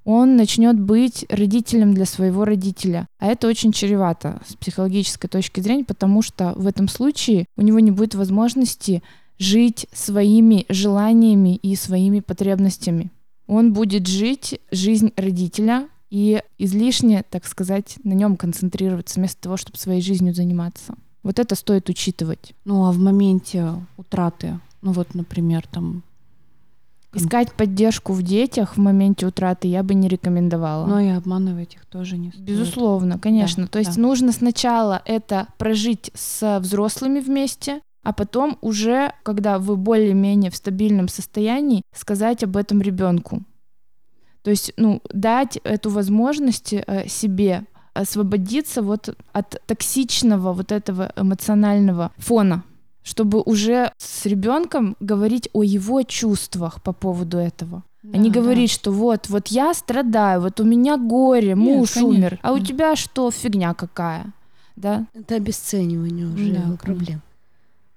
Он 0.05 0.37
начнет 0.37 0.81
быть 0.81 1.25
родителем 1.29 1.95
для 1.95 2.07
своего 2.07 2.45
родителя. 2.45 3.07
А 3.21 3.29
это 3.29 3.47
очень 3.47 3.71
чревато 3.71 4.41
с 4.47 4.57
психологической 4.57 5.31
точки 5.31 5.61
зрения, 5.61 5.85
потому 5.85 6.23
что 6.23 6.53
в 6.57 6.67
этом 6.67 6.89
случае 6.89 7.47
у 7.57 7.63
него 7.63 7.79
не 7.79 7.93
будет 7.93 8.17
возможности 8.17 9.01
жить 9.39 9.87
своими 9.93 10.67
желаниями 10.69 11.55
и 11.55 11.77
своими 11.77 12.19
потребностями. 12.19 13.13
Он 13.47 13.73
будет 13.73 14.09
жить 14.09 14.59
жизнь 14.73 15.13
родителя, 15.17 15.89
и 16.13 16.43
излишне, 16.59 17.25
так 17.31 17.47
сказать, 17.47 17.97
на 18.05 18.13
нем 18.13 18.37
концентрироваться 18.37 19.19
вместо 19.19 19.41
того, 19.41 19.57
чтобы 19.57 19.79
своей 19.79 20.03
жизнью 20.03 20.35
заниматься. 20.35 20.95
Вот 21.23 21.39
это 21.39 21.55
стоит 21.55 21.89
учитывать. 21.89 22.53
Ну 22.67 22.85
а 22.85 22.93
в 22.93 22.99
моменте 22.99 23.73
утраты, 23.97 24.61
ну 24.83 24.93
вот, 24.93 25.15
например, 25.15 25.67
там 25.67 26.03
Искать 27.15 27.53
поддержку 27.53 28.13
в 28.13 28.23
детях 28.23 28.77
в 28.77 28.81
моменте 28.81 29.27
утраты 29.27 29.69
я 29.69 29.83
бы 29.83 29.95
не 29.95 30.09
рекомендовала. 30.09 30.87
Но 30.87 31.01
и 31.01 31.09
обманывать 31.09 31.75
их 31.75 31.85
тоже 31.87 32.17
не 32.17 32.31
стоит. 32.31 32.45
Безусловно, 32.45 33.19
конечно. 33.19 33.65
Да, 33.65 33.69
То 33.69 33.79
есть 33.79 33.97
да. 33.97 34.01
нужно 34.01 34.33
сначала 34.33 35.03
это 35.05 35.49
прожить 35.59 36.11
с 36.15 36.59
взрослыми 36.61 37.21
вместе, 37.21 37.81
а 38.03 38.13
потом 38.13 38.59
уже, 38.63 39.13
когда 39.23 39.59
вы 39.59 39.77
более-менее 39.77 40.51
в 40.51 40.57
стабильном 40.57 41.09
состоянии, 41.09 41.83
сказать 41.95 42.45
об 42.45 42.57
этом 42.57 42.81
ребенку. 42.81 43.43
То 44.43 44.51
есть, 44.51 44.73
ну, 44.77 45.01
дать 45.13 45.59
эту 45.63 45.91
возможность 45.91 46.73
э, 46.73 47.09
себе 47.09 47.65
освободиться 47.95 48.83
вот 48.83 49.17
от 49.33 49.61
токсичного 49.67 50.53
вот 50.53 50.73
этого 50.73 51.13
эмоционального 51.17 52.11
фона, 52.17 52.65
чтобы 53.03 53.43
уже 53.43 53.93
с 53.99 54.27
ребенком 54.27 54.97
говорить 55.01 55.49
о 55.53 55.63
его 55.63 56.03
чувствах 56.03 56.83
по 56.83 56.93
поводу 56.93 57.39
этого. 57.39 57.83
Да, 58.03 58.19
а 58.19 58.21
не 58.21 58.31
говорить, 58.31 58.71
да. 58.71 58.75
что 58.75 58.93
вот, 58.93 59.29
вот 59.29 59.49
я 59.49 59.75
страдаю, 59.75 60.41
вот 60.41 60.59
у 60.59 60.65
меня 60.65 60.97
горе, 60.97 61.55
муж 61.55 61.97
Нет, 61.97 62.05
умер, 62.05 62.39
а 62.43 62.53
у 62.53 62.59
тебя 62.59 62.97
что, 62.97 63.31
фигня 63.31 63.75
какая, 63.75 64.33
да? 64.75 65.07
Это 65.15 65.37
обесценивание 65.37 66.27
уже 66.27 66.53
да, 66.53 66.77
проблем. 66.79 67.23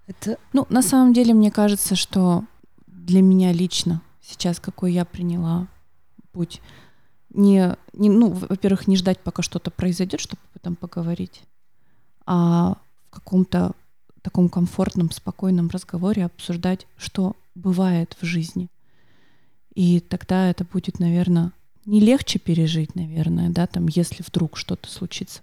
Это... 0.05 0.37
Ну, 0.53 0.67
на 0.69 0.83
самом 0.83 1.13
деле, 1.13 1.33
мне 1.33 1.49
кажется, 1.49 1.95
что 1.95 2.43
для 2.85 3.23
меня 3.23 3.51
лично 3.51 4.01
сейчас, 4.21 4.59
какой 4.59 4.93
я 4.93 5.05
приняла 5.05 5.67
путь. 6.35 6.61
Не, 7.33 7.75
не, 7.93 8.09
ну, 8.09 8.31
во-первых, 8.31 8.87
не 8.87 8.97
ждать, 8.97 9.19
пока 9.19 9.41
что-то 9.41 9.71
произойдет, 9.71 10.19
чтобы 10.19 10.41
об 10.63 10.75
поговорить, 10.75 11.43
а 12.25 12.77
в 13.07 13.15
каком-то 13.15 13.71
таком 14.21 14.49
комфортном, 14.49 15.11
спокойном 15.11 15.69
разговоре 15.69 16.25
обсуждать, 16.25 16.87
что 16.97 17.35
бывает 17.53 18.17
в 18.19 18.25
жизни. 18.25 18.67
И 19.75 19.99
тогда 19.99 20.49
это 20.49 20.65
будет, 20.65 20.99
наверное, 20.99 21.51
не 21.85 21.99
легче 21.99 22.39
пережить, 22.39 22.95
наверное, 22.95 23.49
да, 23.49 23.67
там, 23.67 23.87
если 23.87 24.23
вдруг 24.23 24.57
что-то 24.57 24.89
случится. 24.89 25.41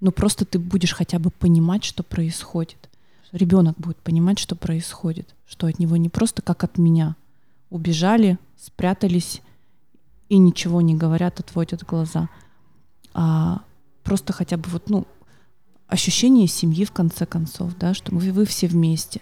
Но 0.00 0.10
просто 0.10 0.44
ты 0.44 0.58
будешь 0.58 0.92
хотя 0.92 1.18
бы 1.18 1.30
понимать, 1.30 1.84
что 1.84 2.02
происходит. 2.02 2.90
Ребенок 3.32 3.76
будет 3.78 3.98
понимать, 3.98 4.38
что 4.38 4.56
происходит, 4.56 5.34
что 5.46 5.66
от 5.66 5.78
него 5.78 5.96
не 5.96 6.08
просто 6.08 6.42
как 6.42 6.64
от 6.64 6.78
меня 6.78 7.16
убежали, 7.70 8.38
спрятались 8.56 9.40
и 10.28 10.38
ничего 10.38 10.80
не 10.80 10.94
говорят, 10.94 11.40
отводят 11.40 11.84
глаза, 11.84 12.28
а 13.14 13.62
просто 14.02 14.32
хотя 14.32 14.56
бы 14.56 14.68
вот, 14.70 14.90
ну, 14.90 15.06
ощущение 15.86 16.46
семьи 16.46 16.84
в 16.84 16.92
конце 16.92 17.26
концов, 17.26 17.76
да, 17.78 17.94
что 17.94 18.14
вы, 18.14 18.32
вы 18.32 18.44
все 18.44 18.66
вместе. 18.66 19.20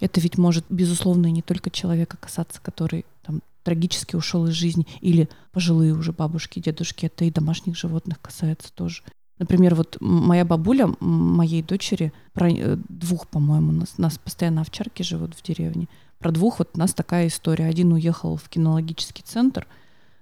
Это 0.00 0.20
ведь 0.20 0.38
может, 0.38 0.64
безусловно, 0.68 1.26
и 1.26 1.32
не 1.32 1.42
только 1.42 1.70
человека 1.70 2.16
касаться, 2.16 2.60
который 2.60 3.04
там 3.22 3.40
трагически 3.62 4.16
ушел 4.16 4.46
из 4.46 4.54
жизни, 4.54 4.86
или 5.00 5.28
пожилые 5.52 5.94
уже 5.94 6.12
бабушки, 6.12 6.60
дедушки, 6.60 7.06
это 7.06 7.24
и 7.24 7.30
домашних 7.30 7.76
животных 7.76 8.20
касается 8.20 8.72
тоже. 8.72 9.02
Например, 9.38 9.74
вот 9.74 9.96
моя 10.00 10.44
бабуля, 10.44 10.94
моей 11.00 11.62
дочери, 11.62 12.12
про 12.34 12.50
э, 12.50 12.76
двух, 12.88 13.26
по-моему, 13.26 13.72
нас, 13.72 13.96
нас 13.96 14.18
постоянно 14.18 14.60
овчарки 14.60 15.02
живут 15.02 15.34
в 15.34 15.42
деревне. 15.42 15.88
Про 16.18 16.30
двух 16.30 16.58
вот 16.58 16.70
у 16.74 16.78
нас 16.78 16.92
такая 16.92 17.28
история. 17.28 17.66
Один 17.66 17.92
уехал 17.92 18.36
в 18.36 18.50
кинологический 18.50 19.24
центр, 19.26 19.66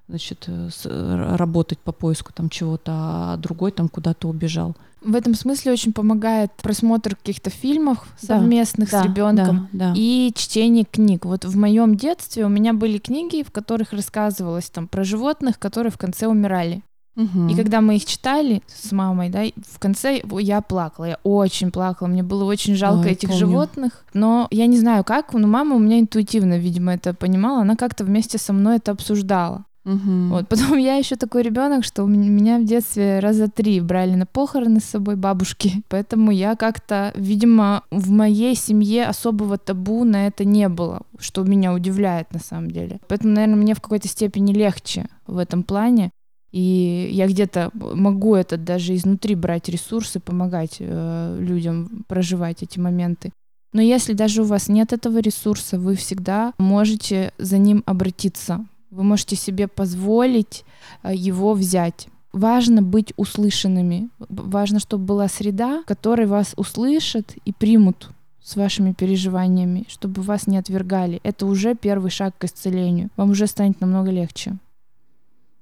значит, 0.09 0.47
э, 0.49 1.37
работать 1.37 1.79
по 1.79 1.93
поиску 1.93 2.33
там 2.33 2.49
чего-то, 2.49 2.93
а 2.95 3.37
другой 3.37 3.73
там 3.73 3.89
куда-то 3.89 4.29
убежал. 4.29 4.75
В 5.01 5.15
этом 5.15 5.35
смысле 5.35 5.73
очень 5.73 5.93
помогает 5.93 6.51
просмотр 6.61 7.15
каких-то 7.15 7.51
фильмов 7.51 8.05
совместных 8.21 8.91
да, 8.91 9.03
с 9.03 9.05
ребенком 9.05 9.69
да, 9.73 9.91
да. 9.91 9.95
и 9.97 10.33
чтение 10.35 10.85
книг. 10.85 11.25
Вот 11.25 11.45
в 11.45 11.57
моем 11.57 11.97
детстве 11.97 12.45
у 12.45 12.49
меня 12.49 12.73
были 12.73 12.99
книги, 12.99 13.45
в 13.45 13.53
которых 13.53 13.93
рассказывалось 13.93 14.71
там 14.71 14.89
про 14.89 15.05
животных, 15.05 15.59
которые 15.59 15.93
в 15.93 15.99
конце 15.99 16.27
умирали. 16.27 16.83
Угу. 17.19 17.49
И 17.49 17.57
когда 17.57 17.81
мы 17.81 17.97
их 17.97 18.05
читали 18.05 18.63
с 18.69 18.93
мамой, 18.93 19.29
да, 19.29 19.43
в 19.73 19.79
конце 19.81 20.23
я 20.39 20.61
плакала, 20.61 21.05
я 21.05 21.19
очень 21.25 21.73
плакала, 21.73 22.07
мне 22.07 22.23
было 22.23 22.45
очень 22.45 22.77
жалко 22.77 23.07
Ой, 23.07 23.13
этих 23.13 23.31
помню. 23.31 23.47
животных, 23.47 24.05
но 24.15 24.47
я 24.53 24.67
не 24.67 24.79
знаю 24.79 25.03
как, 25.03 25.33
но 25.33 25.49
мама 25.49 25.75
у 25.75 25.81
меня 25.81 25.99
интуитивно, 25.99 26.59
видимо, 26.59 26.95
это 26.95 27.15
понимала, 27.15 27.63
она 27.63 27.75
как-то 27.75 28.05
вместе 28.05 28.39
со 28.39 28.53
мной 28.53 28.77
это 28.77 28.93
обсуждала. 28.93 29.65
Угу. 29.89 30.29
Вот, 30.29 30.49
потом 30.49 30.77
я 30.77 30.97
еще 30.97 31.17
такой 31.17 31.43
ребенок, 31.43 31.83
что 31.83 32.05
меня 32.05 32.59
в 32.59 32.65
детстве 32.65 33.21
раза 33.21 33.49
три 33.49 33.81
брали 33.81 34.15
на 34.15 34.27
похороны 34.27 34.81
с 34.81 34.85
собой 34.85 35.17
бабушки, 35.17 35.83
поэтому 35.89 36.31
я 36.31 36.57
как-то, 36.57 37.13
видимо, 37.17 37.83
в 37.91 38.11
моей 38.11 38.55
семье 38.55 39.07
особого 39.07 39.57
табу 39.57 40.05
на 40.05 40.27
это 40.27 40.45
не 40.45 40.69
было, 40.69 41.03
что 41.19 41.43
меня 41.43 41.73
удивляет 41.73 42.33
на 42.35 42.39
самом 42.39 42.71
деле. 42.71 43.01
Поэтому, 43.09 43.33
наверное, 43.33 43.57
мне 43.57 43.75
в 43.75 43.81
какой-то 43.81 44.09
степени 44.09 44.53
легче 44.53 45.09
в 45.27 45.39
этом 45.39 45.63
плане. 45.63 46.11
И 46.51 47.11
я 47.13 47.27
где-то 47.27 47.71
могу 47.75 48.35
это 48.35 48.57
даже 48.57 48.95
изнутри 48.95 49.35
брать 49.35 49.69
ресурсы, 49.69 50.21
помогать 50.21 50.77
э, 50.81 51.37
людям 51.41 52.05
проживать 52.09 52.63
эти 52.63 52.79
моменты. 52.79 53.33
Но 53.73 53.83
если 53.83 54.15
даже 54.15 54.43
у 54.43 54.47
вас 54.47 54.69
нет 54.69 54.93
этого 54.93 55.19
ресурса, 55.19 55.79
вы 55.79 55.95
всегда 55.95 56.55
можете 56.59 57.33
за 57.39 57.59
ним 57.59 57.83
обратиться. 57.87 58.65
Вы 58.91 59.03
можете 59.03 59.37
себе 59.37 59.69
позволить 59.69 60.65
э, 61.03 61.15
его 61.15 61.55
взять. 61.55 62.09
Важно 62.33 62.83
быть 62.83 63.13
услышанными. 63.17 64.09
Важно, 64.29 64.81
чтобы 64.81 65.05
была 65.05 65.29
среда, 65.29 65.83
в 65.83 65.87
которой 65.87 66.27
вас 66.27 66.55
услышат 66.57 67.35
и 67.45 67.53
примут 67.53 68.11
с 68.43 68.57
вашими 68.57 68.93
переживаниями, 68.93 69.85
чтобы 69.89 70.23
вас 70.23 70.47
не 70.47 70.57
отвергали. 70.57 71.21
Это 71.23 71.45
уже 71.45 71.75
первый 71.75 72.11
шаг 72.11 72.35
к 72.39 72.45
исцелению. 72.45 73.11
Вам 73.17 73.31
уже 73.31 73.47
станет 73.47 73.81
намного 73.81 74.11
легче. 74.11 74.57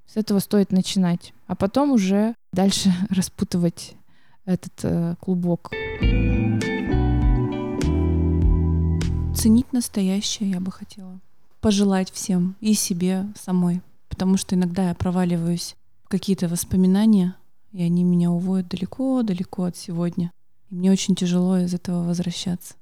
С 0.06 0.16
этого 0.16 0.38
стоит 0.38 0.70
начинать, 0.70 1.32
а 1.48 1.56
потом 1.56 1.90
уже 1.90 2.34
дальше 2.52 2.92
распутывать 3.10 3.94
этот 4.44 4.72
э, 4.84 5.16
клубок. 5.20 5.72
Ценить 9.34 9.72
настоящее 9.72 10.50
я 10.50 10.60
бы 10.60 10.70
хотела. 10.70 11.20
Пожелать 11.66 12.12
всем 12.12 12.54
и 12.60 12.74
себе 12.74 13.26
самой. 13.34 13.82
Потому 14.08 14.36
что 14.36 14.54
иногда 14.54 14.90
я 14.90 14.94
проваливаюсь 14.94 15.74
в 16.04 16.08
какие-то 16.08 16.46
воспоминания, 16.46 17.34
и 17.72 17.82
они 17.82 18.04
меня 18.04 18.30
уводят 18.30 18.68
далеко-далеко 18.68 19.64
от 19.64 19.76
сегодня. 19.76 20.30
И 20.70 20.76
мне 20.76 20.92
очень 20.92 21.16
тяжело 21.16 21.58
из 21.58 21.74
этого 21.74 22.04
возвращаться. 22.04 22.74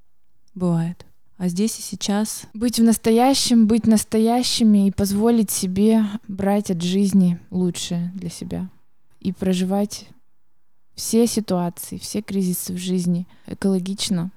Бывает. 0.54 1.06
А 1.38 1.48
здесь 1.48 1.78
и 1.78 1.82
сейчас. 1.82 2.42
Быть 2.52 2.78
в 2.78 2.82
настоящем, 2.82 3.68
быть 3.68 3.86
настоящими 3.86 4.88
и 4.88 4.92
позволить 4.92 5.50
себе 5.50 6.04
брать 6.28 6.70
от 6.70 6.82
жизни 6.82 7.38
лучшее 7.50 8.12
для 8.14 8.28
себя. 8.28 8.68
И 9.18 9.32
проживать 9.32 10.08
все 10.94 11.26
ситуации, 11.26 11.96
все 11.96 12.20
кризисы 12.20 12.74
в 12.74 12.76
жизни 12.76 13.26
экологично 13.46 14.30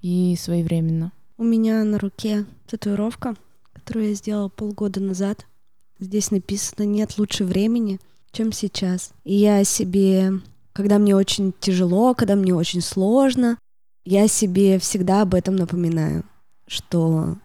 и 0.00 0.36
своевременно. 0.40 1.12
У 1.36 1.44
меня 1.44 1.84
на 1.84 1.98
руке 1.98 2.46
татуировка, 2.66 3.36
которую 3.84 4.08
я 4.08 4.14
сделала 4.14 4.48
полгода 4.48 4.98
назад. 4.98 5.44
Здесь 5.98 6.30
написано 6.30 6.84
«Нет 6.84 7.18
лучше 7.18 7.44
времени, 7.44 8.00
чем 8.32 8.50
сейчас». 8.50 9.12
И 9.24 9.34
я 9.34 9.62
себе, 9.62 10.32
когда 10.72 10.98
мне 10.98 11.14
очень 11.14 11.52
тяжело, 11.60 12.14
когда 12.14 12.34
мне 12.34 12.54
очень 12.54 12.80
сложно, 12.80 13.58
я 14.06 14.26
себе 14.26 14.78
всегда 14.78 15.20
об 15.20 15.34
этом 15.34 15.56
напоминаю, 15.56 16.24
что 16.66 17.36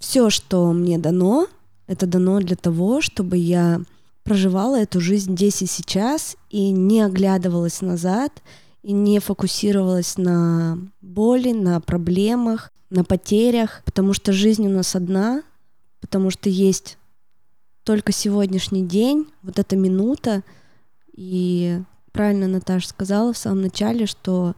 все, 0.00 0.30
что 0.30 0.72
мне 0.72 0.98
дано, 0.98 1.46
это 1.86 2.06
дано 2.06 2.40
для 2.40 2.56
того, 2.56 3.00
чтобы 3.00 3.36
я 3.36 3.82
проживала 4.24 4.80
эту 4.80 5.00
жизнь 5.00 5.34
здесь 5.34 5.62
и 5.62 5.66
сейчас 5.66 6.36
и 6.50 6.72
не 6.72 7.02
оглядывалась 7.02 7.82
назад 7.82 8.42
и 8.82 8.90
не 8.90 9.20
фокусировалась 9.20 10.16
на 10.16 10.76
боли, 11.00 11.52
на 11.52 11.80
проблемах, 11.80 12.72
на 12.92 13.04
потерях, 13.04 13.82
потому 13.84 14.12
что 14.12 14.32
жизнь 14.32 14.66
у 14.66 14.70
нас 14.70 14.94
одна, 14.94 15.42
потому 16.02 16.28
что 16.28 16.50
есть 16.50 16.98
только 17.84 18.12
сегодняшний 18.12 18.86
день, 18.86 19.26
вот 19.42 19.58
эта 19.58 19.76
минута, 19.76 20.42
и 21.16 21.80
правильно 22.12 22.46
Наташа 22.46 22.88
сказала 22.88 23.32
в 23.32 23.38
самом 23.38 23.62
начале, 23.62 24.04
что 24.04 24.54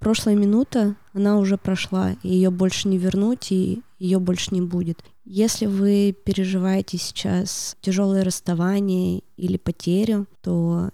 прошлая 0.00 0.34
минута, 0.34 0.96
она 1.12 1.38
уже 1.38 1.56
прошла, 1.56 2.16
и 2.24 2.28
ее 2.28 2.50
больше 2.50 2.88
не 2.88 2.98
вернуть, 2.98 3.52
и 3.52 3.82
ее 3.98 4.18
больше 4.18 4.52
не 4.52 4.60
будет. 4.60 5.04
Если 5.24 5.66
вы 5.66 6.14
переживаете 6.24 6.98
сейчас 6.98 7.76
тяжелое 7.80 8.24
расставание 8.24 9.22
или 9.36 9.56
потерю, 9.56 10.26
то 10.42 10.90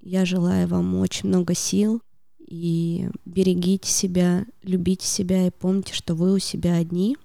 я 0.00 0.24
желаю 0.24 0.68
вам 0.68 0.94
очень 0.96 1.28
много 1.28 1.54
сил 1.54 2.00
и 2.38 3.08
берегите 3.24 3.90
себя, 3.90 4.46
любите 4.62 5.06
себя 5.06 5.46
и 5.46 5.50
помните, 5.50 5.92
что 5.92 6.14
вы 6.14 6.34
у 6.34 6.38
себя 6.38 6.76
одни. 6.76 7.16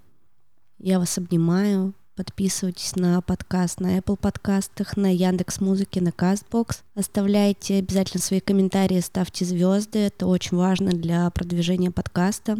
Я 0.79 0.99
вас 0.99 1.17
обнимаю, 1.17 1.93
Подписывайтесь 2.15 2.97
на 2.97 3.21
подкаст 3.21 3.79
на 3.79 3.97
Apple 3.97 4.17
подкастах, 4.17 4.97
на 4.97 5.13
Яндекс 5.13 5.61
Музыке, 5.61 6.01
на 6.01 6.09
Castbox. 6.09 6.79
Оставляйте 6.93 7.77
обязательно 7.77 8.21
свои 8.21 8.41
комментарии, 8.41 8.99
ставьте 8.99 9.45
звезды. 9.45 9.99
Это 9.99 10.27
очень 10.27 10.57
важно 10.57 10.91
для 10.91 11.29
продвижения 11.29 11.91
подкаста. 11.91 12.57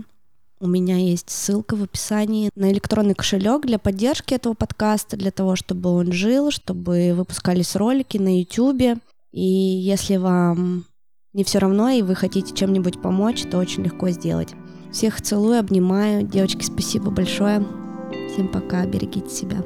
У 0.62 0.68
меня 0.68 0.96
есть 0.96 1.30
ссылка 1.30 1.76
в 1.76 1.84
описании 1.84 2.52
на 2.56 2.72
электронный 2.72 3.16
кошелек 3.16 3.66
для 3.66 3.80
поддержки 3.80 4.34
этого 4.34 4.54
подкаста, 4.54 5.18
для 5.18 5.32
того, 5.32 5.58
чтобы 5.58 5.90
он 5.90 6.14
жил, 6.14 6.52
чтобы 6.52 7.14
выпускались 7.14 7.76
ролики 7.76 8.18
на 8.18 8.40
YouTube. 8.40 9.02
И 9.34 9.44
если 9.44 10.16
вам 10.16 10.86
не 11.34 11.44
все 11.44 11.60
равно 11.60 11.90
и 11.90 12.02
вы 12.02 12.16
хотите 12.16 12.56
чем-нибудь 12.56 13.02
помочь, 13.02 13.44
то 13.52 13.58
очень 13.58 13.84
легко 13.84 14.10
сделать. 14.10 14.56
Всех 14.94 15.22
целую, 15.22 15.60
обнимаю. 15.60 16.26
Девочки, 16.26 16.64
спасибо 16.64 17.12
большое. 17.12 17.89
Всем 18.32 18.48
пока, 18.48 18.86
берегите 18.86 19.30
себя. 19.30 19.64